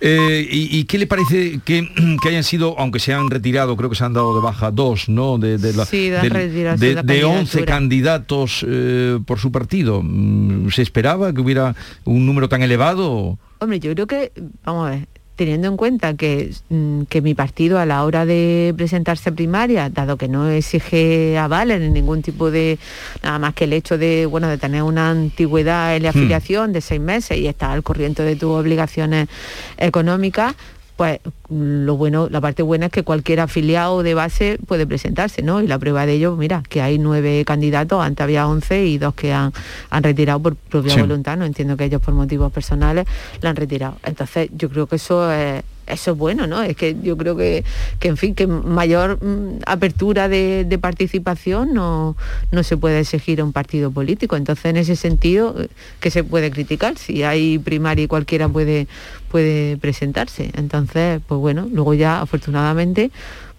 Eh, 0.00 0.46
y, 0.50 0.84
qué 0.84 0.98
le 0.98 1.06
parece 1.06 1.60
que, 1.64 1.88
hayan 2.26 2.44
sido, 2.44 2.78
aunque 2.78 2.98
se 2.98 3.14
han 3.14 3.30
retirado, 3.30 3.76
creo 3.76 3.90
que 3.90 3.96
se 3.96 4.04
han 4.04 4.12
dado 4.12 4.34
de 4.34 4.42
baja 4.42 4.70
dos, 4.70 5.08
¿no? 5.08 5.38
De, 5.38 5.58
la, 5.72 5.84
sí, 5.86 6.10
de, 6.10 7.02
de, 7.02 7.24
11 7.24 7.64
candidatos 7.64 8.64
eh, 8.68 9.18
por 9.26 9.38
su 9.38 9.50
partido. 9.50 10.02
Mm, 10.02 10.70
¿Se 10.70 10.82
esperaba 10.82 11.32
que 11.32 11.40
hubiera 11.40 11.74
un 12.04 12.26
número 12.26 12.48
tan 12.48 12.62
elevado? 12.62 13.38
Hombre, 13.58 13.80
yo 13.80 13.92
creo 13.94 14.06
que, 14.06 14.32
vamos 14.64 14.88
a 14.88 14.90
ver, 14.90 15.08
teniendo 15.36 15.68
en 15.68 15.76
cuenta 15.76 16.14
que, 16.14 16.52
mm, 16.68 17.02
que, 17.02 17.20
mi 17.20 17.34
partido 17.34 17.78
a 17.78 17.86
la 17.86 18.04
hora 18.04 18.24
de 18.24 18.72
presentarse 18.76 19.30
a 19.30 19.32
primaria, 19.32 19.90
dado 19.90 20.16
que 20.16 20.28
no 20.28 20.48
exige 20.48 21.36
avales 21.38 21.80
en 21.80 21.92
ningún 21.92 22.22
tipo 22.22 22.50
de, 22.50 22.78
nada 23.22 23.38
más 23.38 23.54
que 23.54 23.64
el 23.64 23.72
hecho 23.72 23.98
de, 23.98 24.26
bueno, 24.26 24.48
de 24.48 24.58
tener 24.58 24.82
una 24.82 25.10
antigüedad 25.10 25.96
en 25.96 26.04
la 26.04 26.10
hmm. 26.10 26.18
afiliación 26.18 26.72
de 26.72 26.80
seis 26.80 27.00
meses 27.00 27.38
y 27.38 27.48
estar 27.48 27.70
al 27.70 27.82
corriente 27.82 28.22
de 28.22 28.36
tus 28.36 28.50
obligaciones 28.50 29.28
económicas, 29.76 30.54
pues 30.96 31.20
lo 31.50 31.96
bueno, 31.96 32.28
la 32.30 32.40
parte 32.40 32.62
buena 32.62 32.86
es 32.86 32.92
que 32.92 33.02
cualquier 33.02 33.40
afiliado 33.40 34.02
de 34.02 34.14
base 34.14 34.58
puede 34.66 34.86
presentarse, 34.86 35.42
¿no? 35.42 35.60
Y 35.60 35.66
la 35.66 35.78
prueba 35.78 36.06
de 36.06 36.14
ello, 36.14 36.36
mira, 36.36 36.62
que 36.68 36.82
hay 36.82 36.98
nueve 36.98 37.44
candidatos, 37.44 38.02
antes 38.02 38.22
había 38.22 38.46
once 38.46 38.86
y 38.86 38.98
dos 38.98 39.14
que 39.14 39.32
han, 39.32 39.52
han 39.90 40.02
retirado 40.02 40.40
por 40.40 40.54
propia 40.56 40.96
voluntad, 40.96 41.36
no 41.36 41.44
entiendo 41.44 41.76
que 41.76 41.84
ellos 41.84 42.00
por 42.00 42.14
motivos 42.14 42.52
personales 42.52 43.06
la 43.40 43.50
han 43.50 43.56
retirado. 43.56 43.96
Entonces 44.04 44.50
yo 44.54 44.70
creo 44.70 44.86
que 44.86 44.96
eso 44.96 45.32
es, 45.32 45.64
eso 45.86 46.12
es 46.12 46.18
bueno, 46.18 46.46
¿no? 46.46 46.62
Es 46.62 46.76
que 46.76 46.96
yo 47.02 47.16
creo 47.16 47.36
que, 47.36 47.64
en 48.00 48.16
fin, 48.16 48.34
que 48.34 48.46
mayor 48.46 49.22
mm, 49.22 49.60
apertura 49.66 50.28
de, 50.28 50.78
participación 50.80 51.72
no, 51.72 52.16
no, 52.50 52.62
se 52.62 52.76
puede 52.76 53.00
exigir 53.00 53.40
a 53.40 53.44
un 53.44 53.52
partido 53.52 53.90
político. 53.90 54.36
Entonces, 54.36 54.66
en 54.66 54.76
ese 54.76 54.96
sentido, 54.96 55.54
que 56.00 56.10
se 56.10 56.24
puede 56.24 56.50
criticar? 56.50 56.98
Si 56.98 57.22
hay 57.22 57.58
primaria 57.58 58.04
y 58.04 58.08
cualquiera 58.08 58.48
puede, 58.48 58.86
puede 59.34 59.76
presentarse. 59.78 60.52
Entonces, 60.54 61.20
pues 61.26 61.40
bueno, 61.40 61.66
luego 61.72 61.92
ya, 61.92 62.20
afortunadamente, 62.20 63.10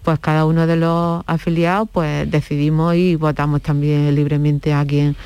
pues 0.02 0.18
cada 0.18 0.46
uno 0.46 0.66
de 0.66 0.76
los 0.76 1.22
afiliados 1.26 1.86
pues 1.92 2.30
decidimos 2.30 2.94
y 2.94 3.16
votamos 3.16 3.60
también 3.60 4.14
libremente 4.14 4.72
a 4.72 4.86
quien 4.86 5.16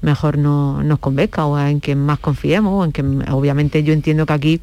mejor 0.00 0.36
nos 0.36 0.98
convenzca 0.98 1.46
o 1.46 1.56
en 1.60 1.78
quien 1.78 1.98
más 1.98 2.18
confiemos 2.18 2.72
o 2.72 2.84
en 2.84 2.90
quien 2.90 3.30
obviamente 3.30 3.84
yo 3.84 3.92
entiendo 3.92 4.26
que 4.26 4.32
aquí 4.32 4.60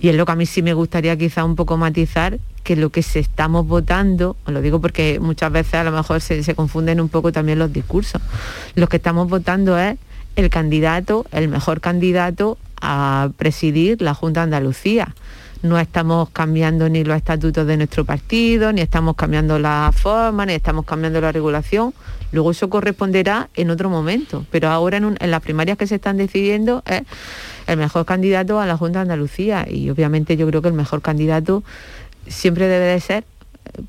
y 0.00 0.08
es 0.08 0.16
lo 0.16 0.26
que 0.26 0.32
a 0.32 0.36
mí 0.36 0.46
sí 0.46 0.62
me 0.62 0.74
gustaría 0.74 1.16
quizá 1.16 1.44
un 1.44 1.54
poco 1.54 1.76
matizar, 1.76 2.38
que 2.64 2.74
lo 2.74 2.90
que 2.90 3.02
se 3.02 3.20
estamos 3.20 3.66
votando, 3.66 4.36
os 4.44 4.52
lo 4.52 4.60
digo 4.60 4.80
porque 4.80 5.20
muchas 5.20 5.52
veces 5.52 5.74
a 5.74 5.84
lo 5.84 5.92
mejor 5.92 6.20
se, 6.20 6.54
confunden 6.54 7.00
un 7.00 7.08
poco 7.08 7.30
también 7.30 7.58
los 7.58 7.72
discursos, 7.72 8.20
lo 8.74 8.88
que 8.88 8.96
estamos 8.96 9.28
votando 9.28 9.78
es 9.78 9.98
el 10.38 10.50
candidato, 10.50 11.26
el 11.32 11.48
mejor 11.48 11.80
candidato 11.80 12.58
a 12.80 13.30
presidir 13.36 14.00
la 14.00 14.14
Junta 14.14 14.40
de 14.40 14.44
Andalucía. 14.44 15.14
No 15.62 15.80
estamos 15.80 16.30
cambiando 16.30 16.88
ni 16.88 17.02
los 17.02 17.16
estatutos 17.16 17.66
de 17.66 17.76
nuestro 17.76 18.04
partido, 18.04 18.72
ni 18.72 18.80
estamos 18.80 19.16
cambiando 19.16 19.58
la 19.58 19.90
forma, 19.92 20.46
ni 20.46 20.52
estamos 20.52 20.84
cambiando 20.84 21.20
la 21.20 21.32
regulación. 21.32 21.92
Luego 22.30 22.52
eso 22.52 22.70
corresponderá 22.70 23.48
en 23.56 23.70
otro 23.70 23.90
momento, 23.90 24.46
pero 24.52 24.68
ahora 24.68 24.98
en, 24.98 25.16
las 25.20 25.42
primarias 25.42 25.76
que 25.76 25.88
se 25.88 25.96
están 25.96 26.16
decidiendo 26.16 26.84
es 26.86 27.02
el 27.66 27.76
mejor 27.76 28.06
candidato 28.06 28.60
a 28.60 28.66
la 28.66 28.76
Junta 28.76 29.00
de 29.00 29.02
Andalucía 29.02 29.66
y 29.68 29.90
obviamente 29.90 30.36
yo 30.36 30.46
creo 30.46 30.62
que 30.62 30.68
el 30.68 30.74
mejor 30.74 31.02
candidato 31.02 31.64
siempre 32.28 32.68
debe 32.68 32.84
de 32.84 33.00
ser 33.00 33.24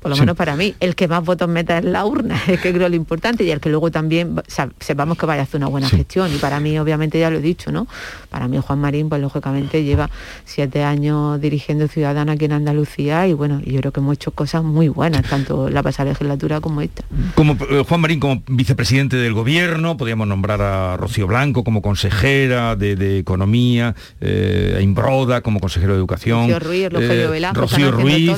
por 0.00 0.10
lo 0.10 0.16
menos 0.16 0.36
para 0.36 0.56
mí, 0.56 0.74
el 0.80 0.94
que 0.94 1.08
más 1.08 1.24
votos 1.24 1.48
meta 1.48 1.78
en 1.78 1.92
la 1.92 2.04
urna, 2.04 2.40
es 2.48 2.60
que 2.60 2.72
creo 2.72 2.88
lo 2.88 2.96
importante, 2.96 3.44
y 3.44 3.50
el 3.50 3.60
que 3.60 3.68
luego 3.68 3.90
también 3.90 4.40
sepamos 4.78 5.18
que 5.18 5.26
vaya 5.26 5.42
a 5.42 5.44
hacer 5.44 5.58
una 5.58 5.68
buena 5.68 5.88
gestión. 5.88 6.32
Y 6.34 6.38
para 6.38 6.60
mí, 6.60 6.78
obviamente, 6.78 7.18
ya 7.18 7.30
lo 7.30 7.38
he 7.38 7.42
dicho, 7.42 7.72
¿no? 7.72 7.86
Para 8.28 8.48
mí 8.48 8.58
Juan 8.58 8.78
Marín, 8.80 9.08
pues 9.08 9.20
lógicamente 9.20 9.84
lleva 9.84 10.10
siete 10.44 10.84
años 10.84 11.40
dirigiendo 11.40 11.88
Ciudadana 11.88 12.32
aquí 12.32 12.44
en 12.44 12.52
Andalucía 12.52 13.26
y 13.26 13.32
bueno, 13.32 13.60
yo 13.64 13.80
creo 13.80 13.92
que 13.92 14.00
hemos 14.00 14.14
hecho 14.14 14.30
cosas 14.30 14.62
muy 14.62 14.88
buenas, 14.88 15.22
tanto 15.28 15.68
la 15.68 15.82
pasada 15.82 16.10
legislatura 16.10 16.60
como 16.60 16.80
esta. 16.80 17.02
Como 17.34 17.56
eh, 17.70 17.84
Juan 17.86 18.00
Marín 18.00 18.20
como 18.20 18.42
vicepresidente 18.46 19.16
del 19.16 19.32
gobierno, 19.34 19.96
podríamos 19.96 20.26
nombrar 20.28 20.62
a 20.62 20.96
Rocío 20.96 21.26
Blanco 21.26 21.64
como 21.64 21.82
consejera 21.82 22.76
de, 22.76 23.18
Economía, 23.18 23.94
eh, 24.20 24.74
a 24.76 24.80
Imbroda 24.80 25.40
como 25.40 25.60
consejero 25.60 25.94
de 25.94 25.98
Educación. 25.98 26.50
Rocío 26.50 26.58
Ruiz, 26.60 26.90
Rogelio 26.90 27.24
eh, 27.24 27.30
Velasco, 27.30 27.60
Rocío 27.60 27.90
Ruiz, 27.90 28.30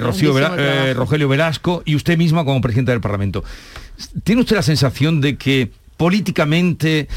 Rocío 0.00 0.34
Velasco 0.34 0.56
eh, 0.74 0.94
Rogelio 0.94 1.28
Velasco 1.28 1.82
y 1.84 1.94
usted 1.94 2.18
misma 2.18 2.44
como 2.44 2.60
presidenta 2.60 2.92
del 2.92 3.00
Parlamento. 3.00 3.44
¿Tiene 4.24 4.42
usted 4.42 4.56
la 4.56 4.62
sensación 4.62 5.20
de 5.20 5.36
que 5.36 5.70
políticamente 5.96 7.08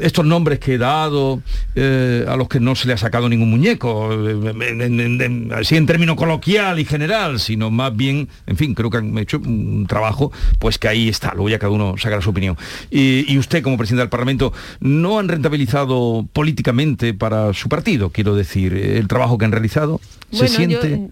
estos 0.00 0.26
nombres 0.26 0.58
que 0.58 0.74
he 0.74 0.78
dado 0.78 1.42
eh, 1.74 2.26
a 2.28 2.36
los 2.36 2.48
que 2.48 2.60
no 2.60 2.74
se 2.74 2.86
le 2.86 2.92
ha 2.92 2.98
sacado 2.98 3.30
ningún 3.30 3.50
muñeco 3.50 4.10
eh, 4.12 5.50
así 5.56 5.76
en 5.76 5.86
término 5.86 6.16
coloquial 6.16 6.78
y 6.78 6.84
general 6.84 7.40
sino 7.40 7.70
más 7.70 7.96
bien 7.96 8.28
en 8.46 8.56
fin 8.58 8.74
creo 8.74 8.90
que 8.90 8.98
han 8.98 9.16
hecho 9.16 9.38
un 9.38 9.86
trabajo 9.88 10.32
pues 10.58 10.78
que 10.78 10.88
ahí 10.88 11.08
está 11.08 11.32
luego 11.32 11.48
ya 11.48 11.58
cada 11.58 11.72
uno 11.72 11.94
sacará 11.96 12.20
su 12.20 12.30
opinión. 12.30 12.56
Y, 12.90 13.38
usted 13.40 13.62
como 13.62 13.78
presidente 13.78 14.02
del 14.02 14.10
Parlamento 14.10 14.52
no 14.80 15.18
han 15.18 15.28
rentabilizado 15.28 16.26
políticamente 16.34 17.14
para 17.14 17.54
su 17.54 17.70
partido 17.70 18.10
quiero 18.10 18.34
decir 18.34 18.74
el 18.74 19.08
trabajo 19.08 19.38
que 19.38 19.46
han 19.46 19.52
realizado 19.52 19.98
se 20.30 20.46
siente 20.48 21.08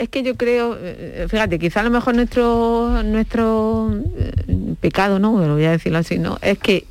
es 0.00 0.08
que 0.08 0.22
yo 0.22 0.34
creo, 0.34 0.78
eh, 0.80 1.26
fíjate, 1.28 1.58
quizá 1.58 1.80
a 1.80 1.82
lo 1.82 1.90
mejor 1.90 2.14
nuestro, 2.14 3.02
nuestro 3.04 3.94
eh, 4.16 4.74
pecado, 4.80 5.18
¿no? 5.18 5.32
Voy 5.32 5.64
a 5.66 5.72
decirlo 5.72 5.98
así, 5.98 6.18
¿no? 6.18 6.38
Es 6.40 6.58
que 6.58 6.86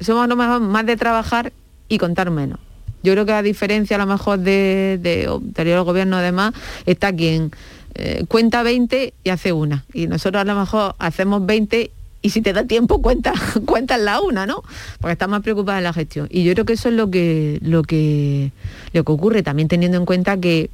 somos 0.00 0.24
a 0.24 0.26
lo 0.26 0.34
mejor 0.34 0.60
más 0.60 0.86
de 0.86 0.96
trabajar 0.96 1.52
y 1.86 1.98
contar 1.98 2.30
menos. 2.30 2.58
Yo 3.02 3.12
creo 3.12 3.26
que 3.26 3.34
a 3.34 3.42
diferencia 3.42 3.96
a 3.96 3.98
lo 3.98 4.06
mejor 4.06 4.38
de, 4.38 4.98
de 5.02 5.28
anterior 5.30 5.84
gobierno 5.84 6.16
además, 6.16 6.54
está 6.86 7.12
quien 7.12 7.50
eh, 7.94 8.24
cuenta 8.26 8.62
20 8.62 9.12
y 9.22 9.28
hace 9.28 9.52
una. 9.52 9.84
Y 9.92 10.06
nosotros 10.06 10.40
a 10.40 10.44
lo 10.44 10.54
mejor 10.54 10.94
hacemos 10.98 11.44
20 11.44 11.90
y 12.24 12.30
si 12.30 12.40
te 12.40 12.54
da 12.54 12.64
tiempo 12.64 13.02
cuenta, 13.02 13.34
cuenta 13.66 13.98
la 13.98 14.22
una, 14.22 14.46
¿no? 14.46 14.62
Porque 14.98 15.12
está 15.12 15.26
más 15.26 15.42
preocupada 15.42 15.76
en 15.76 15.84
la 15.84 15.92
gestión. 15.92 16.26
Y 16.30 16.42
yo 16.42 16.54
creo 16.54 16.64
que 16.64 16.72
eso 16.72 16.88
es 16.88 16.94
lo 16.94 17.10
que, 17.10 17.58
lo 17.60 17.82
que, 17.82 18.50
lo 18.94 19.04
que 19.04 19.12
ocurre, 19.12 19.42
también 19.42 19.68
teniendo 19.68 19.98
en 19.98 20.06
cuenta 20.06 20.38
que, 20.38 20.70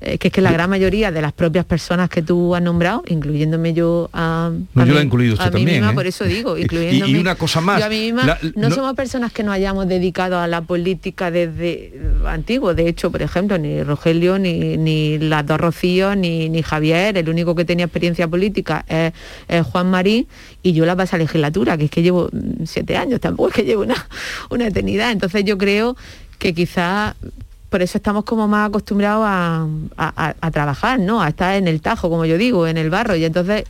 eh, 0.00 0.16
que 0.16 0.28
es 0.28 0.32
que 0.32 0.40
la 0.40 0.50
gran 0.50 0.70
mayoría 0.70 1.12
de 1.12 1.20
las 1.20 1.34
propias 1.34 1.66
personas 1.66 2.08
que 2.08 2.22
tú 2.22 2.54
has 2.54 2.62
nombrado, 2.62 3.02
incluyéndome 3.06 3.74
yo 3.74 4.08
a, 4.14 4.50
no, 4.72 4.86
yo 4.86 4.94
la 4.94 5.00
he 5.00 5.04
incluido 5.04 5.34
usted 5.34 5.50
también, 5.50 5.80
misma, 5.80 5.90
¿eh? 5.90 5.94
por 5.94 6.06
eso 6.06 6.24
digo, 6.24 6.56
incluyéndome. 6.58 7.12
Y, 7.12 7.16
una 7.16 7.34
cosa 7.34 7.60
más. 7.60 7.80
Yo 7.80 7.84
a 7.84 7.90
mí 7.90 8.00
misma, 8.00 8.38
no, 8.54 8.70
somos 8.70 8.94
personas 8.94 9.30
que 9.30 9.42
nos 9.42 9.52
hayamos 9.52 9.86
dedicado 9.86 10.38
a 10.38 10.46
la 10.46 10.62
política 10.62 11.30
desde 11.30 11.92
antiguo. 12.26 12.72
De 12.72 12.88
hecho, 12.88 13.10
por 13.10 13.20
ejemplo, 13.20 13.58
ni 13.58 13.82
Rogelio, 13.82 14.38
ni, 14.38 14.78
ni 14.78 15.18
las 15.18 15.44
dos 15.44 15.60
Rocío, 15.60 16.16
ni, 16.16 16.48
ni 16.48 16.62
Javier, 16.62 17.18
el 17.18 17.28
único 17.28 17.54
que 17.54 17.66
tenía 17.66 17.84
experiencia 17.84 18.26
política 18.26 18.86
es, 18.88 19.12
es 19.48 19.66
Juan 19.66 19.90
Marín, 19.90 20.26
y 20.64 20.72
yo 20.72 20.86
la 20.86 20.96
pasa 20.96 21.18
legislatura, 21.18 21.76
que 21.76 21.84
es 21.84 21.90
que 21.90 22.02
llevo 22.02 22.30
siete 22.64 22.96
años, 22.96 23.20
tampoco 23.20 23.50
es 23.50 23.54
que 23.54 23.64
llevo 23.64 23.82
una, 23.82 24.08
una 24.50 24.66
eternidad. 24.66 25.12
Entonces 25.12 25.44
yo 25.44 25.58
creo 25.58 25.94
que 26.38 26.54
quizá 26.54 27.14
por 27.74 27.82
eso 27.82 27.98
estamos 27.98 28.22
como 28.22 28.46
más 28.46 28.68
acostumbrados 28.68 29.26
a, 29.26 30.50
trabajar, 30.52 31.00
¿no? 31.00 31.20
A 31.20 31.30
estar 31.30 31.56
en 31.56 31.66
el 31.66 31.80
tajo, 31.80 32.08
como 32.08 32.24
yo 32.24 32.38
digo, 32.38 32.68
en 32.68 32.76
el 32.76 32.88
barro. 32.88 33.16
Y 33.16 33.24
entonces 33.24 33.64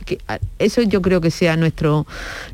eso 0.59 0.83
yo 0.83 1.01
creo 1.01 1.21
que 1.21 1.31
sea 1.31 1.57
nuestro, 1.57 2.05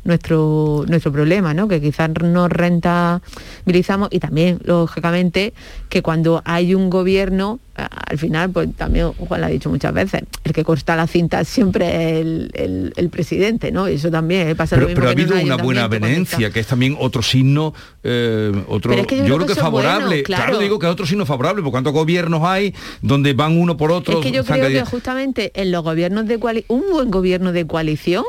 nuestro, 0.02 0.86
nuestro 0.88 1.12
problema, 1.12 1.52
¿no? 1.52 1.68
Que 1.68 1.78
quizás 1.80 2.08
nos 2.08 2.50
rentabilizamos 2.50 4.08
y 4.10 4.18
también, 4.18 4.60
lógicamente, 4.64 5.52
que 5.90 6.00
cuando 6.00 6.40
hay 6.46 6.74
un 6.74 6.88
gobierno 6.88 7.60
al 7.74 8.18
final, 8.18 8.50
pues 8.50 8.68
también 8.76 9.12
Juan 9.12 9.40
lo 9.40 9.46
ha 9.46 9.50
dicho 9.50 9.70
muchas 9.70 9.94
veces, 9.94 10.22
el 10.44 10.52
que 10.52 10.62
corta 10.62 10.94
la 10.94 11.06
cinta 11.06 11.42
siempre 11.44 12.20
es 12.20 12.26
el, 12.54 13.08
presidente, 13.10 13.72
¿no? 13.72 13.86
Eso 13.86 14.10
también 14.10 14.54
pasa 14.56 14.76
pero, 14.76 14.82
lo 14.82 14.88
mismo 14.88 15.00
Pero 15.00 15.08
ha 15.08 15.12
habido 15.12 15.42
una 15.42 15.62
buena 15.62 15.88
venencia, 15.88 16.50
que 16.50 16.60
es 16.60 16.66
también 16.66 16.96
otro 16.98 17.22
signo, 17.22 17.72
eh, 18.02 18.52
otro, 18.68 18.94
yo, 18.94 19.06
creo 19.06 19.46
que, 19.46 19.52
es 19.52 19.58
favorable. 19.58 20.22
claro. 20.22 20.58
digo 20.58 20.78
que 20.78 20.86
es 20.86 20.92
otro 20.92 21.06
signo 21.06 21.24
favorable, 21.24 21.62
por 21.62 21.70
cuántos 21.70 21.94
gobiernos 21.94 22.42
hay 22.44 22.74
donde 23.00 23.32
van 23.32 23.58
uno 23.58 23.76
por 23.76 23.90
otro. 23.90 24.18
Es 24.18 24.24
que 24.24 24.32
yo 24.32 24.44
creo 24.44 24.68
que 24.68 24.84
justamente 24.84 25.52
en 25.54 25.72
los 25.72 25.82
gobiernos 25.82 26.26
de 26.26 26.38
coalición, 26.38 26.80
un 26.80 26.92
buen 26.92 27.10
gobierno 27.10 27.52
de 27.52 27.66
coalición, 27.66 28.24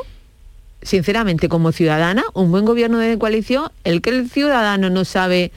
sinceramente, 0.80 1.48
como 1.50 1.72
ciudadana, 1.72 2.24
un 2.32 2.50
buen 2.50 2.64
gobierno 2.64 2.98
de 2.98 3.18
coalición, 3.18 3.70
el 3.84 4.00
que 4.00 4.10
el 4.10 4.30
ciudadano 4.30 4.88
no 4.88 5.04
sabe 5.04 5.52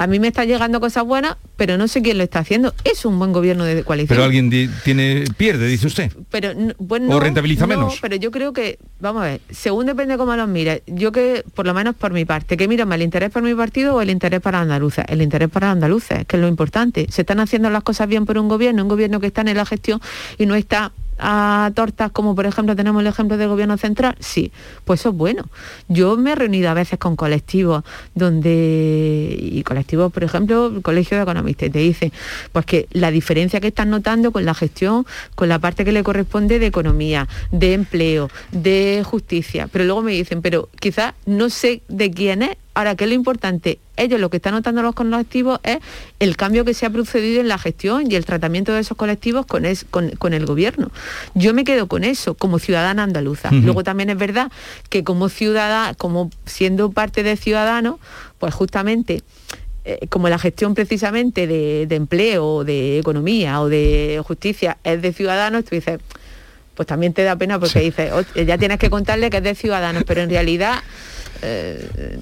a 0.00 0.06
mí 0.06 0.18
me 0.18 0.28
está 0.28 0.46
llegando 0.46 0.80
cosas 0.80 1.04
buenas, 1.04 1.36
pero 1.56 1.76
no 1.76 1.86
sé 1.86 2.00
quién 2.00 2.16
lo 2.16 2.24
está 2.24 2.38
haciendo. 2.38 2.72
Es 2.84 3.04
un 3.04 3.18
buen 3.18 3.34
gobierno 3.34 3.64
de 3.64 3.84
coalición. 3.84 4.16
Pero 4.16 4.24
alguien 4.24 4.48
tiene 4.82 5.24
pierde, 5.36 5.66
dice 5.66 5.88
usted. 5.88 6.10
Pero 6.30 6.54
bueno, 6.78 7.14
o 7.14 7.20
rentabiliza 7.20 7.66
menos. 7.66 7.98
Pero 8.00 8.16
yo 8.16 8.30
creo 8.30 8.54
que, 8.54 8.78
vamos 8.98 9.20
a 9.20 9.26
ver, 9.26 9.40
según 9.50 9.84
depende 9.84 10.16
cómo 10.16 10.34
los 10.36 10.48
mire. 10.48 10.82
Yo 10.86 11.12
que, 11.12 11.44
por 11.52 11.66
lo 11.66 11.74
menos 11.74 11.96
por 11.96 12.14
mi 12.14 12.24
parte, 12.24 12.56
que 12.56 12.66
miro 12.66 12.86
más 12.86 12.96
el 12.96 13.02
interés 13.02 13.28
por 13.28 13.42
mi 13.42 13.54
partido 13.54 13.94
o 13.96 14.00
el 14.00 14.08
interés 14.08 14.40
para 14.40 14.62
andaluces. 14.62 15.04
El 15.06 15.20
interés 15.20 15.50
para 15.50 15.70
andaluces, 15.70 16.24
que 16.24 16.36
es 16.36 16.40
lo 16.40 16.48
importante. 16.48 17.06
Se 17.10 17.20
están 17.20 17.38
haciendo 17.38 17.68
las 17.68 17.82
cosas 17.82 18.08
bien 18.08 18.24
por 18.24 18.38
un 18.38 18.48
gobierno, 18.48 18.82
un 18.82 18.88
gobierno 18.88 19.20
que 19.20 19.26
está 19.26 19.42
en 19.42 19.54
la 19.54 19.66
gestión 19.66 20.00
y 20.38 20.46
no 20.46 20.54
está 20.54 20.92
a 21.20 21.70
tortas 21.74 22.10
como 22.12 22.34
por 22.34 22.46
ejemplo 22.46 22.74
tenemos 22.76 23.00
el 23.00 23.06
ejemplo 23.06 23.36
del 23.36 23.48
gobierno 23.48 23.76
central? 23.76 24.16
Sí, 24.20 24.52
pues 24.84 25.00
eso 25.00 25.10
es 25.10 25.14
bueno. 25.14 25.44
Yo 25.88 26.16
me 26.16 26.32
he 26.32 26.34
reunido 26.34 26.70
a 26.70 26.74
veces 26.74 26.98
con 26.98 27.16
colectivos 27.16 27.84
donde, 28.14 29.36
y 29.38 29.62
colectivos, 29.62 30.12
por 30.12 30.24
ejemplo, 30.24 30.66
el 30.66 30.82
Colegio 30.82 31.16
de 31.16 31.22
Economistas, 31.22 31.68
y 31.68 31.70
te 31.70 31.78
dice 31.78 32.12
pues 32.52 32.66
que 32.66 32.88
la 32.92 33.10
diferencia 33.10 33.60
que 33.60 33.68
están 33.68 33.90
notando 33.90 34.32
con 34.32 34.44
la 34.44 34.54
gestión, 34.54 35.06
con 35.34 35.48
la 35.48 35.58
parte 35.58 35.84
que 35.84 35.92
le 35.92 36.02
corresponde 36.02 36.58
de 36.58 36.66
economía, 36.66 37.28
de 37.50 37.74
empleo, 37.74 38.30
de 38.52 39.02
justicia, 39.04 39.68
pero 39.70 39.84
luego 39.84 40.02
me 40.02 40.12
dicen, 40.12 40.42
pero 40.42 40.68
quizás 40.80 41.14
no 41.26 41.50
sé 41.50 41.82
de 41.88 42.10
quién 42.10 42.42
es 42.42 42.56
Ahora, 42.72 42.94
¿qué 42.94 43.04
es 43.04 43.10
lo 43.10 43.14
importante? 43.16 43.78
Ellos 43.96 44.20
lo 44.20 44.30
que 44.30 44.36
están 44.36 44.54
notando 44.54 44.82
los 44.82 44.94
colectivos 44.94 45.58
es 45.64 45.78
el 46.20 46.36
cambio 46.36 46.64
que 46.64 46.72
se 46.72 46.86
ha 46.86 46.90
procedido 46.90 47.40
en 47.40 47.48
la 47.48 47.58
gestión 47.58 48.10
y 48.10 48.14
el 48.14 48.24
tratamiento 48.24 48.72
de 48.72 48.80
esos 48.80 48.96
colectivos 48.96 49.44
con, 49.44 49.64
con, 49.90 50.32
el 50.34 50.46
gobierno. 50.46 50.90
Yo 51.34 51.52
me 51.52 51.64
quedo 51.64 51.88
con 51.88 52.04
eso 52.04 52.34
como 52.34 52.58
ciudadana 52.58 53.02
andaluza. 53.02 53.50
Luego 53.50 53.82
también 53.82 54.08
es 54.10 54.16
verdad 54.16 54.52
que 54.88 55.02
como 55.02 55.28
ciudadana, 55.28 55.94
como 55.94 56.30
siendo 56.46 56.92
parte 56.92 57.22
de 57.22 57.36
ciudadano, 57.36 57.98
pues 58.38 58.54
justamente 58.54 59.22
eh, 59.84 60.06
como 60.08 60.28
la 60.28 60.38
gestión 60.38 60.74
precisamente 60.74 61.46
de, 61.46 61.86
de, 61.86 61.96
empleo, 61.96 62.64
de 62.64 62.98
economía 62.98 63.60
o 63.60 63.68
de 63.68 64.22
justicia 64.24 64.78
es 64.84 65.02
de 65.02 65.12
ciudadanos, 65.12 65.64
tú 65.64 65.74
dices, 65.74 65.98
pues 66.74 66.86
también 66.86 67.12
te 67.12 67.24
da 67.24 67.36
pena 67.36 67.58
porque 67.58 67.80
dices, 67.80 68.10
ya 68.46 68.56
tienes 68.56 68.78
que 68.78 68.88
contarle 68.88 69.28
que 69.28 69.38
es 69.38 69.42
de 69.42 69.54
ciudadanos, 69.54 70.04
pero 70.06 70.22
en 70.22 70.30
realidad 70.30 70.82
eh, 71.42 72.18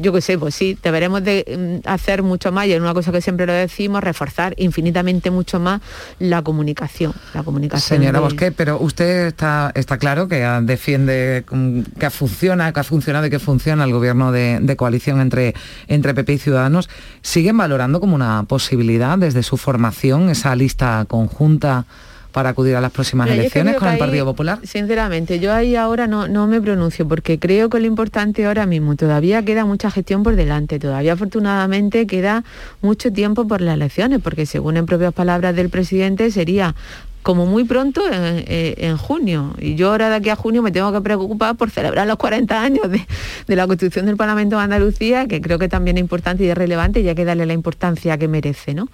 yo 0.00 0.12
qué 0.12 0.20
sé, 0.20 0.38
pues 0.38 0.54
sí, 0.54 0.78
deberemos 0.82 1.22
de 1.22 1.80
mm, 1.84 1.88
hacer 1.88 2.22
mucho 2.22 2.52
más, 2.52 2.66
y 2.66 2.72
es 2.72 2.80
una 2.80 2.94
cosa 2.94 3.12
que 3.12 3.20
siempre 3.20 3.46
lo 3.46 3.52
decimos, 3.52 4.02
reforzar 4.02 4.54
infinitamente 4.56 5.30
mucho 5.30 5.60
más 5.60 5.80
la 6.18 6.42
comunicación. 6.42 7.12
La 7.34 7.42
comunicación 7.42 8.00
Señora 8.00 8.20
Bosque, 8.20 8.52
pero 8.52 8.78
usted 8.80 9.26
está, 9.26 9.72
está 9.74 9.98
claro 9.98 10.28
que 10.28 10.46
defiende 10.62 11.44
mm, 11.50 11.80
que 11.98 12.10
funciona, 12.10 12.72
que 12.72 12.80
ha 12.80 12.84
funcionado 12.84 13.26
y 13.26 13.30
que 13.30 13.38
funciona 13.38 13.84
el 13.84 13.92
gobierno 13.92 14.32
de, 14.32 14.58
de 14.60 14.76
coalición 14.76 15.20
entre, 15.20 15.54
entre 15.88 16.14
PP 16.14 16.32
y 16.34 16.38
Ciudadanos. 16.38 16.88
¿Siguen 17.22 17.56
valorando 17.56 18.00
como 18.00 18.14
una 18.14 18.44
posibilidad 18.44 19.18
desde 19.18 19.42
su 19.42 19.56
formación 19.56 20.30
esa 20.30 20.54
lista 20.56 21.04
conjunta? 21.08 21.86
Para 22.32 22.50
acudir 22.50 22.74
a 22.74 22.80
las 22.80 22.90
próximas 22.90 23.30
elecciones 23.30 23.76
con 23.76 23.88
el 23.88 23.98
Partido 23.98 24.24
Popular? 24.24 24.58
Sinceramente, 24.64 25.38
yo 25.38 25.52
ahí 25.52 25.76
ahora 25.76 26.06
no, 26.06 26.26
no 26.28 26.46
me 26.46 26.60
pronuncio 26.60 27.06
porque 27.06 27.38
creo 27.38 27.70
que 27.70 27.78
lo 27.78 27.86
importante 27.86 28.46
ahora 28.46 28.66
mismo, 28.66 28.96
todavía 28.96 29.44
queda 29.44 29.64
mucha 29.64 29.90
gestión 29.90 30.22
por 30.22 30.34
delante, 30.34 30.78
todavía 30.78 31.12
afortunadamente 31.12 32.06
queda 32.06 32.44
mucho 32.80 33.12
tiempo 33.12 33.46
por 33.46 33.60
las 33.60 33.74
elecciones, 33.74 34.20
porque 34.22 34.46
según 34.46 34.76
en 34.76 34.86
propias 34.86 35.12
palabras 35.12 35.54
del 35.54 35.68
presidente 35.68 36.30
sería 36.30 36.74
como 37.22 37.46
muy 37.46 37.64
pronto 37.64 38.02
eh, 38.10 38.74
en, 38.78 38.96
junio. 38.96 39.54
Y 39.58 39.74
yo 39.76 39.90
ahora 39.90 40.08
de 40.08 40.16
aquí 40.16 40.28
a 40.28 40.36
junio 40.36 40.62
me 40.62 40.72
tengo 40.72 40.92
que 40.92 41.00
preocupar 41.00 41.56
por 41.56 41.70
celebrar 41.70 42.06
los 42.06 42.16
40 42.16 42.60
años 42.60 42.90
de, 42.90 43.56
la 43.56 43.66
Constitución 43.66 44.06
del 44.06 44.16
Parlamento 44.16 44.56
de 44.56 44.62
Andalucía, 44.62 45.26
que 45.26 45.40
creo 45.40 45.58
que 45.58 45.68
también 45.68 45.96
es 45.96 46.00
importante 46.00 46.44
y 46.44 46.48
es 46.48 46.56
relevante 46.56 47.00
y 47.00 47.08
hay 47.08 47.14
que 47.14 47.24
darle 47.24 47.46
la 47.46 47.52
importancia 47.52 48.18
que 48.18 48.28
merece. 48.28 48.74
¿no? 48.74 48.88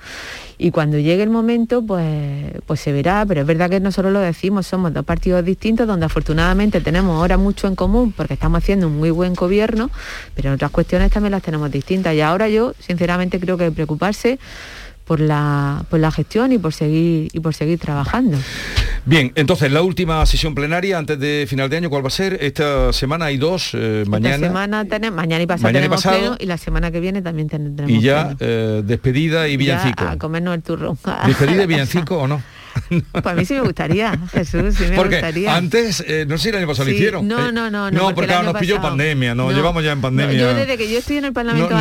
Y 0.58 0.70
cuando 0.70 0.98
llegue 0.98 1.22
el 1.22 1.30
momento, 1.30 1.82
pues, 1.82 2.52
pues 2.66 2.80
se 2.80 2.92
verá, 2.92 3.24
pero 3.26 3.40
es 3.40 3.46
verdad 3.46 3.70
que 3.70 3.80
nosotros 3.80 4.12
lo 4.12 4.20
decimos, 4.20 4.66
somos 4.66 4.92
dos 4.92 5.04
partidos 5.04 5.44
distintos 5.44 5.86
donde 5.86 6.06
afortunadamente 6.06 6.80
tenemos 6.80 7.16
ahora 7.16 7.38
mucho 7.38 7.66
en 7.66 7.76
común 7.76 8.12
porque 8.12 8.34
estamos 8.34 8.58
haciendo 8.58 8.88
un 8.88 8.98
muy 8.98 9.10
buen 9.10 9.34
gobierno, 9.34 9.90
pero 10.34 10.48
en 10.48 10.54
otras 10.56 10.70
cuestiones 10.70 11.10
también 11.10 11.32
las 11.32 11.42
tenemos 11.42 11.70
distintas. 11.70 12.14
Y 12.14 12.20
ahora 12.20 12.48
yo, 12.48 12.74
sinceramente, 12.78 13.40
creo 13.40 13.56
que 13.56 13.70
preocuparse 13.70 14.38
por 15.08 15.20
la, 15.20 15.84
por 15.88 15.98
la 15.98 16.12
gestión 16.12 16.52
y 16.52 16.58
por 16.58 16.74
seguir 16.74 17.30
y 17.32 17.40
por 17.40 17.54
seguir 17.54 17.78
trabajando. 17.78 18.36
Bien, 19.06 19.32
entonces 19.36 19.72
la 19.72 19.80
última 19.80 20.24
sesión 20.26 20.54
plenaria 20.54 20.98
antes 20.98 21.18
de 21.18 21.46
final 21.48 21.70
de 21.70 21.78
año, 21.78 21.88
¿cuál 21.88 22.04
va 22.04 22.08
a 22.08 22.10
ser? 22.10 22.36
Esta 22.42 22.92
semana 22.92 23.24
hay 23.24 23.38
dos, 23.38 23.70
eh, 23.72 24.04
mañana. 24.06 24.34
Esta 24.34 24.46
semana 24.48 24.84
tenemos, 24.84 25.16
mañana 25.16 25.42
y 25.42 25.46
pasado 25.46 25.72
tenemos 25.72 26.02
pleno 26.02 26.36
y 26.38 26.44
la 26.44 26.58
semana 26.58 26.90
que 26.90 27.00
viene 27.00 27.22
también 27.22 27.48
tendremos. 27.48 27.90
Y 27.90 28.02
ya 28.02 28.36
eh, 28.38 28.82
despedida 28.84 29.48
y 29.48 29.56
villancico. 29.56 30.04
a 30.04 30.18
comernos 30.18 30.54
el 30.54 30.62
turrón. 30.62 30.98
¿Despedida 31.26 31.62
y 31.62 31.66
villancico 31.74 32.18
o 32.18 32.28
no? 32.28 32.42
Pues 33.12 33.26
a 33.26 33.34
mí 33.34 33.44
sí 33.44 33.54
me 33.54 33.60
gustaría, 33.60 34.18
Jesús, 34.32 34.74
sí 34.76 34.84
me 34.88 34.96
porque 34.96 35.16
gustaría. 35.16 35.56
Antes, 35.56 36.02
eh, 36.06 36.24
no 36.26 36.38
sé 36.38 36.44
si 36.44 36.48
el 36.50 36.56
año 36.56 36.66
pasado 36.66 36.88
lo 36.88 36.94
hicieron. 36.94 37.28
No, 37.28 37.52
no, 37.52 37.70
no. 37.70 37.90
No, 37.90 38.14
porque, 38.14 38.32
nos 38.42 38.54
pilló 38.54 38.80
pandemia, 38.80 39.34
no, 39.34 39.50
llevamos 39.52 39.82
ya 39.84 39.92
en 39.92 40.00
pandemia. 40.00 40.38
yo 40.38 40.54
desde 40.54 40.76
que 40.76 40.90
yo 40.90 40.98
estoy 40.98 41.18
en 41.18 41.24
el 41.24 41.32
Parlamento 41.32 41.74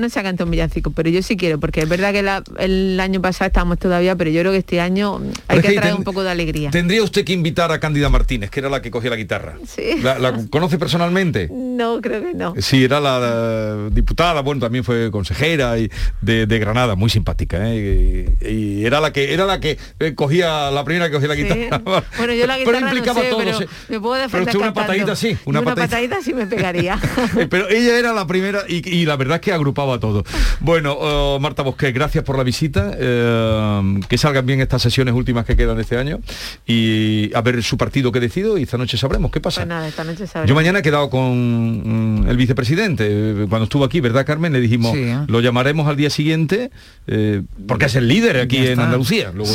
no 0.00 0.08
se 0.08 0.20
ha 0.20 0.22
cantado 0.22 0.46
un 0.46 0.50
villancico, 0.50 0.90
pero 0.90 1.08
yo 1.10 1.22
sí 1.22 1.36
quiero, 1.36 1.58
porque 1.58 1.80
es 1.80 1.88
verdad 1.88 2.12
que 2.12 2.64
el 2.64 3.00
año 3.00 3.20
pasado 3.20 3.46
estábamos 3.46 3.78
todavía, 3.78 4.16
pero 4.16 4.30
yo 4.30 4.40
creo 4.40 4.52
que 4.52 4.58
este 4.58 4.80
año 4.80 5.20
hay 5.48 5.60
que 5.60 5.72
traer 5.72 5.94
un 5.94 6.04
poco 6.04 6.22
de 6.22 6.30
alegría. 6.30 6.70
Tendría 6.70 7.02
usted 7.02 7.24
que 7.24 7.32
invitar 7.32 7.70
a 7.72 7.80
Cándida 7.80 8.08
Martínez, 8.08 8.50
que 8.50 8.60
era 8.60 8.68
la 8.68 8.82
que 8.82 8.90
cogía 8.90 9.10
la 9.10 9.16
guitarra. 9.16 9.56
Sí. 9.66 10.00
¿La, 10.02 10.34
conoce 10.50 10.78
personalmente? 10.78 11.48
No, 11.52 12.00
creo 12.00 12.22
que 12.22 12.34
no. 12.34 12.54
Sí, 12.58 12.84
era 12.84 13.00
la, 13.00 13.88
diputada, 13.90 14.40
bueno, 14.40 14.60
también 14.60 14.84
fue 14.84 15.10
consejera 15.10 15.78
y 15.78 15.90
de, 16.20 16.46
Granada, 16.58 16.94
muy 16.94 17.10
simpática, 17.10 17.58
¿eh? 17.60 18.36
y, 18.40 18.84
era 18.84 19.00
la 19.00 19.12
que 19.12 19.32
era 19.32 19.44
la 19.44 19.60
que 19.60 19.78
eh, 19.98 20.14
cogía 20.34 20.70
la 20.70 20.84
primera 20.84 21.06
que 21.06 21.14
cogía 21.14 21.28
la 21.28 21.34
guitarra. 21.34 21.82
Bueno, 22.16 22.32
yo 22.32 22.46
la 22.46 22.58
guitarra 22.58 22.78
pero 22.78 22.86
implicaba 22.86 23.22
todo, 23.22 23.38
pero 23.38 23.58
me 23.88 24.00
puedo 24.00 24.14
defender 24.14 24.46
Pero 24.46 24.60
una 24.60 24.74
patadita 24.74 25.16
sí, 25.16 25.36
una, 25.44 25.62
patadita. 25.62 26.22
sí 26.22 26.32
me 26.32 26.46
pegaría. 26.46 26.98
pero 27.50 27.68
ella 27.68 27.98
era 27.98 28.12
la 28.12 28.26
primera 28.26 28.62
y, 28.68 29.04
la 29.04 29.16
verdad 29.16 29.36
es 29.36 29.40
que 29.42 29.52
agrupaba 29.52 29.98
todo. 30.00 30.24
Bueno, 30.60 30.92
oh, 30.98 31.38
Marta 31.40 31.62
Bosque, 31.62 31.92
gracias 31.92 32.24
por 32.24 32.36
la 32.36 32.44
visita. 32.44 32.92
Eh, 32.98 34.00
que 34.08 34.18
salgan 34.18 34.46
bien 34.46 34.60
estas 34.60 34.82
sesiones 34.82 35.14
últimas 35.14 35.44
que 35.44 35.56
quedan 35.56 35.78
este 35.80 35.96
año 35.96 36.20
y 36.66 37.34
a 37.34 37.40
ver 37.42 37.62
su 37.62 37.76
partido 37.76 38.12
que 38.12 38.20
decido 38.20 38.58
y 38.58 38.62
esta 38.62 38.78
noche 38.78 38.96
sabremos 38.96 39.30
qué 39.30 39.40
pasa. 39.40 39.66
Pues 39.66 39.88
esta 39.88 40.04
noche 40.04 40.26
sabremos. 40.26 40.48
Yo 40.48 40.54
mañana 40.54 40.78
he 40.80 40.82
quedado 40.82 41.10
con 41.10 42.22
mm, 42.22 42.28
el 42.28 42.36
vicepresidente. 42.36 43.46
Cuando 43.48 43.64
estuvo 43.64 43.84
aquí, 43.84 44.00
¿verdad, 44.00 44.24
Carmen? 44.26 44.52
Le 44.52 44.60
dijimos, 44.60 44.96
¿eh? 44.96 45.18
lo 45.26 45.40
llamaremos 45.40 45.88
al 45.88 45.96
día 45.96 46.10
siguiente 46.10 46.70
eh, 47.06 47.42
porque 47.66 47.86
es 47.86 47.94
el 47.96 48.08
líder 48.08 48.38
aquí 48.38 48.66
en 48.66 48.80
Andalucía. 48.80 49.32
Luego, 49.34 49.52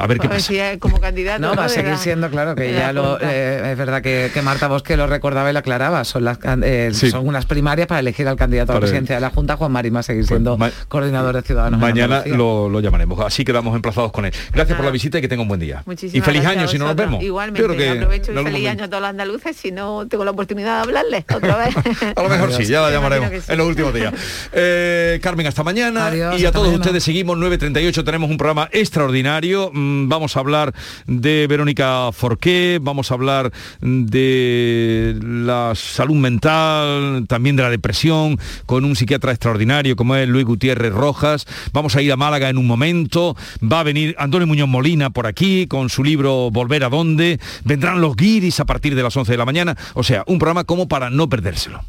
a 0.00 0.06
ver 0.06 0.18
qué 0.18 0.28
pasa 0.28 0.52
como 0.78 1.00
candidato. 1.00 1.40
No, 1.40 1.54
va 1.54 1.66
a 1.66 1.68
seguir 1.68 1.96
siendo, 1.96 2.30
claro, 2.30 2.54
que 2.54 2.72
ya 2.72 2.92
lo, 2.92 3.18
eh, 3.20 3.72
es 3.72 3.78
verdad 3.78 4.02
que, 4.02 4.30
Marta 4.42 4.68
Bosque 4.68 4.96
lo 4.96 5.06
recordaba 5.06 5.50
y 5.50 5.52
lo 5.52 5.58
aclaraba. 5.58 6.04
Son, 6.04 6.24
las, 6.24 6.38
eh, 6.62 6.92
son 6.94 7.26
unas 7.28 7.44
primarias 7.44 7.86
para 7.86 8.00
elegir 8.00 8.26
al 8.26 8.36
candidato 8.36 8.72
a 8.72 8.76
la 8.76 8.80
presidencia 8.80 9.14
de 9.14 9.20
la 9.20 9.30
Junta, 9.30 9.56
Juan 9.56 9.70
Marín 9.70 9.94
va 9.94 10.00
a 10.00 10.02
seguir 10.02 10.22
pues 10.22 10.28
siendo 10.28 10.58
coordinador 10.88 11.36
de 11.36 11.42
Ciudadanos. 11.42 11.78
Mañana 11.78 12.22
lo, 12.26 12.80
llamaremos, 12.80 13.20
así 13.20 13.44
quedamos 13.44 13.76
emplazados 13.76 14.12
con 14.12 14.24
él. 14.24 14.32
Gracias 14.52 14.76
por 14.76 14.84
la 14.84 14.90
visita 14.90 15.18
y 15.18 15.20
que 15.20 15.28
tenga 15.28 15.42
un 15.42 15.48
buen 15.48 15.60
día. 15.60 15.84
y 15.86 16.20
feliz 16.20 16.44
año 16.44 16.66
si 16.68 16.78
no 16.78 16.86
nos 16.86 16.96
vemos. 16.96 17.22
Igualmente, 17.22 17.76
que 17.76 17.90
aprovecho 17.90 18.32
y 18.32 18.44
feliz 18.44 18.68
año 18.68 18.84
a 18.84 18.88
todos 18.88 19.02
los 19.02 19.10
andaluces 19.10 19.56
si 19.56 19.72
no 19.72 20.06
tengo 20.08 20.24
la 20.24 20.30
oportunidad 20.30 20.76
de 20.76 20.82
hablarles 20.82 21.24
otra 21.34 21.56
vez. 21.56 21.74
a 22.16 22.22
lo 22.22 22.28
mejor 22.28 22.52
sí, 22.52 22.64
ya 22.64 22.80
la 22.80 22.90
llamaremos 22.90 23.48
en 23.48 23.58
los 23.58 23.66
últimos 23.66 23.94
días. 23.94 24.14
Eh, 24.52 25.18
Carmen, 25.22 25.46
hasta 25.46 25.62
mañana. 25.62 26.10
y 26.36 26.44
a 26.44 26.52
todos 26.52 26.72
ustedes 26.74 27.04
seguimos 27.04 27.36
9.38, 27.36 28.04
tenemos 28.04 28.30
un 28.30 28.36
programa 28.36 28.68
extraordinario. 28.72 29.70
Vamos 30.08 30.36
a 30.36 30.40
hablar 30.40 30.74
de 31.06 31.46
Verónica 31.46 32.10
Forqué, 32.12 32.78
vamos 32.80 33.10
a 33.10 33.14
hablar 33.14 33.52
de 33.80 35.18
la 35.22 35.72
salud 35.74 36.16
mental, 36.16 37.24
también 37.28 37.56
de 37.56 37.62
la 37.62 37.70
depresión, 37.70 38.38
con 38.66 38.84
un 38.84 38.96
psiquiatra 38.96 39.32
extraordinario 39.32 39.96
como 39.96 40.16
es 40.16 40.28
Luis 40.28 40.44
Gutiérrez 40.44 40.92
Rojas. 40.92 41.46
Vamos 41.72 41.96
a 41.96 42.02
ir 42.02 42.12
a 42.12 42.16
Málaga 42.16 42.48
en 42.48 42.58
un 42.58 42.66
momento. 42.66 43.36
Va 43.60 43.80
a 43.80 43.84
venir 43.84 44.14
Antonio 44.18 44.46
Muñoz 44.46 44.68
Molina 44.68 45.10
por 45.10 45.26
aquí 45.26 45.66
con 45.66 45.88
su 45.88 46.04
libro 46.04 46.50
Volver 46.50 46.84
a 46.84 46.88
dónde. 46.88 47.40
Vendrán 47.64 48.00
los 48.00 48.16
guiris 48.16 48.60
a 48.60 48.64
partir 48.64 48.94
de 48.94 49.02
las 49.02 49.16
11 49.16 49.32
de 49.32 49.38
la 49.38 49.46
mañana. 49.46 49.76
O 49.94 50.02
sea, 50.02 50.24
un 50.26 50.38
programa 50.38 50.64
como 50.64 50.88
para 50.88 51.10
no 51.10 51.28
perdérselo. 51.28 51.82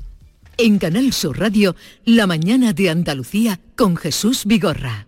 En 0.58 0.78
Canal 0.78 1.12
Sur 1.14 1.40
Radio, 1.40 1.76
La 2.06 2.28
mañana 2.28 2.74
de 2.74 2.90
Andalucía 2.90 3.60
con 3.76 3.96
Jesús 3.96 4.46
Vigorra. 4.46 5.08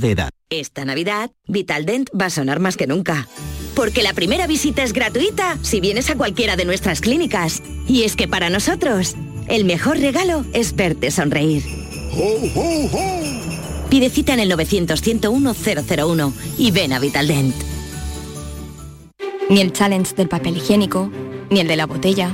de 0.01 0.11
edad. 0.11 0.29
Esta 0.49 0.83
Navidad, 0.83 1.31
Vitaldent 1.47 2.09
va 2.19 2.25
a 2.25 2.29
sonar 2.29 2.59
más 2.59 2.75
que 2.75 2.87
nunca. 2.87 3.27
Porque 3.75 4.03
la 4.03 4.13
primera 4.13 4.47
visita 4.47 4.83
es 4.83 4.91
gratuita 4.91 5.57
si 5.61 5.79
vienes 5.79 6.09
a 6.09 6.15
cualquiera 6.15 6.57
de 6.57 6.65
nuestras 6.65 6.99
clínicas. 6.99 7.63
Y 7.87 8.03
es 8.03 8.17
que 8.17 8.27
para 8.27 8.49
nosotros, 8.49 9.15
el 9.47 9.63
mejor 9.63 9.99
regalo 9.99 10.45
es 10.53 10.75
verte 10.75 11.09
sonreír. 11.11 11.63
Pide 13.89 14.09
cita 14.09 14.33
en 14.33 14.41
el 14.41 14.51
900-101-001 14.51 16.33
y 16.57 16.71
ven 16.71 16.93
a 16.93 16.99
Vitaldent. 16.99 17.55
Ni 19.49 19.61
el 19.61 19.71
challenge 19.73 20.15
del 20.15 20.29
papel 20.29 20.57
higiénico, 20.57 21.11
ni 21.49 21.59
el 21.59 21.67
de 21.67 21.75
la 21.75 21.85
botella. 21.85 22.33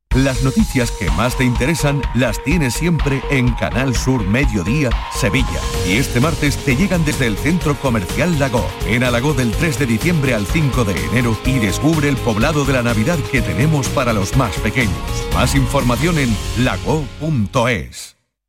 Las 0.15 0.43
noticias 0.43 0.91
que 0.91 1.09
más 1.11 1.37
te 1.37 1.45
interesan 1.45 2.01
las 2.15 2.43
tienes 2.43 2.73
siempre 2.73 3.21
en 3.31 3.49
Canal 3.53 3.95
Sur 3.95 4.27
Mediodía, 4.27 4.89
Sevilla. 5.17 5.61
Y 5.87 5.93
este 5.93 6.19
martes 6.19 6.57
te 6.57 6.75
llegan 6.75 7.05
desde 7.05 7.27
el 7.27 7.37
Centro 7.37 7.75
Comercial 7.75 8.37
Lago, 8.37 8.67
en 8.87 9.05
Alagó 9.05 9.33
del 9.33 9.51
3 9.51 9.79
de 9.79 9.85
diciembre 9.85 10.33
al 10.33 10.45
5 10.45 10.83
de 10.83 11.05
enero 11.05 11.37
y 11.45 11.59
descubre 11.59 12.09
el 12.09 12.17
poblado 12.17 12.65
de 12.65 12.73
la 12.73 12.83
Navidad 12.83 13.19
que 13.31 13.41
tenemos 13.41 13.87
para 13.87 14.11
los 14.11 14.35
más 14.35 14.53
pequeños. 14.57 14.91
Más 15.33 15.55
información 15.55 16.19
en 16.19 16.35
lago.es. 16.57 18.20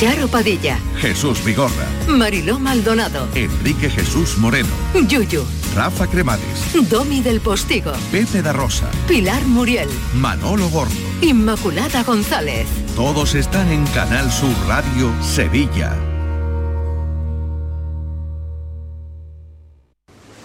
Charo 0.00 0.28
Padilla, 0.28 0.78
Jesús 0.96 1.44
Vigorra, 1.44 1.86
Mariló 2.08 2.58
Maldonado, 2.58 3.28
Enrique 3.34 3.90
Jesús 3.90 4.38
Moreno, 4.38 4.70
Yuyu, 4.94 5.44
Rafa 5.74 6.06
Cremades, 6.06 6.88
Domi 6.88 7.20
del 7.20 7.42
Postigo, 7.42 7.92
Pepe 8.10 8.40
da 8.40 8.54
Rosa, 8.54 8.90
Pilar 9.06 9.44
Muriel, 9.44 9.90
Manolo 10.14 10.70
Gordo. 10.70 10.94
Inmaculada 11.20 12.02
González. 12.02 12.66
Todos 12.96 13.34
están 13.34 13.70
en 13.70 13.84
Canal 13.88 14.32
Sur 14.32 14.54
Radio 14.66 15.12
Sevilla. 15.20 16.09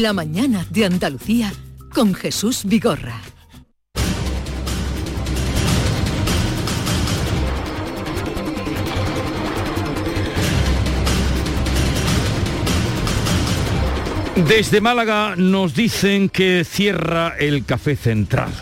La 0.00 0.14
mañana 0.14 0.66
de 0.70 0.86
Andalucía 0.86 1.52
con 1.92 2.14
Jesús 2.14 2.62
Vigorra. 2.64 3.20
Desde 14.48 14.80
Málaga 14.80 15.34
nos 15.36 15.74
dicen 15.74 16.30
que 16.30 16.64
cierra 16.64 17.36
el 17.38 17.66
Café 17.66 17.94
Central. 17.94 18.52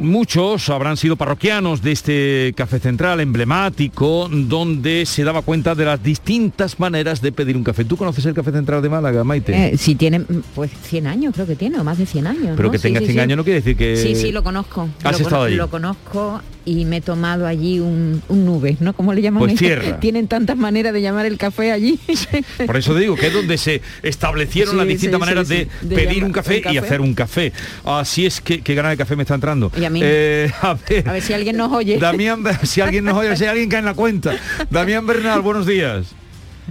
Muchos 0.00 0.68
habrán 0.70 0.96
sido 0.96 1.16
parroquianos 1.16 1.82
de 1.82 1.90
este 1.90 2.54
café 2.56 2.78
central 2.78 3.18
emblemático 3.18 4.28
donde 4.30 5.04
se 5.06 5.24
daba 5.24 5.42
cuenta 5.42 5.74
de 5.74 5.84
las 5.84 6.00
distintas 6.00 6.78
maneras 6.78 7.20
de 7.20 7.32
pedir 7.32 7.56
un 7.56 7.64
café. 7.64 7.84
¿Tú 7.84 7.96
conoces 7.96 8.24
el 8.26 8.32
café 8.34 8.52
central 8.52 8.80
de 8.80 8.88
Málaga, 8.88 9.24
Maite? 9.24 9.70
Eh, 9.72 9.76
si 9.76 9.96
tiene, 9.96 10.20
pues 10.54 10.70
100 10.84 11.08
años 11.08 11.34
creo 11.34 11.48
que 11.48 11.56
tiene, 11.56 11.80
o 11.80 11.84
más 11.84 11.98
de 11.98 12.06
100 12.06 12.26
años. 12.28 12.52
Pero 12.56 12.68
¿no? 12.68 12.70
que 12.70 12.78
Sí, 12.78 12.82
tenga 12.84 13.00
sí, 13.00 13.06
100 13.06 13.14
sí. 13.14 13.20
años 13.20 13.36
no 13.38 13.42
quiere 13.44 13.60
decir 13.60 13.76
que... 13.76 13.96
Sí, 13.96 14.14
sí, 14.14 14.30
lo 14.30 14.44
conozco. 14.44 14.88
¿Has 15.02 15.18
lo, 15.18 15.26
estado 15.26 15.42
allí? 15.44 15.56
Lo 15.56 15.68
conozco 15.68 16.40
y 16.68 16.84
me 16.84 16.98
he 16.98 17.00
tomado 17.00 17.46
allí 17.46 17.80
un, 17.80 18.22
un 18.28 18.44
nube, 18.44 18.76
¿no? 18.80 18.92
¿Cómo 18.92 19.14
le 19.14 19.22
llaman? 19.22 19.42
Pues. 19.42 19.58
Tienen 20.00 20.28
tantas 20.28 20.56
maneras 20.56 20.92
de 20.92 21.00
llamar 21.00 21.24
el 21.26 21.38
café 21.38 21.72
allí. 21.72 21.98
Por 22.66 22.76
eso 22.76 22.94
digo 22.94 23.14
que 23.16 23.28
es 23.28 23.32
donde 23.32 23.56
se 23.56 23.80
establecieron 24.02 24.72
Sí, 24.72 24.78
las 24.78 24.86
distintas 24.86 25.16
sí, 25.16 25.20
maneras 25.20 25.48
sí, 25.48 25.54
de, 25.54 25.64
sí. 25.64 25.86
De 25.88 25.94
pedir 25.94 26.08
llamar 26.16 26.24
un 26.26 26.32
café, 26.32 26.56
un 26.56 26.62
café. 26.62 26.74
y 26.74 26.78
hacer 26.78 27.00
un 27.00 27.14
café. 27.14 27.52
Así 27.84 28.26
es 28.26 28.40
que 28.40 28.60
qué 28.60 28.74
gana 28.74 28.90
de 28.90 28.96
café 28.96 29.16
me 29.16 29.22
está 29.22 29.34
entrando. 29.34 29.72
Y 29.80 29.84
a 29.84 29.90
mí. 29.90 30.00
Eh, 30.02 30.50
a 30.60 30.74
ver, 30.88 31.08
A 31.08 31.12
ver 31.12 31.22
si 31.22 31.32
alguien 31.32 31.56
nos 31.56 31.72
oye. 31.72 31.98
Damián, 31.98 32.42
si 32.64 32.80
alguien 32.80 33.04
nos 33.04 33.16
oye, 33.16 33.34
si 33.36 33.44
alguien 33.46 33.68
cae 33.68 33.78
en 33.80 33.86
la 33.86 33.94
cuenta. 33.94 34.36
Damián 34.70 35.06
Bernal, 35.06 35.40
buenos 35.40 35.66
días. 35.66 36.14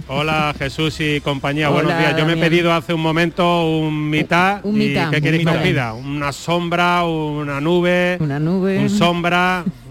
Hola 0.06 0.54
Jesús 0.56 1.00
y 1.00 1.20
compañía, 1.20 1.70
Hola, 1.70 1.82
buenos 1.82 1.98
días. 1.98 2.16
Yo 2.16 2.24
me 2.24 2.34
he 2.34 2.36
pedido 2.36 2.72
hace 2.72 2.94
un 2.94 3.00
momento 3.00 3.68
un 3.68 4.08
mitad. 4.08 4.60
Un 4.64 4.80
y 4.80 4.86
mitad, 4.88 5.10
¿Qué 5.10 5.16
un 5.16 5.22
queréis 5.22 5.42
que 5.44 5.48
os 5.50 5.56
mitad. 5.56 5.68
pida? 5.68 5.92
Una 5.94 6.30
sombra, 6.32 7.04
una 7.04 7.60
nube, 7.60 8.16
Una 8.20 8.38
nube. 8.38 8.78
un 8.78 8.90
sombra, 8.90 9.64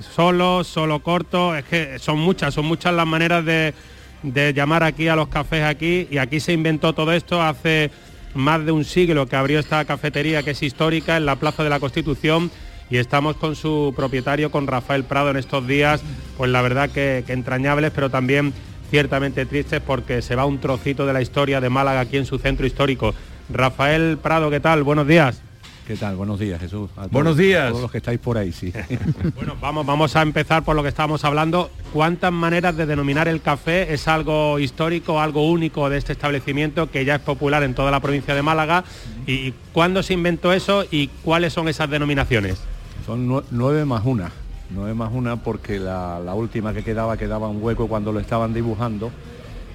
solo, 0.00 0.64
solo 0.64 1.00
corto. 1.00 1.54
Es 1.56 1.64
que 1.64 1.98
son 1.98 2.18
muchas, 2.18 2.54
son 2.54 2.66
muchas 2.66 2.94
las 2.94 3.06
maneras 3.06 3.44
de, 3.44 3.74
de 4.22 4.52
llamar 4.52 4.82
aquí 4.82 5.08
a 5.08 5.16
los 5.16 5.28
cafés 5.28 5.64
aquí. 5.64 6.08
Y 6.10 6.18
aquí 6.18 6.40
se 6.40 6.52
inventó 6.52 6.92
todo 6.92 7.12
esto 7.12 7.42
hace 7.42 7.90
más 8.34 8.64
de 8.64 8.72
un 8.72 8.84
siglo 8.84 9.26
que 9.26 9.36
abrió 9.36 9.58
esta 9.58 9.84
cafetería 9.84 10.42
que 10.42 10.52
es 10.52 10.62
histórica 10.62 11.16
en 11.16 11.26
la 11.26 11.36
Plaza 11.36 11.62
de 11.62 11.70
la 11.70 11.80
Constitución 11.80 12.50
y 12.90 12.98
estamos 12.98 13.36
con 13.36 13.56
su 13.56 13.92
propietario, 13.96 14.50
con 14.50 14.66
Rafael 14.66 15.04
Prado 15.04 15.30
en 15.30 15.36
estos 15.36 15.66
días, 15.66 16.02
pues 16.36 16.50
la 16.50 16.60
verdad 16.60 16.90
que, 16.90 17.24
que 17.26 17.32
entrañables, 17.32 17.90
pero 17.94 18.10
también 18.10 18.52
ciertamente 18.90 19.46
tristes 19.46 19.80
porque 19.80 20.20
se 20.20 20.36
va 20.36 20.44
un 20.44 20.58
trocito 20.58 21.06
de 21.06 21.14
la 21.14 21.22
historia 21.22 21.60
de 21.60 21.70
Málaga 21.70 22.00
aquí 22.00 22.18
en 22.18 22.26
su 22.26 22.38
centro 22.38 22.66
histórico. 22.66 23.14
Rafael 23.48 24.18
Prado, 24.22 24.50
¿qué 24.50 24.60
tal? 24.60 24.82
Buenos 24.82 25.06
días. 25.06 25.42
¿Qué 25.86 25.96
tal? 25.96 26.14
Buenos 26.14 26.38
días, 26.38 26.60
Jesús. 26.60 26.88
A 26.92 27.00
todos- 27.00 27.10
Buenos 27.10 27.36
días. 27.36 27.64
a 27.64 27.68
todos 27.70 27.82
los 27.82 27.90
que 27.90 27.98
estáis 27.98 28.20
por 28.20 28.38
ahí, 28.38 28.52
sí. 28.52 28.72
Bueno, 29.34 29.56
vamos, 29.60 29.84
vamos 29.84 30.14
a 30.14 30.22
empezar 30.22 30.62
por 30.62 30.76
lo 30.76 30.82
que 30.82 30.88
estábamos 30.90 31.24
hablando. 31.24 31.70
¿Cuántas 31.92 32.32
maneras 32.32 32.76
de 32.76 32.86
denominar 32.86 33.26
el 33.26 33.40
café 33.42 33.92
es 33.92 34.06
algo 34.06 34.60
histórico, 34.60 35.20
algo 35.20 35.50
único 35.50 35.90
de 35.90 35.98
este 35.98 36.12
establecimiento 36.12 36.88
que 36.90 37.04
ya 37.04 37.16
es 37.16 37.20
popular 37.20 37.64
en 37.64 37.74
toda 37.74 37.90
la 37.90 37.98
provincia 37.98 38.32
de 38.34 38.42
Málaga? 38.42 38.84
¿Y 39.26 39.52
cuándo 39.72 40.04
se 40.04 40.14
inventó 40.14 40.52
eso 40.52 40.84
y 40.88 41.08
cuáles 41.24 41.52
son 41.52 41.68
esas 41.68 41.90
denominaciones? 41.90 42.62
Son 43.04 43.28
nue- 43.28 43.44
nueve 43.50 43.84
más 43.84 44.04
una. 44.04 44.30
Nueve 44.70 44.94
más 44.94 45.10
una 45.12 45.36
porque 45.42 45.80
la, 45.80 46.20
la 46.24 46.34
última 46.34 46.72
que 46.72 46.84
quedaba 46.84 47.16
quedaba 47.16 47.48
un 47.48 47.60
hueco 47.62 47.88
cuando 47.88 48.12
lo 48.12 48.20
estaban 48.20 48.54
dibujando 48.54 49.10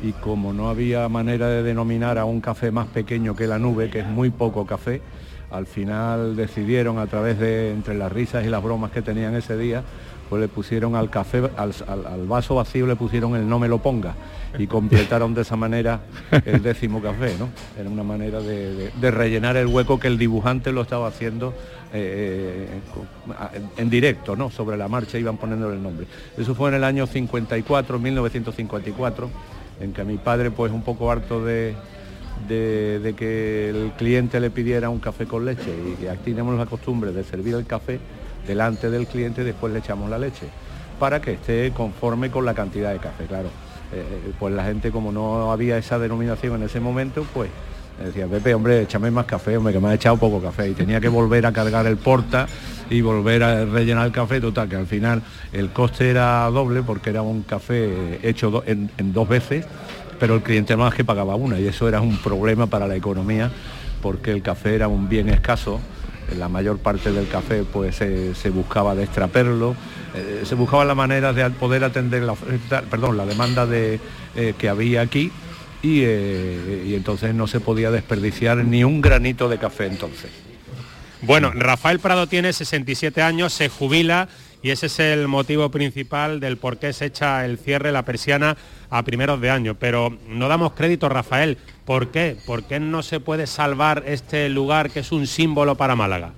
y 0.01 0.13
como 0.13 0.53
no 0.53 0.69
había 0.69 1.09
manera 1.09 1.47
de 1.49 1.63
denominar 1.63 2.17
a 2.17 2.23
un 2.25 2.39
café 2.39 2.71
más 2.71 2.87
pequeño 2.87 3.35
que 3.35 3.45
la 3.45 3.59
nube, 3.59 3.89
que 3.89 3.99
es 3.99 4.07
muy 4.07 4.29
poco 4.29 4.65
café, 4.65 5.01
al 5.51 5.65
final 5.65 6.35
decidieron 6.35 6.99
a 6.99 7.07
través 7.07 7.39
de 7.39 7.71
entre 7.71 7.95
las 7.95 8.11
risas 8.11 8.45
y 8.45 8.49
las 8.49 8.61
bromas 8.63 8.91
que 8.91 9.01
tenían 9.01 9.35
ese 9.35 9.57
día, 9.57 9.83
pues 10.29 10.41
le 10.41 10.49
pusieron 10.49 10.95
al 10.95 11.09
café, 11.09 11.41
al, 11.55 12.27
vaso 12.27 12.55
vacío 12.55 12.85
le 12.85 12.97
pusieron 12.97 13.35
el 13.37 13.47
no 13.47 13.59
me 13.59 13.69
lo 13.69 13.77
ponga 13.77 14.13
y 14.59 14.67
completaron 14.67 15.33
de 15.33 15.41
esa 15.43 15.55
manera 15.55 16.01
el 16.45 16.61
décimo 16.61 17.01
café, 17.01 17.33
¿no? 17.39 17.47
Era 17.79 17.89
una 17.89 18.03
manera 18.03 18.41
de, 18.41 18.91
rellenar 19.11 19.55
el 19.55 19.67
hueco 19.67 19.99
que 19.99 20.07
el 20.07 20.17
dibujante 20.17 20.73
lo 20.73 20.81
estaba 20.81 21.07
haciendo 21.07 21.53
eh, 21.93 22.67
con- 22.93 23.35
a- 23.37 23.51
en, 23.55 23.69
en 23.77 23.89
directo, 23.89 24.35
¿no? 24.35 24.49
Sobre 24.51 24.75
la 24.75 24.89
marcha 24.89 25.17
iban 25.17 25.37
poniéndole 25.37 25.75
el 25.77 25.83
nombre. 25.83 26.07
Eso 26.37 26.53
fue 26.55 26.69
en 26.69 26.75
el 26.75 26.83
año 26.83 27.07
54, 27.07 27.97
1954, 27.97 29.29
en 29.79 29.93
que 29.93 30.03
mi 30.03 30.17
padre, 30.17 30.51
pues 30.51 30.73
un 30.73 30.81
poco 30.81 31.09
harto 31.09 31.45
de, 31.45 31.73
de, 32.47 33.13
que 33.17 33.69
el 33.69 33.91
cliente 33.97 34.39
le 34.39 34.49
pidiera 34.49 34.89
un 34.89 34.99
café 34.99 35.25
con 35.25 35.45
leche 35.45 35.73
y, 35.99 36.03
y 36.03 36.07
aquí 36.07 36.31
tenemos 36.31 36.57
la 36.57 36.65
costumbre 36.65 37.11
de 37.11 37.23
servir 37.23 37.55
el 37.55 37.65
café 37.65 37.99
delante 38.47 38.89
del 38.89 39.07
cliente 39.07 39.41
y 39.41 39.45
después 39.45 39.73
le 39.73 39.79
echamos 39.79 40.09
la 40.09 40.17
leche 40.17 40.47
para 40.99 41.21
que 41.21 41.33
esté 41.33 41.71
conforme 41.71 42.31
con 42.31 42.45
la 42.45 42.53
cantidad 42.53 42.91
de 42.91 42.99
café, 42.99 43.25
claro. 43.25 43.49
Eh, 43.93 44.33
pues 44.37 44.53
la 44.53 44.65
gente 44.65 44.91
como 44.91 45.11
no 45.11 45.51
había 45.51 45.77
esa 45.77 45.97
denominación 45.99 46.55
en 46.55 46.63
ese 46.63 46.79
momento, 46.79 47.25
pues 47.33 47.49
decía, 48.03 48.27
Pepe, 48.27 48.53
hombre, 48.53 48.81
échame 48.81 49.11
más 49.11 49.25
café, 49.25 49.57
hombre, 49.57 49.73
que 49.73 49.79
me 49.79 49.89
ha 49.89 49.93
echado 49.93 50.17
poco 50.17 50.41
café. 50.41 50.69
Y 50.69 50.73
tenía 50.73 50.99
que 50.99 51.07
volver 51.07 51.45
a 51.45 51.51
cargar 51.51 51.85
el 51.85 51.97
porta 51.97 52.47
y 52.89 53.01
volver 53.01 53.43
a 53.43 53.65
rellenar 53.65 54.05
el 54.05 54.11
café, 54.11 54.39
total, 54.39 54.69
que 54.69 54.75
al 54.75 54.87
final 54.87 55.21
el 55.53 55.69
coste 55.69 56.09
era 56.09 56.49
doble 56.49 56.83
porque 56.83 57.09
era 57.09 57.21
un 57.21 57.43
café 57.43 58.19
hecho 58.27 58.63
en, 58.65 58.89
dos 59.13 59.27
veces, 59.27 59.65
pero 60.19 60.35
el 60.35 60.41
cliente 60.41 60.75
más 60.75 60.93
que 60.93 61.03
pagaba 61.03 61.35
una 61.35 61.59
y 61.59 61.67
eso 61.67 61.87
era 61.87 62.01
un 62.01 62.17
problema 62.17 62.67
para 62.67 62.87
la 62.87 62.95
economía 62.95 63.51
porque 64.01 64.31
el 64.31 64.41
café 64.41 64.75
era 64.75 64.87
un 64.87 65.09
bien 65.09 65.29
escaso. 65.29 65.79
La 66.37 66.49
mayor 66.49 66.79
parte 66.79 67.11
del 67.13 67.27
café 67.29 67.63
pues 67.63 67.95
se, 67.95 68.49
buscaba 68.49 68.95
de 68.95 69.03
extraperlo, 69.03 69.75
eh, 70.13 70.41
se 70.43 70.55
buscaba 70.55 70.83
la 70.83 70.95
manera 70.95 71.31
de 71.31 71.49
poder 71.51 71.85
atender 71.85 72.23
la 72.23 72.35
perdón, 72.89 73.15
la 73.15 73.25
demanda 73.25 73.65
de, 73.65 73.99
eh, 74.35 74.53
que 74.57 74.67
había 74.67 75.01
aquí 75.01 75.31
eh, 75.83 76.83
y 76.85 76.95
entonces 76.95 77.33
no 77.33 77.47
se 77.47 77.59
podía 77.61 77.91
desperdiciar 77.91 78.57
ni 78.57 78.83
un 78.83 78.99
granito 78.99 79.47
de 79.47 79.57
café 79.57 79.85
entonces. 79.85 80.46
Bueno, 81.21 81.51
Rafael 81.51 81.99
Prado 81.99 82.27
tiene 82.27 82.53
67 82.53 83.21
años, 83.21 83.53
se 83.53 83.69
jubila 83.69 84.27
y 84.61 84.69
ese 84.69 84.87
es 84.87 84.99
el 84.99 85.27
motivo 85.27 85.69
principal 85.71 86.39
del 86.39 86.57
por 86.57 86.77
qué 86.77 86.93
se 86.93 87.05
echa 87.05 87.45
el 87.45 87.57
cierre, 87.57 87.91
la 87.91 88.03
persiana 88.03 88.57
a 88.89 89.03
primeros 89.03 89.41
de 89.41 89.49
año. 89.49 89.75
Pero 89.75 90.15
no 90.27 90.47
damos 90.47 90.73
crédito, 90.73 91.09
Rafael. 91.09 91.57
¿Por 91.85 92.09
qué? 92.09 92.37
¿Por 92.45 92.63
qué 92.63 92.79
no 92.79 93.01
se 93.01 93.19
puede 93.19 93.47
salvar 93.47 94.03
este 94.05 94.49
lugar 94.49 94.91
que 94.91 94.99
es 94.99 95.11
un 95.11 95.25
símbolo 95.25 95.75
para 95.75 95.95
Málaga? 95.95 96.33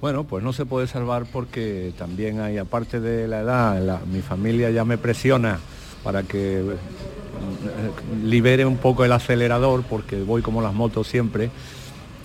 Bueno, 0.00 0.24
pues 0.24 0.44
no 0.44 0.52
se 0.52 0.66
puede 0.66 0.86
salvar 0.86 1.24
porque 1.32 1.92
también 1.96 2.40
hay, 2.40 2.58
aparte 2.58 3.00
de 3.00 3.26
la 3.26 3.40
edad, 3.40 4.02
mi 4.04 4.20
familia 4.20 4.70
ya 4.70 4.84
me 4.84 4.98
presiona 4.98 5.58
para 6.02 6.22
que 6.24 6.58
eh, 6.58 6.76
libere 8.22 8.66
un 8.66 8.76
poco 8.76 9.04
el 9.04 9.12
acelerador 9.12 9.82
porque 9.88 10.22
voy 10.22 10.42
como 10.42 10.60
las 10.60 10.74
motos 10.74 11.08
siempre. 11.08 11.50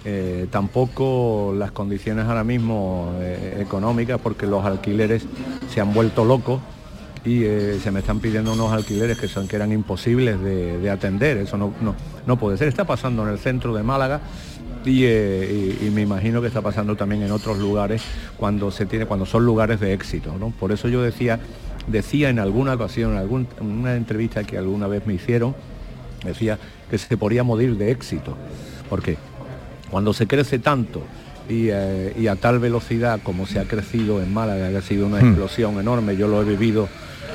Eh, 0.06 0.48
tampoco 0.50 1.54
las 1.58 1.72
condiciones 1.72 2.26
ahora 2.26 2.44
mismo 2.46 3.12
eh, 3.20 3.58
económicas 3.60 4.18
porque 4.24 4.48
los 4.48 4.64
alquileres 4.64 5.26
se 5.74 5.82
han 5.82 5.94
vuelto 5.94 6.24
locos 6.24 6.62
y 7.26 7.44
eh, 7.44 7.80
se 7.84 7.92
me 7.92 8.00
están 8.00 8.20
pidiendo 8.22 8.54
unos 8.54 8.72
alquileres 8.72 9.18
que 9.18 9.28
son 9.28 9.48
que 9.50 9.58
eran 9.58 9.74
imposibles 9.74 10.40
de, 10.42 10.78
de 10.78 10.90
atender. 10.90 11.38
Eso 11.38 11.58
no, 11.58 11.74
no, 11.82 11.96
no 12.26 12.38
puede 12.40 12.58
ser. 12.58 12.70
Está 12.70 12.86
pasando 12.86 13.24
en 13.24 13.30
el 13.34 13.40
centro 13.40 13.74
de 13.76 13.84
Málaga 13.84 14.22
y 14.86 15.02
me 15.94 16.02
imagino 16.02 16.40
que 16.42 16.48
está 16.48 16.62
pasando 16.62 16.96
también 16.96 17.22
en 17.24 17.32
otros 17.32 17.58
lugares 17.60 18.02
cuando 18.38 18.72
se 18.72 18.86
tiene 18.86 19.06
cuando 19.06 19.26
son 19.26 19.46
lugares 19.46 19.82
de 19.82 19.92
éxito 19.92 20.34
¿no? 20.40 20.52
por 20.58 20.72
eso 20.72 20.88
yo 20.88 21.02
decía 21.02 21.38
decía 21.88 22.30
en 22.30 22.40
alguna 22.40 22.74
ocasión 22.76 23.12
en 23.12 23.18
algún- 23.18 23.48
en 23.60 23.68
una 23.68 23.96
entrevista 23.96 24.46
que 24.46 24.58
alguna 24.58 24.88
vez 24.88 25.06
me 25.06 25.14
hicieron 25.16 25.54
decía 26.24 26.58
que 26.90 26.98
se 26.98 27.18
podía 27.18 27.44
morir 27.44 27.78
de 27.78 27.92
éxito. 27.92 28.36
Porque 28.90 29.18
cuando 29.90 30.14
se 30.14 30.28
crece 30.28 30.60
tanto 30.60 31.02
y, 31.50 31.68
eh, 31.72 32.14
y 32.20 32.28
a 32.28 32.36
tal 32.36 32.60
velocidad 32.60 33.20
como 33.24 33.46
se 33.48 33.60
ha 33.60 33.66
crecido 33.66 34.22
en 34.22 34.34
Málaga, 34.34 34.70
que 34.70 34.78
ha 34.78 34.82
sido 34.82 35.08
una 35.08 35.20
Hmm. 35.20 35.28
explosión 35.30 35.80
enorme, 35.80 36.16
yo 36.16 36.28
lo 36.28 36.42
he 36.42 36.46
vivido 36.46 36.88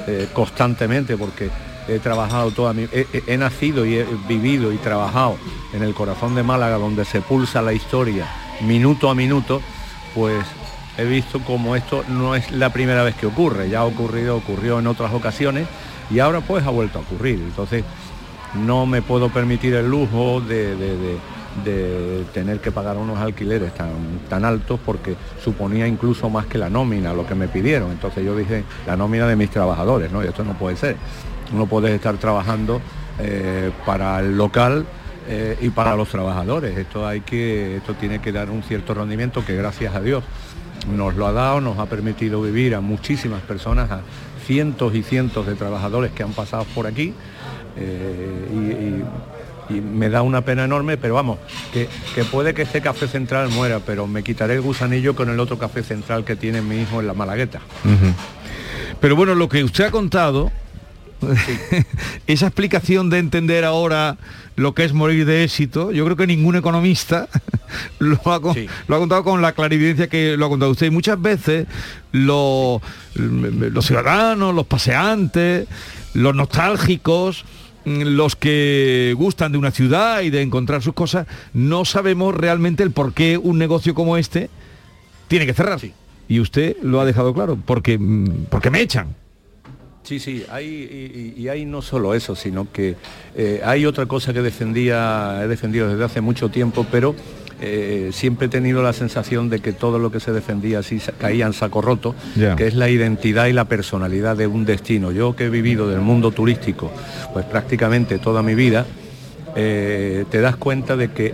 eh, 0.07 0.29
constantemente 0.33 1.17
porque 1.17 1.51
he 1.89 1.99
trabajado 1.99 2.51
toda 2.51 2.73
mi... 2.73 2.83
He, 2.93 3.07
he- 3.13 3.23
he 3.27 3.37
nacido 3.37 3.85
y 3.87 3.95
he 3.97 4.07
vivido 4.29 4.73
y 4.73 4.77
trabajado 4.77 5.37
en 5.73 5.83
el 5.83 5.95
corazón 5.95 6.35
de 6.35 6.43
Málaga, 6.43 6.77
donde 6.79 7.05
se 7.05 7.21
pulsa 7.21 7.61
la 7.63 7.73
historia 7.73 8.27
minuto 8.63 9.11
a 9.11 9.15
minuto, 9.15 9.61
pues 10.15 10.45
he 10.97 11.05
visto 11.05 11.41
como 11.41 11.75
esto 11.75 12.05
no 12.09 12.37
es 12.37 12.53
la 12.53 12.71
primera 12.73 13.03
vez 13.03 13.17
que 13.17 13.27
ocurre, 13.27 13.69
ya 13.69 13.81
ha 13.81 13.85
ocurrido, 13.85 14.37
ocurrió 14.37 14.79
en 14.79 14.87
otras 14.87 15.13
ocasiones 15.13 15.67
y 16.11 16.21
ahora 16.21 16.41
pues 16.41 16.65
ha 16.65 16.71
vuelto 16.71 16.99
a 16.99 17.03
ocurrir. 17.03 17.35
Entonces 17.41 17.83
no 18.55 18.87
me 18.87 19.03
puedo 19.03 19.29
permitir 19.31 19.75
el 19.75 19.89
lujo 19.91 20.41
de, 20.41 20.77
de- 20.77 20.97
de- 20.97 21.19
de 21.65 22.25
tener 22.33 22.61
que 22.61 22.73
pagar 22.73 22.97
unos 22.97 23.19
alquileres 23.19 23.73
tan, 23.75 23.91
tan 24.29 24.45
altos 24.45 24.81
porque 24.85 25.15
suponía 25.43 25.87
incluso 25.87 26.29
más 26.31 26.47
que 26.47 26.59
la 26.59 26.69
nómina, 26.69 27.13
lo 27.13 27.27
que 27.27 27.35
me 27.35 27.47
pidieron. 27.49 27.93
Entonces 27.93 28.25
yo 28.25 28.37
dije, 28.37 28.65
la 28.87 28.97
nómina 28.97 29.27
de 29.29 29.37
mis 29.37 29.51
trabajadores, 29.51 30.11
¿no? 30.11 30.25
Y 30.25 30.27
esto 30.27 30.43
no 30.45 30.55
puede 30.55 30.77
ser. 30.77 30.97
No 31.53 31.67
puedes 31.67 31.93
estar 31.93 32.17
trabajando 32.17 32.81
eh, 33.21 33.71
para 33.87 34.19
el 34.21 34.37
local 34.37 34.85
eh, 35.29 35.57
y 35.61 35.69
para 35.71 35.95
los 35.95 36.09
trabajadores. 36.09 36.77
Esto 36.77 37.07
hay 37.07 37.21
que, 37.21 37.77
esto 37.77 37.95
tiene 37.95 38.21
que 38.21 38.33
dar 38.33 38.51
un 38.51 38.63
cierto 38.63 38.95
rendimiento 38.95 39.45
que 39.45 39.55
gracias 39.55 39.95
a 39.95 40.01
Dios 40.01 40.25
nos 40.97 41.15
lo 41.15 41.27
ha 41.27 41.33
dado, 41.33 41.61
nos 41.61 41.79
ha 41.79 41.87
permitido 41.87 42.43
vivir 42.43 42.75
a 42.75 42.81
muchísimas 42.81 43.41
personas, 43.43 43.91
a 43.91 44.01
cientos 44.45 44.95
y 44.95 45.03
cientos 45.03 45.47
de 45.47 45.55
trabajadores 45.55 46.11
que 46.13 46.23
han 46.25 46.33
pasado 46.33 46.65
por 46.75 46.87
aquí. 46.87 47.15
eh, 47.77 49.01
y- 49.01 49.34
y 49.71 49.75
me 49.75 50.09
da 50.11 50.23
una 50.23 50.43
pena 50.45 50.65
enorme, 50.65 50.97
pero 50.97 51.15
vamos, 51.15 51.39
que, 51.73 51.89
que 52.15 52.25
puede 52.25 52.55
que 52.55 52.63
este 52.63 52.81
café 52.81 53.09
central 53.09 53.49
muera, 53.51 53.81
pero 53.85 54.07
me 54.07 54.23
quitaré 54.23 54.55
el 54.55 54.61
gusanillo 54.61 55.15
con 55.17 55.29
el 55.31 55.41
otro 55.41 55.59
café 55.59 55.83
central 55.83 56.25
que 56.25 56.37
tiene 56.37 56.61
mi 56.63 56.83
hijo 56.83 57.01
en 57.01 57.07
la 57.07 57.15
Malagueta. 57.15 57.61
Pero 59.01 59.17
bueno, 59.17 59.35
lo 59.35 59.49
que 59.49 59.65
usted 59.65 59.85
ha 59.85 59.91
contado, 59.91 60.51
esa 62.27 62.47
explicación 62.47 63.11
de 63.11 63.19
entender 63.19 63.65
ahora 63.65 64.17
lo 64.57 64.75
que 64.75 64.85
es 64.85 64.93
morir 64.93 65.27
de 65.27 65.45
éxito, 65.45 65.91
yo 65.93 66.05
creo 66.05 66.17
que 66.17 66.27
ningún 66.27 66.57
economista 66.57 67.29
lo 67.99 68.21
ha, 68.33 68.41
con- 68.41 68.57
lo 68.87 68.97
ha 68.97 68.99
contado 68.99 69.25
con 69.25 69.43
la 69.43 69.53
clarividencia 69.53 70.09
que 70.09 70.37
lo 70.37 70.47
ha 70.47 70.49
contado 70.49 70.71
usted. 70.73 70.87
Y 70.87 70.91
muchas 70.91 71.21
veces 71.21 71.67
lo- 72.13 72.81
los 73.15 73.87
ciudadanos, 73.87 74.55
los 74.55 74.67
paseantes, 74.67 75.67
los 76.15 76.35
nostálgicos, 76.35 77.45
los 77.85 78.37
que 78.37 79.15
gustan 79.17 79.53
de 79.53 79.59
una 79.59 79.71
ciudad 79.71 80.23
y 80.23 80.31
de 80.31 80.43
encontrar 80.43 80.83
sus 80.83 80.95
cosas, 80.95 81.27
no 81.53 81.85
sabemos 81.85 82.35
realmente 82.35 82.83
el 82.83 82.91
por 82.91 83.13
qué 83.13 83.39
un 83.39 83.59
negocio 83.59 83.95
como 83.95 84.17
este 84.17 84.51
tiene 85.29 85.47
que 85.47 85.55
cerrar. 85.55 85.81
Y 86.29 86.41
usted 86.41 86.77
lo 86.83 87.01
ha 87.01 87.05
dejado 87.05 87.35
claro, 87.35 87.59
porque, 87.65 87.99
mm, 87.99 88.47
porque 88.51 88.71
me 88.71 88.81
echan. 88.81 89.15
Sí, 90.05 90.19
sí, 90.19 90.45
hay, 90.51 91.35
y 91.35 91.49
hay 91.49 91.65
no 91.65 91.81
solo 91.81 92.15
eso, 92.15 92.37
sino 92.37 92.71
que 92.71 92.95
eh, 93.35 93.63
hay 93.65 93.87
otra 93.87 94.05
cosa 94.05 94.35
que 94.35 94.43
defendía, 94.43 95.41
he 95.43 95.49
defendido 95.49 95.89
desde 95.89 96.05
hace 96.05 96.21
mucho 96.21 96.51
tiempo, 96.51 96.87
pero 96.93 97.15
eh, 97.61 98.11
siempre 98.13 98.47
he 98.47 98.51
tenido 98.51 98.83
la 98.83 98.93
sensación 98.93 99.49
de 99.49 99.61
que 99.61 99.73
todo 99.73 99.99
lo 99.99 100.11
que 100.11 100.21
se 100.21 100.33
defendía 100.33 100.81
así 100.81 101.01
caía 101.19 101.47
en 101.47 101.53
saco 101.53 101.81
roto, 101.81 102.15
que 102.57 102.67
es 102.67 102.75
la 102.75 102.89
identidad 102.91 103.47
y 103.47 103.53
la 103.53 103.67
personalidad 103.67 104.37
de 104.37 104.47
un 104.47 104.65
destino. 104.65 105.13
Yo 105.13 105.37
que 105.37 105.45
he 105.45 105.51
vivido 105.51 105.89
del 105.89 106.01
mundo 106.01 106.31
turístico, 106.31 106.91
pues 107.33 107.45
prácticamente 107.45 108.19
toda 108.19 108.43
mi 108.43 108.55
vida, 108.55 108.87
eh, 109.57 110.25
te 110.31 110.41
das 110.41 110.57
cuenta 110.57 110.97
de 110.97 111.13
que 111.13 111.33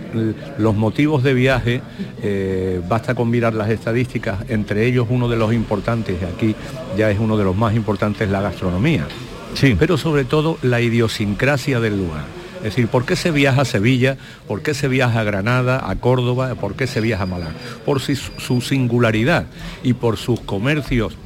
los 0.57 0.75
motivos 0.75 1.23
de 1.23 1.33
viaje, 1.33 1.81
eh, 2.21 2.79
basta 2.87 3.15
con 3.15 3.29
mirar 3.29 3.53
las 3.55 3.69
estadísticas, 3.69 4.39
entre 4.47 4.85
ellos 4.85 5.07
uno 5.09 5.27
de 5.27 5.37
los 5.37 5.53
importantes, 5.53 6.17
y 6.21 6.25
aquí 6.25 6.55
ya 6.97 7.09
es 7.09 7.19
uno 7.19 7.37
de 7.37 7.43
los 7.43 7.55
más 7.55 7.75
importantes, 7.75 8.29
la 8.29 8.41
gastronomía. 8.41 9.07
Sí. 9.55 9.75
Pero 9.77 9.97
sobre 9.97 10.23
todo 10.23 10.57
la 10.61 10.81
idiosincrasia 10.81 11.79
del 11.79 11.97
lugar. 11.97 12.40
Es 12.61 12.75
decir, 12.75 12.87
¿por 12.87 13.05
qué 13.05 13.15
se 13.15 13.31
viaja 13.31 13.61
a 13.61 13.65
Sevilla? 13.65 14.17
¿Por 14.47 14.61
qué 14.61 14.73
se 14.73 14.87
viaja 14.87 15.19
a 15.19 15.23
Granada, 15.23 15.89
a 15.89 15.95
Córdoba? 15.95 16.53
¿Por 16.55 16.75
qué 16.75 16.85
se 16.85 17.01
viaja 17.01 17.23
a 17.23 17.25
Málaga? 17.25 17.53
Por 17.85 17.99
su, 17.99 18.15
su 18.15 18.61
singularidad 18.61 19.47
y 19.83 19.93
por 19.93 20.17
sus 20.17 20.39
comercios 20.39 21.17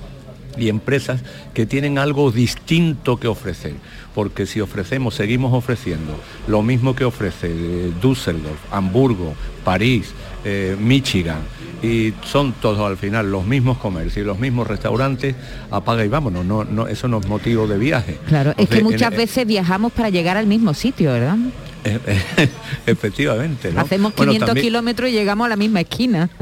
y 0.58 0.70
empresas 0.70 1.22
que 1.54 1.66
tienen 1.66 1.98
algo 1.98 2.32
distinto 2.32 3.18
que 3.18 3.28
ofrecer. 3.28 3.74
Porque 4.14 4.46
si 4.46 4.62
ofrecemos, 4.62 5.14
seguimos 5.16 5.54
ofreciendo 5.54 6.18
lo 6.48 6.62
mismo 6.62 6.96
que 6.96 7.04
ofrece 7.06 7.48
eh, 7.52 7.92
Düsseldorf, 8.02 8.58
Hamburgo, 8.72 9.34
París, 9.64 10.14
eh, 10.46 10.78
Michigan, 10.80 11.40
y 11.84 12.14
son 12.24 12.54
todos 12.54 12.80
al 12.90 12.98
final 12.98 13.30
los 13.30 13.46
mismos 13.46 13.78
comercios 13.78 14.18
y 14.24 14.28
los 14.28 14.40
mismos 14.40 14.68
restaurantes, 14.68 15.36
apaga 15.70 16.06
y 16.06 16.08
vámonos, 16.08 16.46
no, 16.46 16.64
no, 16.64 16.88
eso 16.88 17.08
no 17.10 17.20
es 17.20 17.28
motivo 17.28 17.68
de 17.68 17.78
viaje. 17.78 18.18
Claro, 18.28 18.54
es 18.58 18.70
que 18.70 18.82
muchas 18.82 19.12
en- 19.12 19.18
veces 19.18 19.46
viajamos 19.46 19.92
para 19.92 20.10
llegar 20.10 20.38
al 20.38 20.48
mismo 20.48 20.74
sitio, 20.74 21.12
¿verdad? 21.12 21.36
Efectivamente, 22.86 23.72
¿no? 23.72 23.82
Hacemos 23.82 24.14
Bueno, 24.16 24.32
500 24.32 24.48
también- 24.48 24.66
kilómetros 24.66 25.10
y 25.10 25.14
llegamos 25.14 25.46
a 25.46 25.50
la 25.50 25.56
misma 25.56 25.82
esquina. 25.82 26.30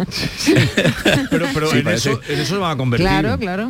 Pero, 1.30 1.48
pero 1.54 1.70
Sí, 1.72 1.78
en, 1.80 1.84
parece- 1.84 2.12
eso, 2.12 2.22
en 2.30 2.40
eso 2.40 2.54
se 2.56 2.60
van 2.60 2.72
a 2.72 2.78
convertir. 2.78 3.08
claro, 3.08 3.38
claro. 3.38 3.70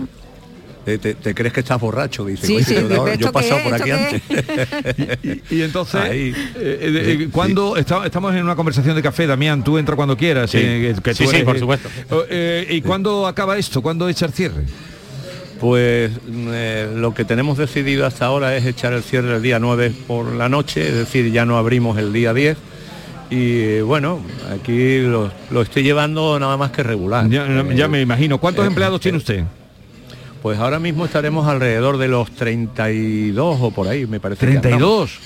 ¿Te, 0.86 0.98
te- 0.98 1.14
te 1.16 1.34
crees 1.34 1.54
que 1.54 1.62
estás 1.62 1.80
borracho? 1.80 2.26
Dice, 2.26 2.46
Sí, 2.46 2.56
"Oye, 2.58 2.66
sí, 2.66 2.74
pero 2.76 2.88
¿esto 2.90 3.00
ahora 3.02 3.16
yo 3.16 3.28
he 3.28 3.32
pasado 3.32 3.64
por 3.64 3.74
aquí 3.74 3.90
¿Esto 3.90 4.16
antes. 4.36 5.42
Y 5.52 5.62
entonces, 5.62 5.96
Ahí. 6.02 6.30
eh, 6.30 6.36
eh, 6.58 7.18
eh, 7.22 7.28
cuando 7.32 7.78
está- 7.78 8.06
estamos 8.06 8.36
en 8.36 8.44
una 8.44 8.56
conversación 8.56 8.94
de 8.96 9.02
café, 9.02 9.26
Damián, 9.26 9.64
tú 9.64 9.78
entra 9.78 9.96
cuando 9.96 10.18
quieras. 10.18 10.52
Sí. 10.52 10.58
eh, 10.62 10.96
que 11.02 11.14
Sí, 11.14 11.24
tú 11.24 11.30
sí, 11.30 11.36
eres, 11.38 11.46
por 11.46 11.56
eh, 11.56 11.60
supuesto. 11.60 11.90
eh, 12.30 12.68
¿Y 12.70 12.82
cuándo 12.82 13.26
acaba 13.28 13.58
esto? 13.58 13.82
¿Cuándo 13.82 14.10
echa 14.10 14.26
el 14.26 14.34
cierre? 14.34 14.64
Pues 15.62 16.12
eh, 16.30 16.90
lo 16.94 17.14
que 17.14 17.24
tenemos 17.24 17.58
decidido 17.58 18.06
hasta 18.06 18.26
ahora 18.26 18.58
es 18.58 18.66
echar 18.66 18.92
el 18.92 19.04
cierre 19.04 19.38
el 19.38 19.42
día 19.42 19.60
9 19.60 19.94
por 20.08 20.34
la 20.34 20.50
noche, 20.50 20.86
es 20.86 20.94
decir, 20.96 21.32
ya 21.32 21.46
no 21.46 21.58
abrimos 21.58 21.98
el 21.98 22.12
día 22.12 22.34
10. 22.34 22.58
Y 23.30 23.60
eh, 23.62 23.82
bueno, 23.84 24.20
aquí 24.54 25.00
lo, 25.00 25.32
lo 25.50 25.62
estoy 25.62 25.84
llevando 25.84 26.38
nada 26.40 26.58
más 26.58 26.72
que 26.72 26.84
regular. 26.84 27.30
Ya, 27.30 27.48
ya 27.74 27.88
me 27.88 28.02
imagino. 28.02 28.38
¿Cuántos 28.40 28.66
eh, 28.66 28.68
empleados 28.68 29.00
tiene 29.00 29.18
usted? 29.18 29.44
Pues 30.44 30.60
ahora 30.60 30.78
mismo 30.78 31.06
estaremos 31.06 31.48
alrededor 31.48 31.98
de 31.98 32.10
los 32.10 32.30
32 32.32 33.58
o 33.62 33.72
por 33.72 33.88
ahí, 33.88 34.06
me 34.06 34.20
parece. 34.20 34.46
que 34.46 34.58
andamos. 34.58 35.10
¿32? 35.10 35.20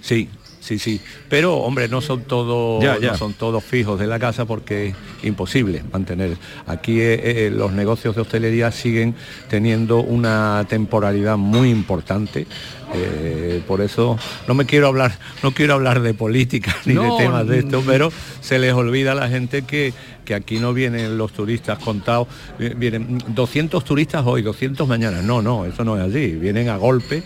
Sí, 0.00 0.28
sí, 0.60 0.78
sí. 0.78 1.00
Pero 1.28 1.56
hombre, 1.56 1.88
no 1.88 2.00
son 2.00 2.22
todos, 2.22 2.80
Ya, 2.82 2.96
ya. 3.00 3.10
no 3.10 3.18
son 3.18 3.34
todos 3.34 3.64
fijos 3.64 3.98
de 3.98 4.06
la 4.06 4.20
casa 4.20 4.44
porque 4.44 4.88
es 4.90 4.94
imposible 5.24 5.82
mantener. 5.92 6.36
Aquí 6.68 7.00
eh, 7.00 7.46
eh, 7.46 7.50
los 7.50 7.72
negocios 7.72 8.14
de 8.14 8.20
hostelería 8.22 8.70
siguen 8.70 9.16
teniendo 9.48 9.98
una 9.98 10.64
temporalidad 10.68 11.36
muy 11.36 11.68
importante. 11.68 12.46
eh, 12.94 13.62
por 13.66 13.80
eso 13.80 14.18
no 14.46 14.52
me 14.54 14.66
quiero 14.66 14.86
hablar, 14.86 15.18
no 15.42 15.52
quiero 15.52 15.72
hablar 15.74 16.02
de 16.02 16.12
política 16.12 16.76
ni 16.84 16.92
No, 16.94 17.16
de 17.16 17.24
temas 17.24 17.46
de 17.48 17.56
mm. 17.56 17.64
esto, 17.66 17.82
pero 17.86 18.12
se 18.40 18.58
les 18.58 18.74
olvida 18.74 19.12
a 19.12 19.14
la 19.14 19.28
gente 19.28 19.62
que, 19.62 19.94
que 20.24 20.34
aquí 20.34 20.58
no 20.58 20.72
vienen 20.72 21.18
los 21.18 21.32
turistas 21.32 21.78
contados, 21.78 22.28
vi- 22.58 22.70
vienen 22.70 23.22
200 23.28 23.84
turistas 23.84 24.22
hoy, 24.24 24.42
200 24.42 24.86
mañana. 24.86 25.20
No, 25.22 25.42
no, 25.42 25.64
eso 25.66 25.84
no 25.84 25.96
es 25.96 26.08
así. 26.08 26.32
Vienen 26.32 26.68
a 26.68 26.76
golpe. 26.76 27.22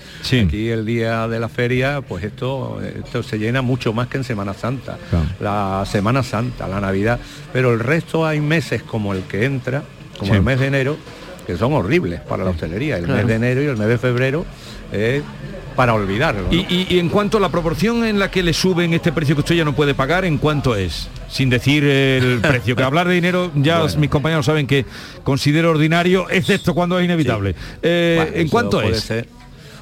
Aquí 0.46 0.68
el 0.68 0.84
día 0.86 1.28
de 1.28 1.38
la 1.40 1.48
feria, 1.48 2.00
pues 2.00 2.24
esto, 2.24 2.80
esto 2.82 3.22
se 3.22 3.38
llena 3.38 3.62
mucho 3.62 3.92
más 3.92 4.08
que 4.08 4.16
en 4.18 4.24
Semana 4.24 4.54
Santa. 4.54 4.98
La 5.40 5.84
Semana 5.90 6.22
Santa, 6.22 6.66
la 6.68 6.80
Navidad. 6.80 7.18
Pero 7.52 7.72
el 7.72 7.80
resto 7.80 8.26
hay 8.26 8.40
meses 8.40 8.82
como 8.82 9.12
el 9.12 9.22
que 9.22 9.44
entra, 9.44 9.82
como 10.18 10.32
Sí. 10.32 10.36
el 10.38 10.42
mes 10.42 10.58
de 10.60 10.66
enero, 10.66 10.96
que 11.46 11.56
son 11.56 11.72
horribles 11.74 12.20
para 12.22 12.42
la 12.44 12.50
hostelería. 12.50 12.96
El 12.98 13.04
Claro. 13.04 13.18
mes 13.18 13.26
de 13.28 13.34
enero 13.34 13.62
y 13.62 13.66
el 13.66 13.76
mes 13.76 13.88
de 13.88 13.98
febrero 13.98 14.44
es 14.92 15.22
para 15.76 15.92
olvidarlo. 15.94 16.42
¿no? 16.44 16.52
Y, 16.52 16.60
y- 16.68 16.86
y 16.90 16.98
en 16.98 17.08
cuanto 17.10 17.36
a 17.36 17.40
la 17.40 17.50
proporción 17.50 18.04
en 18.04 18.18
la 18.18 18.30
que 18.30 18.42
le 18.42 18.52
suben 18.54 18.94
este 18.94 19.12
precio 19.12 19.34
que 19.36 19.40
usted 19.40 19.54
ya 19.54 19.64
no 19.64 19.74
puede 19.74 19.94
pagar, 19.94 20.24
¿en 20.24 20.38
cuánto 20.38 20.74
es? 20.74 21.08
Sin 21.36 21.50
decir 21.50 21.84
el 21.84 22.40
precio. 22.42 22.74
Que 22.74 22.82
hablar 22.82 23.06
de 23.08 23.14
dinero, 23.14 23.50
ya 23.56 23.80
Bueno. 23.80 23.98
mis 23.98 24.08
compañeros 24.08 24.46
saben 24.46 24.66
que 24.66 24.86
considero 25.22 25.70
ordinario, 25.70 26.30
excepto 26.30 26.74
cuando 26.74 26.98
es 26.98 27.04
inevitable. 27.04 27.54
Eh, 27.82 28.14
Bueno, 28.16 28.36
¿En 28.36 28.48
cuánto 28.48 28.80
puede 28.80 28.96
es? 28.96 29.00
ser- 29.02 29.28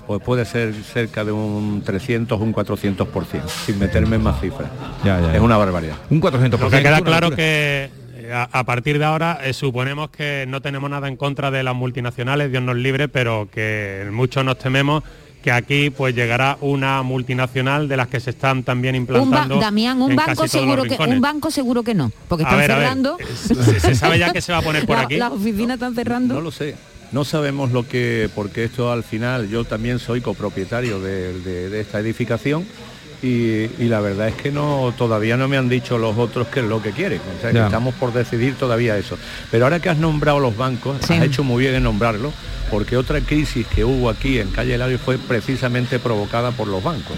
pues 0.07 0.21
puede 0.23 0.45
ser 0.45 0.75
cerca 0.75 1.25
de 1.25 1.33
un 1.33 1.81
300 1.83 2.39
un 2.41 2.53
400%, 2.53 3.49
sin 3.65 3.79
meterme 3.79 4.17
en 4.17 4.23
más 4.23 4.39
cifras. 4.41 4.69
Ya, 5.05 5.19
ya, 5.21 5.29
ya. 5.29 5.35
Es 5.37 5.41
una 5.41 5.57
barbaridad. 5.57 5.95
Un 6.11 6.21
400%. 6.21 6.59
Lo 6.59 6.71
que 6.71 6.83
queda 6.83 7.01
claro 7.01 7.31
que 7.31 7.89
eh, 8.17 8.33
a, 8.33 8.49
a 8.53 8.65
partir 8.65 8.99
de 8.99 9.05
ahora 9.07 9.39
eh, 9.45 9.53
suponemos 9.55 10.11
que 10.11 10.45
no 10.49 10.61
tenemos 10.61 10.91
nada 10.91 11.09
en 11.09 11.17
contra 11.17 11.51
de 11.51 11.63
las 11.63 11.75
multinacionales, 11.75 12.51
Dios 12.51 12.63
nos 12.63 12.77
libre, 12.77 13.09
pero 13.09 13.49
que 13.51 14.07
muchos 14.13 14.45
nos 14.45 14.59
tememos 14.59 15.05
que 15.45 15.53
aquí 15.53 15.91
pues 15.91 16.15
llegará 16.15 16.57
una 16.63 17.03
multinacional 17.03 17.87
de 17.87 17.99
las 17.99 18.09
que 18.09 18.19
se 18.19 18.31
están 18.31 18.63
también 18.63 18.95
Un 18.95 19.03
implantando. 19.03 19.61
Damián, 19.61 20.01
un 20.01 20.13
en 20.13 20.17
banco 20.17 20.29
casi 20.29 20.37
todos 20.39 20.51
seguro 20.53 20.85
los 20.87 20.97
que 20.97 21.05
un 21.05 21.21
banco 21.21 21.51
seguro 21.51 21.83
que 21.83 21.93
no, 21.93 22.11
porque 22.29 22.45
A 22.45 22.47
están 22.47 22.59
ver, 22.61 22.71
a 22.73 22.75
ver, 22.77 22.85
cerrando. 22.85 23.19
Se, 23.35 23.79
se 23.81 23.95
sabe 23.95 24.19
ya 24.19 24.33
que 24.33 24.41
se 24.41 24.53
va 24.53 24.59
a 24.59 24.63
poner 24.63 24.87
por 24.87 24.97
La- 24.97 25.03
aquí. 25.03 25.17
Las 25.19 25.33
oficinas 25.33 25.75
están 25.75 25.95
cerrando. 25.95 26.33
No 26.33 26.41
lo 26.41 26.51
sé. 26.51 26.77
No 27.13 27.27
sabemos 27.27 27.73
lo 27.73 27.87
que, 27.87 28.31
porque 28.35 28.65
esto 28.65 28.91
al 28.91 29.05
final, 29.05 29.51
yo 29.51 29.65
también 29.67 29.99
soy 29.99 30.23
copropietario 30.23 30.99
de, 30.99 31.39
de- 31.41 31.69
de 31.69 31.81
esta 31.83 32.01
edificación 32.01 32.65
y, 33.23 33.71
y 33.79 33.89
la 33.89 34.01
verdad 34.01 34.29
es 34.29 34.35
que 34.35 34.51
no 34.51 34.93
todavía 34.97 35.37
no 35.37 35.49
me 35.49 35.57
han 35.57 35.69
dicho 35.69 35.99
los 35.99 36.17
otros 36.19 36.49
qué 36.49 36.61
es 36.61 36.67
lo 36.67 36.83
que 36.83 36.91
quieren. 36.93 37.21
O 37.39 37.41
sea, 37.41 37.53
que 37.53 37.59
estamos 37.59 37.95
por 37.95 38.13
decidir 38.13 38.55
todavía 38.55 38.97
eso. 38.99 39.17
Pero 39.51 39.65
ahora 39.65 39.81
que 39.81 39.89
has 39.89 39.99
nombrado 39.99 40.41
los 40.41 40.57
bancos, 40.57 40.97
Sí. 41.07 41.15
has 41.15 41.23
hecho 41.25 41.45
muy 41.45 41.63
bien 41.63 41.75
en 41.75 41.83
nombrarlo, 41.83 42.33
porque 42.71 42.97
otra 42.97 43.21
crisis 43.21 43.67
que 43.67 43.85
hubo 43.85 44.09
aquí 44.11 44.39
en 44.39 44.49
Calle 44.51 44.77
Lario 44.79 44.99
fue 44.99 45.19
precisamente 45.19 45.99
provocada 45.99 46.51
por 46.51 46.69
los 46.69 46.83
bancos. 46.83 47.17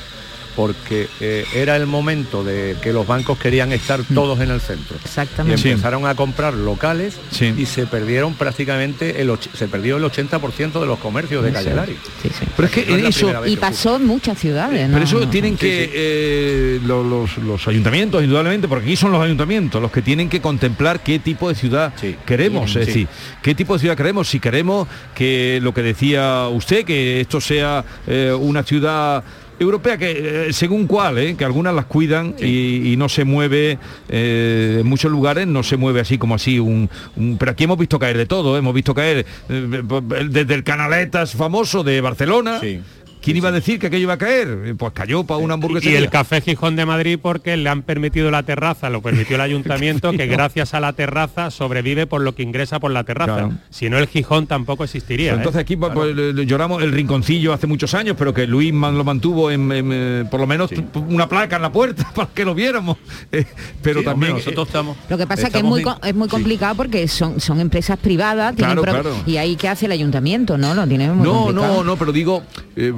Porque 0.56 1.06
eh, 1.20 1.44
era 1.54 1.76
el 1.76 1.86
momento 1.86 2.42
de 2.42 2.76
que 2.82 2.92
los 2.92 3.06
bancos 3.06 3.38
querían 3.38 3.72
estar 3.72 4.00
todos 4.14 4.40
en 4.40 4.50
el 4.50 4.60
centro. 4.60 4.96
Mm. 4.96 5.04
Exactamente. 5.04 5.60
Y 5.60 5.62
Sí. 5.62 5.68
empezaron 5.70 6.06
a 6.06 6.14
comprar 6.14 6.54
locales 6.54 7.14
Sí. 7.30 7.52
y 7.56 7.66
se 7.66 7.86
perdieron 7.86 8.34
prácticamente 8.34 9.20
el 9.20 9.30
se 9.54 9.68
perdió 9.68 9.98
el 9.98 10.04
80% 10.04 10.80
de 10.80 10.86
los 10.86 10.98
comercios 10.98 11.44
de 11.44 11.52
Calle 11.52 11.74
Lario. 11.74 11.96
Sí, 12.22 12.30
sí. 12.30 12.46
Pero 12.56 12.66
es 12.68 12.72
que 12.74 12.86
No 12.86 12.96
es 12.96 13.16
eso... 13.16 13.46
Y 13.46 13.56
pasó 13.56 13.96
en 13.96 14.06
muchas 14.06 14.38
ciudades, 14.38 14.88
¿no? 14.88 14.94
Pero 14.94 15.04
eso 15.04 15.20
No. 15.20 15.28
tienen 15.28 15.56
que 15.56 15.90
eh, 15.92 16.80
lo- 16.84 17.04
los, 17.04 17.36
los 17.38 17.68
ayuntamientos, 17.68 18.22
indudablemente, 18.22 18.66
porque 18.68 18.86
aquí 18.86 18.96
son 18.96 19.12
los 19.12 19.20
ayuntamientos 19.22 19.82
los 19.82 19.90
que 19.92 20.00
tienen 20.02 20.28
que 20.30 20.40
contemplar 20.40 21.00
qué 21.02 21.18
tipo 21.18 21.48
de 21.48 21.54
ciudad 21.54 21.92
Sí. 22.00 22.16
queremos, 22.24 22.74
es 22.76 22.86
decir, 22.86 23.08
qué 23.42 23.54
tipo 23.54 23.74
de 23.74 23.80
ciudad 23.80 23.96
queremos, 23.96 24.28
si 24.28 24.40
queremos 24.40 24.88
que 25.14 25.58
lo 25.62 25.74
que 25.74 25.82
decía 25.82 26.48
usted, 26.48 26.84
que 26.84 27.20
esto 27.20 27.40
sea 27.40 27.84
eh, 28.06 28.32
una 28.38 28.62
ciudad 28.62 29.22
europea 29.58 29.96
que 29.96 30.48
eh, 30.48 30.52
según 30.52 30.86
cuál, 30.86 31.18
eh, 31.18 31.34
que 31.36 31.44
algunas 31.44 31.74
las 31.74 31.86
cuidan 31.86 32.34
y, 32.38 32.92
y 32.92 32.96
no 32.96 33.08
se 33.08 33.24
mueve 33.24 33.78
eh, 34.08 34.78
en 34.80 34.86
muchos 34.86 35.10
lugares 35.10 35.46
no 35.46 35.62
se 35.62 35.76
mueve 35.76 36.00
así 36.00 36.18
como 36.18 36.34
así 36.34 36.58
un, 36.58 36.90
un- 37.16 37.36
pero 37.38 37.52
aquí 37.52 37.64
hemos 37.64 37.78
visto 37.78 37.98
caer 37.98 38.16
de 38.18 38.26
todo, 38.26 38.56
hemos 38.58 38.74
visto 38.74 38.94
caer 38.94 39.24
desde 39.48 40.54
el 40.54 40.62
canaletas 40.64 41.32
famoso 41.34 41.82
de 41.84 42.00
Barcelona 42.00 42.60
Sí. 42.60 42.80
¿Quién 43.26 43.38
iba 43.38 43.48
a 43.48 43.52
decir 43.52 43.80
que 43.80 43.88
aquello 43.88 44.04
iba 44.04 44.12
a 44.12 44.18
caer? 44.18 44.48
Eh, 44.66 44.74
Pues 44.78 44.92
cayó 44.92 45.24
para 45.24 45.38
una 45.38 45.54
Y 45.54 45.56
hamburguesería. 45.56 45.98
el 45.98 46.10
Café 46.10 46.40
Gijón 46.40 46.76
de 46.76 46.86
Madrid 46.86 47.18
porque 47.20 47.56
le 47.56 47.68
han 47.68 47.82
permitido 47.82 48.30
la 48.30 48.44
terraza, 48.44 48.88
lo 48.88 49.02
permitió 49.02 49.34
el 49.34 49.40
ayuntamiento, 49.42 50.12
que 50.12 50.26
gracias 50.28 50.74
a 50.74 50.80
la 50.80 50.92
terraza 50.92 51.50
sobrevive 51.50 52.06
por 52.06 52.20
lo 52.20 52.36
que 52.36 52.44
ingresa 52.44 52.78
por 52.78 52.92
la 52.92 53.02
terraza. 53.02 53.32
Claro. 53.34 53.52
Si 53.68 53.90
no 53.90 53.98
el 53.98 54.06
Gijón 54.06 54.46
tampoco 54.46 54.84
existiría. 54.84 55.32
¿eh? 55.32 55.36
entonces 55.36 55.60
aquí 55.60 55.74
pues, 55.76 55.92
pues, 55.92 56.14
lloramos 56.46 56.82
el 56.84 56.92
rinconcillo 56.92 57.52
hace 57.52 57.66
muchos 57.66 57.94
años, 57.94 58.14
pero 58.16 58.32
que 58.32 58.46
Luis 58.46 58.72
man- 58.72 58.96
lo 58.96 59.02
mantuvo 59.02 59.50
en, 59.50 59.72
en, 59.72 59.90
eh, 59.92 60.24
por 60.30 60.38
lo 60.38 60.46
menos 60.46 60.70
una 61.08 61.28
placa 61.28 61.56
en 61.56 61.62
la 61.62 61.72
puerta 61.72 62.08
para 62.14 62.28
que 62.32 62.44
lo 62.44 62.54
viéramos. 62.54 62.96
Eh, 63.32 63.44
pero 63.82 63.98
Sí, 64.00 64.04
también 64.04 64.32
hombre, 64.34 64.44
nosotros 64.44 64.68
estamos 64.68 64.96
Lo 65.08 65.18
que 65.18 65.26
pasa 65.26 65.48
es 65.48 65.52
que 65.52 65.58
es 65.58 65.64
muy, 65.64 65.80
in- 65.80 65.84
co- 65.86 65.98
es 66.04 66.14
muy 66.14 66.28
sí. 66.28 66.30
complicado 66.30 66.76
porque 66.76 67.08
son, 67.08 67.40
son 67.40 67.58
empresas 67.58 67.98
privadas 67.98 68.54
tienen 68.54 68.80
pro- 68.80 69.02
y 69.26 69.36
ahí 69.36 69.56
qué 69.56 69.68
hace 69.68 69.86
el 69.86 69.92
ayuntamiento, 69.92 70.56
¿no? 70.56 70.74
Lo 70.74 70.86
tiene 70.86 71.10
muy 71.10 71.26
no, 71.26 71.32
complicado. 71.46 71.74
no, 71.78 71.82
no, 71.84 71.96
pero 71.96 72.12
digo, 72.12 72.44
eh, 72.76 72.92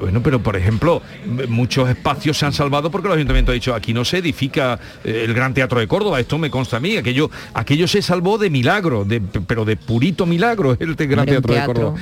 bueno, 0.00 0.22
pero 0.22 0.40
por 0.42 0.56
ejemplo, 0.56 1.02
muchos 1.48 1.88
espacios 1.88 2.38
se 2.38 2.46
han 2.46 2.52
salvado 2.52 2.90
porque 2.90 3.08
el 3.08 3.14
ayuntamiento 3.14 3.50
ha 3.50 3.54
dicho 3.54 3.74
aquí 3.74 3.92
no 3.92 4.04
se 4.04 4.18
edifica 4.18 4.78
eh, 5.04 5.22
el 5.24 5.34
Gran 5.34 5.54
Teatro 5.54 5.80
de 5.80 5.88
Córdoba, 5.88 6.20
esto 6.20 6.38
me 6.38 6.50
consta 6.50 6.76
a 6.76 6.80
mí, 6.80 6.96
aquello, 6.96 7.30
aquello 7.54 7.88
se 7.88 8.00
salvó 8.02 8.38
de 8.38 8.50
milagro, 8.50 9.04
de, 9.04 9.20
pero 9.20 9.64
de 9.64 9.76
purito 9.76 10.24
milagro 10.26 10.76
el 10.78 10.94
Gran 10.94 11.26
Teatro, 11.26 11.54
de. 11.54 11.64
Córdoba. 11.64 11.98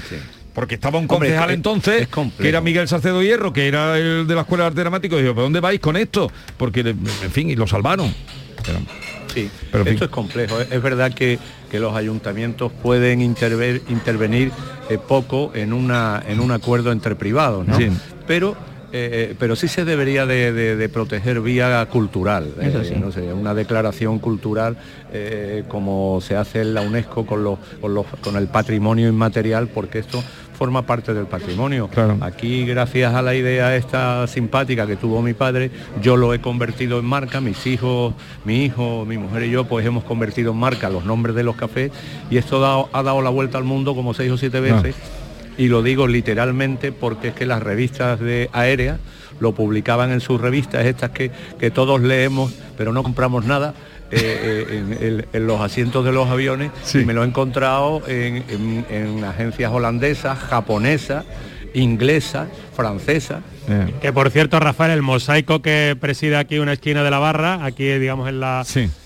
Porque 0.55 0.77
estaba 0.77 0.99
un 0.99 1.05
Hombre, 1.05 1.29
concejal 1.29 1.51
es- 1.51 1.57
entonces, 1.57 2.03
es 2.03 2.09
que 2.39 2.49
era 2.49 2.63
Miguel 2.63 2.89
Salcedo 2.89 3.23
Hierro, 3.23 3.53
que 3.53 3.69
era 3.69 3.99
el 3.99 4.27
de 4.27 4.35
la 4.35 4.41
Escuela 4.43 4.65
de 4.65 4.69
Arte 4.69 4.81
Dramático, 4.81 5.19
y 5.19 5.23
dijo, 5.23 5.35
¿pero 5.35 5.43
dónde 5.45 5.61
vais 5.61 5.81
con 5.81 5.97
esto? 5.99 6.31
Porque, 6.57 6.81
en 6.81 7.31
fin, 7.31 7.51
y 7.51 7.57
lo 7.57 7.67
salvaron. 7.67 8.13
Pero- 8.65 8.79
Sí, 9.37 9.51
Pero, 9.71 9.85
esto 9.85 10.05
es 10.07 10.11
complejo. 10.11 10.59
Es 10.61 10.73
es 10.73 10.83
verdad 10.83 11.13
que, 11.13 11.39
que 11.71 11.79
los 11.79 11.95
ayuntamientos 11.95 12.73
pueden 12.83 13.21
interver- 13.21 13.83
intervenir 13.91 14.51
eh, 14.89 14.97
poco 14.99 15.53
en, 15.55 15.73
una, 15.75 16.23
en 16.27 16.41
un 16.41 16.51
acuerdo 16.53 16.91
entre 16.91 17.15
privados, 17.17 17.67
¿no? 17.67 17.77
Sí. 17.77 17.89
Pero, 18.27 18.57
eh, 18.93 19.35
pero 19.39 19.55
sí 19.57 19.69
se 19.69 19.85
debería 19.85 20.25
de, 20.25 20.53
de- 20.53 20.77
de 20.77 20.89
proteger 20.89 21.41
vía 21.43 21.85
cultural. 21.93 22.49
Eh, 22.61 22.83
sí. 22.89 22.95
no 22.99 23.13
sé, 23.13 23.31
una 23.33 23.53
declaración 23.53 24.19
cultural 24.21 24.77
eh, 25.13 25.65
como 25.69 26.21
se 26.23 26.35
hace 26.37 26.63
en 26.63 26.73
la 26.73 26.81
UNESCO 26.81 27.27
con, 27.27 27.45
los, 27.45 27.59
con, 27.81 27.95
los- 27.95 28.07
con 28.23 28.37
el 28.37 28.47
patrimonio 28.49 29.07
inmaterial, 29.09 29.69
porque 29.69 29.99
esto 29.99 30.23
forma 30.57 30.83
parte 30.83 31.15
del 31.15 31.27
patrimonio. 31.27 31.89
Aquí, 32.21 32.65
gracias 32.65 33.15
a 33.15 33.23
la 33.23 33.35
idea 33.35 33.77
esta 33.77 34.27
simpática 34.27 34.87
que 34.87 34.97
tuvo 34.97 35.23
mi 35.23 35.35
padre, 35.35 35.71
yo 36.03 36.17
lo 36.17 36.35
he 36.35 36.41
convertido 36.41 36.99
en 36.99 37.05
marca, 37.05 37.41
mis 37.41 37.67
hijos, 37.67 38.15
mi 38.45 38.65
hijo, 38.65 39.05
mi 39.07 39.19
mujer 39.19 39.45
y 39.45 39.51
yo, 39.51 39.65
pues 39.65 39.87
hemos 39.87 40.03
convertido 40.05 40.53
en 40.53 40.59
marca 40.59 40.91
los 40.91 41.05
nombres 41.05 41.37
de 41.37 41.45
los 41.45 41.57
cafés 41.57 41.93
y 42.31 42.39
esto 42.39 42.89
ha 42.93 43.03
dado 43.03 43.23
la 43.23 43.31
vuelta 43.31 43.59
al 43.59 43.65
mundo 43.65 43.95
como 43.95 44.15
seis 44.15 44.33
o 44.33 44.39
siete 44.39 44.61
veces. 44.61 44.97
Y 45.59 45.69
lo 45.69 45.83
digo 45.83 46.07
literalmente 46.07 46.93
porque 46.93 47.29
es 47.29 47.35
que 47.35 47.47
las 47.47 47.63
revistas 47.63 48.21
de 48.21 48.51
aérea 48.53 48.99
lo 49.41 49.53
publicaban 49.53 50.11
en 50.11 50.21
sus 50.21 50.41
revistas, 50.41 50.85
estas 50.87 51.11
que, 51.11 51.31
que 51.59 51.71
todos 51.71 52.01
leemos, 52.01 52.55
pero 52.77 52.93
no 52.93 53.03
compramos 53.03 53.45
nada, 53.45 53.75
eh, 54.11 54.85
eh, 55.01 55.25
en, 55.33 55.47
los 55.47 55.61
asientos 55.61 56.05
de 56.05 56.13
los 56.13 56.29
aviones 56.29 56.71
y 56.95 56.99
me 56.99 57.13
lo 57.13 57.25
he 57.25 57.27
encontrado 57.27 58.03
en, 58.07 59.25
agencias 59.25 59.73
holandesas, 59.73 60.39
japonesas, 60.39 61.25
inglesas, 61.75 62.49
francesas. 62.75 63.43
Que 64.01 64.13
por 64.13 64.31
cierto, 64.31 64.61
Rafael, 64.61 64.93
el 64.93 65.03
mosaico 65.03 65.61
que 65.61 65.97
preside 66.01 66.37
aquí 66.37 66.59
una 66.59 66.75
esquina 66.75 67.03
de 67.03 67.11
la 67.11 67.19
barra, 67.19 67.65
aquí 67.65 67.85
digamos 67.99 68.29
en 68.29 68.41
la 68.41 68.65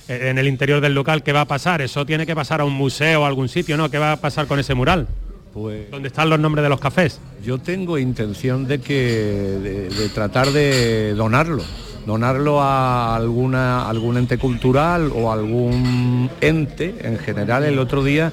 en 0.09 0.39
el 0.39 0.49
interior 0.49 0.81
del 0.81 0.95
local, 0.95 1.23
¿qué 1.23 1.33
va 1.33 1.43
a 1.43 1.47
pasar? 1.47 1.81
Eso 1.81 2.05
tiene 2.05 2.27
que 2.27 2.35
pasar 2.35 2.61
a 2.61 2.65
un 2.65 2.75
museo 2.75 3.23
o 3.23 3.25
algún 3.25 3.49
sitio, 3.49 3.77
¿no? 3.77 3.91
¿Qué 3.91 3.99
va 3.99 4.13
a 4.13 4.17
pasar 4.17 4.47
con 4.47 4.59
ese 4.59 4.75
mural? 4.75 5.07
Pues, 5.55 5.91
¿Dónde 5.91 6.09
están 6.09 6.29
los 6.29 6.39
nombres 6.39 6.63
de 6.63 6.69
los 6.69 6.81
cafés? 6.81 7.21
Yo 7.43 7.59
tengo 7.59 7.97
intención 7.97 8.67
de 8.67 8.81
que 8.81 9.89
de 9.91 10.09
tratar 10.11 10.51
de 10.51 11.15
donarlo 11.15 11.65
donarlo 12.07 12.61
a 12.61 13.15
alguna, 13.15 13.89
algún 13.89 14.17
ente 14.17 14.39
cultural 14.39 15.13
o 15.15 15.33
algún 15.33 16.31
ente 16.41 16.95
en 17.03 17.19
general. 17.19 17.65
El 17.65 17.79
otro 17.79 18.03
día 18.03 18.33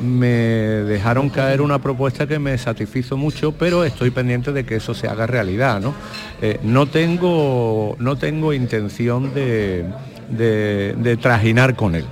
me 0.00 0.28
dejaron 0.28 1.28
caer 1.28 1.60
una 1.60 1.80
propuesta 1.80 2.26
que 2.26 2.38
me 2.38 2.56
satisfizo 2.58 3.16
mucho, 3.16 3.52
pero 3.52 3.84
estoy 3.84 4.10
pendiente 4.10 4.52
de 4.52 4.64
que 4.64 4.76
eso 4.76 4.94
se 4.94 5.08
haga 5.08 5.26
realidad. 5.26 5.80
No, 5.80 5.94
eh, 6.40 6.60
no, 6.62 6.86
tengo, 6.86 7.96
no 7.98 8.16
tengo 8.16 8.52
intención 8.52 9.34
de, 9.34 9.84
de 10.28 11.16
trajinar 11.16 11.74
con 11.74 11.94
él. 11.94 12.04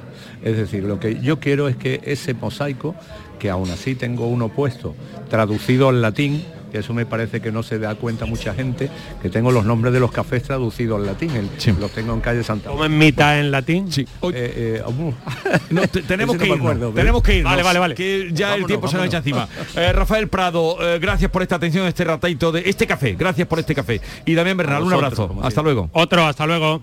Es 0.42 0.56
decir, 0.56 0.84
lo 0.84 1.00
que 1.00 1.20
yo 1.20 1.40
quiero 1.40 1.68
es 1.68 1.76
que 1.76 2.00
ese 2.04 2.34
mosaico, 2.34 2.94
que 3.38 3.50
aún 3.50 3.70
así 3.70 3.94
tengo 3.94 4.26
uno 4.26 4.48
puesto, 4.48 4.94
traducido 5.28 5.88
al 5.88 6.02
latín, 6.02 6.44
que 6.76 6.80
eso 6.80 6.92
me 6.92 7.06
parece 7.06 7.40
que 7.40 7.50
no 7.50 7.62
se 7.62 7.78
da 7.78 7.94
cuenta 7.94 8.26
mucha 8.26 8.52
gente, 8.52 8.90
que 9.22 9.30
tengo 9.30 9.50
los 9.50 9.64
nombres 9.64 9.94
de 9.94 10.00
los 10.00 10.12
cafés 10.12 10.42
traducidos 10.42 11.00
al 11.00 11.06
latín, 11.06 11.30
los 11.80 11.90
tengo 11.90 12.12
en 12.12 12.20
calle 12.20 12.44
Santa. 12.44 12.68
¿Cómo 12.68 12.84
en 12.84 12.98
mitad 12.98 13.40
en 13.40 13.50
latín? 13.50 13.90
Sí. 13.90 14.02
Eh, 14.02 14.82
eh, 14.84 16.02
tenemos, 16.06 16.36
que 16.36 16.46
irnos, 16.46 16.94
tenemos 16.94 17.22
que 17.22 17.42
Vale, 17.42 17.62
vale, 17.62 17.78
vale. 17.78 17.94
Que 17.94 18.28
ya 18.30 18.54
el 18.54 18.66
tiempo 18.66 18.88
se 18.88 18.98
nos 18.98 19.06
echa 19.06 19.18
encima. 19.18 19.48
Eh, 19.76 19.92
Rafael 19.92 20.28
Prado, 20.28 20.76
gracias 21.00 21.30
por 21.30 21.42
esta 21.42 21.56
atención, 21.56 21.86
este 21.86 22.04
ratito 22.04 22.50
de 22.50 22.62
este 22.66 22.86
café, 22.86 23.14
gracias 23.14 23.46
por 23.46 23.58
este 23.58 23.74
café. 23.74 24.00
Y 24.24 24.34
Damián 24.34 24.56
Bernal, 24.56 24.82
un 24.82 24.92
abrazo. 24.92 25.34
Hasta 25.42 25.62
luego. 25.62 25.90
Otro, 25.92 26.24
hasta 26.24 26.46
luego. 26.46 26.82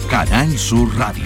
Canal 0.11 0.57
Sur 0.57 0.93
Radio. 0.97 1.23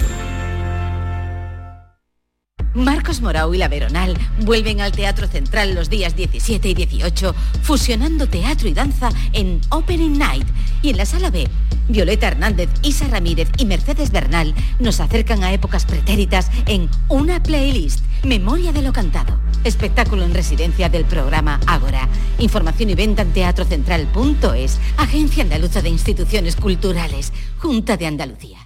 Marcos 2.72 3.20
Morao 3.20 3.52
y 3.52 3.58
La 3.58 3.66
Veronal 3.66 4.16
vuelven 4.44 4.80
al 4.80 4.92
Teatro 4.92 5.26
Central 5.26 5.74
los 5.74 5.90
días 5.90 6.14
17 6.14 6.68
y 6.68 6.74
18, 6.74 7.34
fusionando 7.62 8.28
teatro 8.28 8.68
y 8.68 8.74
danza 8.74 9.08
en 9.32 9.60
Opening 9.70 10.16
Night. 10.16 10.46
Y 10.82 10.90
en 10.90 10.98
la 10.98 11.04
Sala 11.04 11.30
B, 11.30 11.48
Violeta 11.88 12.28
Hernández, 12.28 12.68
Isa 12.82 13.08
Ramírez 13.08 13.48
y 13.58 13.64
Mercedes 13.64 14.12
Bernal 14.12 14.54
nos 14.78 15.00
acercan 15.00 15.42
a 15.42 15.52
épocas 15.52 15.84
pretéritas 15.84 16.48
en 16.66 16.88
una 17.08 17.42
playlist, 17.42 18.04
Memoria 18.22 18.72
de 18.72 18.82
lo 18.82 18.92
Cantado. 18.92 19.40
Espectáculo 19.64 20.22
en 20.22 20.32
residencia 20.32 20.88
del 20.88 21.06
programa 21.06 21.58
Ágora. 21.66 22.08
Información 22.38 22.90
y 22.90 22.94
venta 22.94 23.22
en 23.22 23.32
teatrocentral.es, 23.32 24.78
Agencia 24.96 25.42
Andaluza 25.42 25.82
de 25.82 25.88
Instituciones 25.88 26.54
Culturales, 26.54 27.32
Junta 27.58 27.96
de 27.96 28.06
Andalucía. 28.06 28.65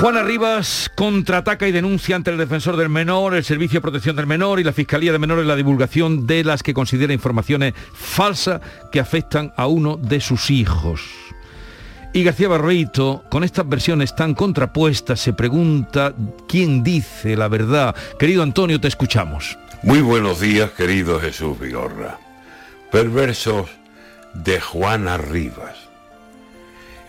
Juana 0.00 0.22
Rivas 0.22 0.88
contraataca 0.94 1.66
y 1.66 1.72
denuncia 1.72 2.14
ante 2.14 2.30
el 2.30 2.38
defensor 2.38 2.76
del 2.76 2.88
menor, 2.88 3.34
el 3.34 3.42
Servicio 3.42 3.78
de 3.78 3.82
Protección 3.82 4.14
del 4.14 4.28
Menor 4.28 4.60
y 4.60 4.64
la 4.64 4.72
Fiscalía 4.72 5.10
de 5.10 5.18
Menores 5.18 5.44
la 5.44 5.56
divulgación 5.56 6.24
de 6.24 6.44
las 6.44 6.62
que 6.62 6.72
considera 6.72 7.12
informaciones 7.12 7.74
falsas 7.94 8.60
que 8.92 9.00
afectan 9.00 9.52
a 9.56 9.66
uno 9.66 9.96
de 9.96 10.20
sus 10.20 10.50
hijos. 10.52 11.00
Y 12.12 12.22
García 12.22 12.46
Barreito, 12.46 13.24
con 13.28 13.42
estas 13.42 13.68
versiones 13.68 14.14
tan 14.14 14.34
contrapuestas, 14.34 15.18
se 15.18 15.32
pregunta 15.32 16.14
quién 16.46 16.84
dice 16.84 17.36
la 17.36 17.48
verdad. 17.48 17.96
Querido 18.20 18.44
Antonio, 18.44 18.80
te 18.80 18.86
escuchamos. 18.86 19.58
Muy 19.82 20.00
buenos 20.00 20.38
días, 20.38 20.70
querido 20.70 21.18
Jesús 21.18 21.58
Vigorra. 21.58 22.20
Perversos 22.92 23.68
de 24.32 24.60
Juana 24.60 25.18
Rivas. 25.18 25.76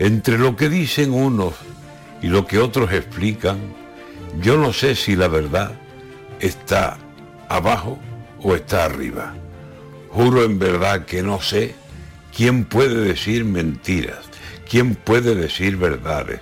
Entre 0.00 0.38
lo 0.38 0.56
que 0.56 0.68
dicen 0.68 1.12
unos 1.12 1.54
y 2.22 2.28
lo 2.28 2.46
que 2.46 2.58
otros 2.58 2.92
explican, 2.92 3.58
yo 4.40 4.56
no 4.56 4.72
sé 4.72 4.94
si 4.94 5.16
la 5.16 5.28
verdad 5.28 5.72
está 6.40 6.98
abajo 7.48 7.98
o 8.42 8.54
está 8.54 8.84
arriba. 8.84 9.34
Juro 10.10 10.44
en 10.44 10.58
verdad 10.58 11.04
que 11.04 11.22
no 11.22 11.40
sé 11.40 11.74
quién 12.34 12.64
puede 12.64 12.96
decir 13.04 13.44
mentiras, 13.44 14.24
quién 14.68 14.94
puede 14.94 15.34
decir 15.34 15.76
verdades, 15.76 16.40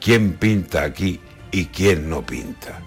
quién 0.00 0.32
pinta 0.32 0.84
aquí 0.84 1.20
y 1.50 1.66
quién 1.66 2.08
no 2.08 2.24
pinta. 2.24 2.80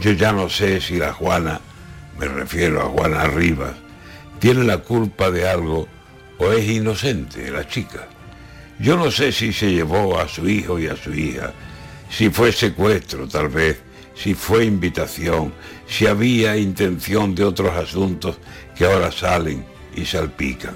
Yo 0.00 0.12
ya 0.12 0.32
no 0.32 0.48
sé 0.48 0.80
si 0.80 0.98
la 0.98 1.12
Juana, 1.12 1.60
me 2.18 2.26
refiero 2.26 2.80
a 2.80 2.90
Juana 2.90 3.24
Rivas, 3.24 3.74
tiene 4.38 4.64
la 4.64 4.78
culpa 4.78 5.30
de 5.30 5.48
algo 5.48 5.88
o 6.38 6.52
es 6.52 6.66
inocente 6.68 7.50
la 7.50 7.66
chica. 7.66 8.08
Yo 8.78 8.96
no 8.96 9.10
sé 9.10 9.30
si 9.30 9.52
se 9.52 9.72
llevó 9.72 10.18
a 10.18 10.26
su 10.26 10.48
hijo 10.48 10.78
y 10.78 10.86
a 10.86 10.96
su 10.96 11.12
hija 11.12 11.52
si 12.10 12.28
fue 12.28 12.52
secuestro 12.52 13.26
tal 13.28 13.48
vez, 13.48 13.80
si 14.14 14.34
fue 14.34 14.66
invitación, 14.66 15.54
si 15.86 16.06
había 16.06 16.56
intención 16.56 17.34
de 17.34 17.44
otros 17.44 17.74
asuntos 17.74 18.38
que 18.76 18.84
ahora 18.84 19.10
salen 19.10 19.64
y 19.96 20.04
salpican. 20.04 20.74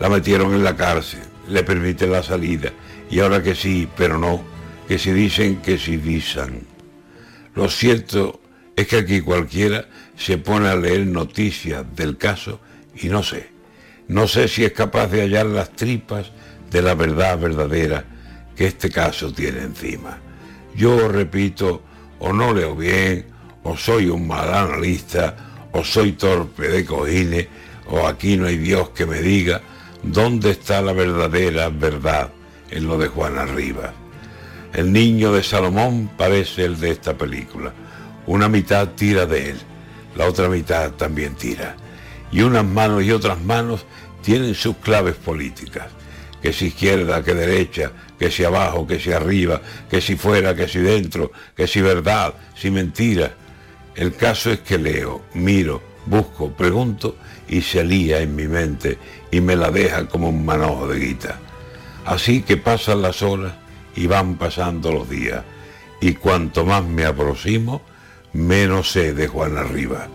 La 0.00 0.08
metieron 0.08 0.54
en 0.54 0.64
la 0.64 0.74
cárcel, 0.74 1.20
le 1.48 1.62
permiten 1.62 2.10
la 2.10 2.22
salida, 2.22 2.72
y 3.10 3.20
ahora 3.20 3.42
que 3.42 3.54
sí, 3.54 3.88
pero 3.96 4.18
no, 4.18 4.42
que 4.88 4.98
si 4.98 5.12
dicen, 5.12 5.56
que 5.56 5.78
si 5.78 5.98
dicen. 5.98 6.66
Lo 7.54 7.68
cierto 7.68 8.40
es 8.74 8.88
que 8.88 8.96
aquí 8.96 9.20
cualquiera 9.20 9.86
se 10.16 10.38
pone 10.38 10.68
a 10.68 10.76
leer 10.76 11.06
noticias 11.06 11.84
del 11.94 12.16
caso 12.16 12.60
y 12.94 13.08
no 13.08 13.22
sé, 13.22 13.50
no 14.08 14.26
sé 14.26 14.48
si 14.48 14.64
es 14.64 14.72
capaz 14.72 15.08
de 15.08 15.20
hallar 15.20 15.46
las 15.46 15.70
tripas 15.70 16.32
de 16.70 16.82
la 16.82 16.94
verdad 16.94 17.38
verdadera 17.38 18.04
que 18.56 18.66
este 18.66 18.90
caso 18.90 19.32
tiene 19.32 19.60
encima. 19.60 20.27
Yo 20.78 21.08
repito, 21.08 21.82
o 22.20 22.32
no 22.32 22.54
leo 22.54 22.76
bien, 22.76 23.26
o 23.64 23.76
soy 23.76 24.06
un 24.06 24.28
mal 24.28 24.54
analista, 24.54 25.34
o 25.72 25.82
soy 25.82 26.12
torpe 26.12 26.68
de 26.68 26.84
cojines, 26.84 27.48
o 27.88 28.06
aquí 28.06 28.36
no 28.36 28.46
hay 28.46 28.58
Dios 28.58 28.90
que 28.90 29.04
me 29.04 29.20
diga 29.20 29.60
dónde 30.04 30.52
está 30.52 30.80
la 30.80 30.92
verdadera 30.92 31.68
verdad 31.68 32.30
en 32.70 32.86
lo 32.86 32.96
de 32.96 33.08
Juana 33.08 33.44
Rivas. 33.44 33.90
El 34.72 34.92
niño 34.92 35.32
de 35.32 35.42
Salomón 35.42 36.12
parece 36.16 36.66
el 36.66 36.78
de 36.78 36.92
esta 36.92 37.18
película. 37.18 37.72
Una 38.28 38.48
mitad 38.48 38.90
tira 38.90 39.26
de 39.26 39.50
él, 39.50 39.56
la 40.14 40.26
otra 40.26 40.48
mitad 40.48 40.92
también 40.92 41.34
tira. 41.34 41.74
Y 42.30 42.42
unas 42.42 42.64
manos 42.64 43.02
y 43.02 43.10
otras 43.10 43.40
manos 43.40 43.84
tienen 44.22 44.54
sus 44.54 44.76
claves 44.76 45.16
políticas. 45.16 45.88
Que 46.40 46.52
si 46.52 46.66
izquierda, 46.66 47.24
que 47.24 47.34
derecha, 47.34 47.90
que 48.18 48.30
si 48.30 48.44
abajo, 48.44 48.86
que 48.86 48.98
si 48.98 49.12
arriba, 49.12 49.60
que 49.90 50.00
si 50.00 50.16
fuera, 50.16 50.54
que 50.54 50.68
si 50.68 50.80
dentro, 50.80 51.30
que 51.56 51.66
si 51.66 51.80
verdad, 51.80 52.34
si 52.54 52.70
mentira. 52.70 53.34
El 53.94 54.14
caso 54.14 54.50
es 54.50 54.60
que 54.60 54.78
leo, 54.78 55.22
miro, 55.34 55.82
busco, 56.06 56.50
pregunto 56.50 57.16
y 57.48 57.62
se 57.62 57.84
lía 57.84 58.20
en 58.20 58.34
mi 58.34 58.46
mente 58.46 58.98
y 59.30 59.40
me 59.40 59.56
la 59.56 59.70
deja 59.70 60.06
como 60.06 60.28
un 60.28 60.44
manojo 60.44 60.88
de 60.88 60.98
guita. 60.98 61.38
Así 62.04 62.42
que 62.42 62.56
pasan 62.56 63.02
las 63.02 63.22
horas 63.22 63.54
y 63.94 64.06
van 64.06 64.36
pasando 64.36 64.92
los 64.92 65.08
días 65.08 65.44
y 66.00 66.14
cuanto 66.14 66.64
más 66.64 66.84
me 66.84 67.04
aproximo, 67.04 67.82
menos 68.32 68.92
sé 68.92 69.14
de 69.14 69.26
Juan 69.26 69.58
Arriba. 69.58 70.08